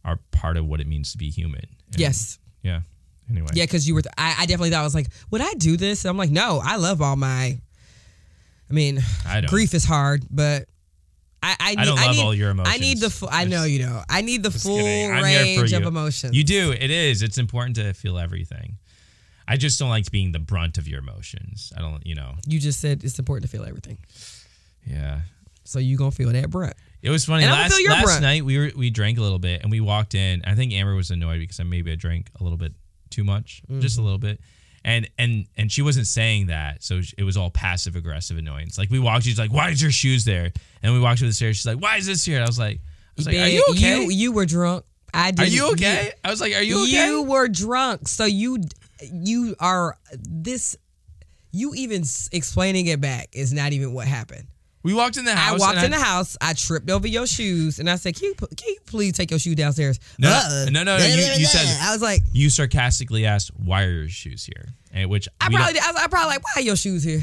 [0.04, 1.66] are part of what it means to be human.
[1.92, 2.80] And, yes Yeah.
[3.30, 3.48] Anyway.
[3.54, 6.04] yeah because you were I, I definitely thought i was like would i do this
[6.04, 7.58] and i'm like no i love all my
[8.68, 10.68] i mean I grief is hard but
[11.42, 12.74] I, I, need, I don't love need, all your emotions.
[12.74, 13.28] I need the full.
[13.30, 14.02] I know you don't.
[14.08, 15.12] I need the full kidding.
[15.12, 16.34] I'm here for range of emotions.
[16.34, 16.72] You do.
[16.72, 17.20] It is.
[17.20, 18.78] It's important to feel everything.
[19.46, 21.72] I just don't like being the brunt of your emotions.
[21.76, 22.34] I don't, you know.
[22.46, 23.98] You just said it's important to feel everything.
[24.86, 25.20] Yeah.
[25.64, 26.74] So you gonna feel that brunt.
[27.02, 27.44] It was funny.
[27.44, 28.22] And last feel your last brunt.
[28.22, 30.42] night we were we drank a little bit and we walked in.
[30.46, 32.72] I think Amber was annoyed because I maybe I drank a little bit
[33.10, 34.04] too much, just a Mm-hmm.
[34.04, 34.40] little bit.
[34.86, 38.76] And and and she wasn't saying that, so it was all passive aggressive annoyance.
[38.76, 40.52] Like we walked, she's like, "Why is your shoes there?"
[40.82, 41.56] And we walked to the stairs.
[41.56, 43.64] She's like, "Why is this here?" And I was like, "I was like, are you
[43.70, 44.02] okay?
[44.02, 44.84] You, you were drunk.
[45.14, 45.40] I did.
[45.40, 48.08] are you okay?" I was like, "Are you okay?" You were drunk.
[48.08, 48.58] So you
[49.12, 50.76] you are this.
[51.52, 52.02] You even
[52.32, 54.48] explaining it back is not even what happened.
[54.82, 55.54] we walked in the house.
[55.54, 56.36] I walked in the house.
[56.40, 59.38] I tripped over your shoes, and I said, "Can you, can you please take your
[59.38, 60.66] shoe downstairs?" No, Uh-uh.
[60.70, 64.08] no, no, no, you- you said- I was like, You sarcastically asked, "Why are your
[64.08, 66.76] shoes here?" And which I probably, don't- I was, I probably like, "Why are your
[66.76, 67.22] shoes here?"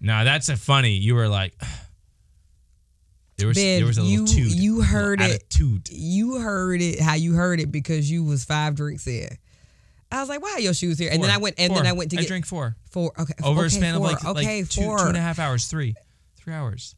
[0.00, 0.96] No, that's a funny.
[0.96, 1.54] You were like,
[3.38, 5.30] there was Ben, there was a little you- toot, you a little heard it.
[5.30, 5.88] attitude.
[5.90, 9.28] You heard it how you heard it because you was five drinks in.
[10.10, 11.82] I was like, "Why are your shoes here?" And then I went, and Four.
[11.82, 13.12] then I went to I get drank four four.
[13.18, 14.06] Okay, over okay, a span four.
[14.06, 14.98] of like okay, like two four.
[14.98, 15.94] two and a half hours, three
[16.36, 16.94] three hours.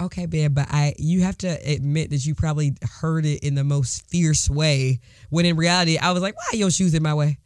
[0.00, 3.64] Okay, babe, but I you have to admit that you probably heard it in the
[3.64, 5.00] most fierce way.
[5.30, 7.38] When in reality, I was like, "Why are your shoes in my way?"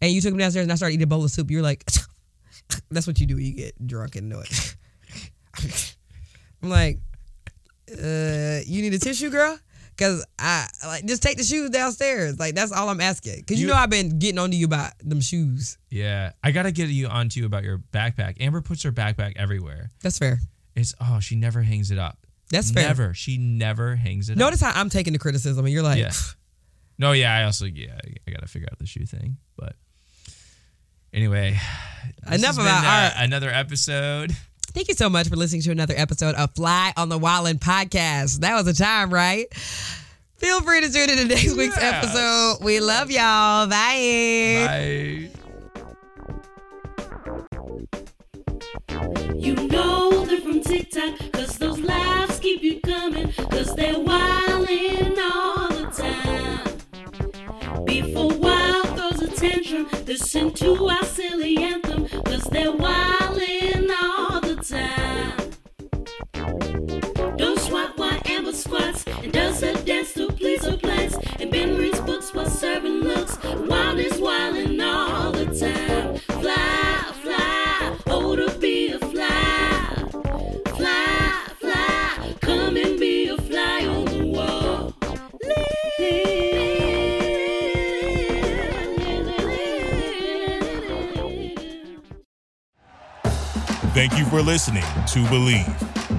[0.00, 1.50] And you took me downstairs, and I started eating a bowl of soup.
[1.50, 1.84] You're like,
[2.90, 4.76] "That's what you do when you get drunk and it."
[6.62, 6.98] I'm like,
[7.90, 9.58] uh, "You need a tissue, girl."
[9.96, 12.38] Cause I like just take the shoes downstairs.
[12.38, 13.44] Like that's all I'm asking.
[13.44, 15.78] Cause you, You- know I've been getting onto you about them shoes.
[15.90, 18.36] Yeah, I gotta get you onto you about your backpack.
[18.40, 19.90] Amber puts her backpack everywhere.
[20.02, 20.40] That's fair.
[20.74, 22.18] It's oh, she never hangs it up.
[22.50, 22.88] That's fair.
[22.88, 23.14] Never.
[23.14, 24.74] She never hangs it Notice up.
[24.74, 26.12] how I'm taking the criticism, and you're like, Yeah.
[26.98, 27.34] No, yeah.
[27.34, 27.96] I also yeah.
[28.04, 29.76] I- I gotta figure out the shoe thing, but
[31.12, 31.58] anyway.
[32.32, 34.34] Enough about uh, our- another episode.
[34.72, 38.40] Thank you so much for listening to another episode of Fly on the Wallin podcast.
[38.40, 39.52] That was a time, right?
[40.36, 42.04] Feel free to tune in to next week's Yes.
[42.04, 42.58] episode.
[42.64, 43.68] We love y'all.
[43.68, 44.64] Bye.
[44.66, 45.30] Bye.
[49.36, 55.68] You know they're from TikTok, cause those laughs keep you coming, cause they're wildin' all
[55.68, 57.84] the time.
[57.84, 63.23] Before wild throws a tantrum, listen to our silly anthem, cause they're wildin'
[68.64, 71.16] squats and does a dance to please her plans.
[71.38, 73.38] And Ben reads books while serving looks.
[73.44, 76.16] Wild is wildin' all the time.
[76.40, 79.30] Fly, fly, oh to be a fly.
[80.76, 84.92] Fly, fly, come and be a fly on the wall.
[93.94, 96.03] Thank you for listening to Bleav.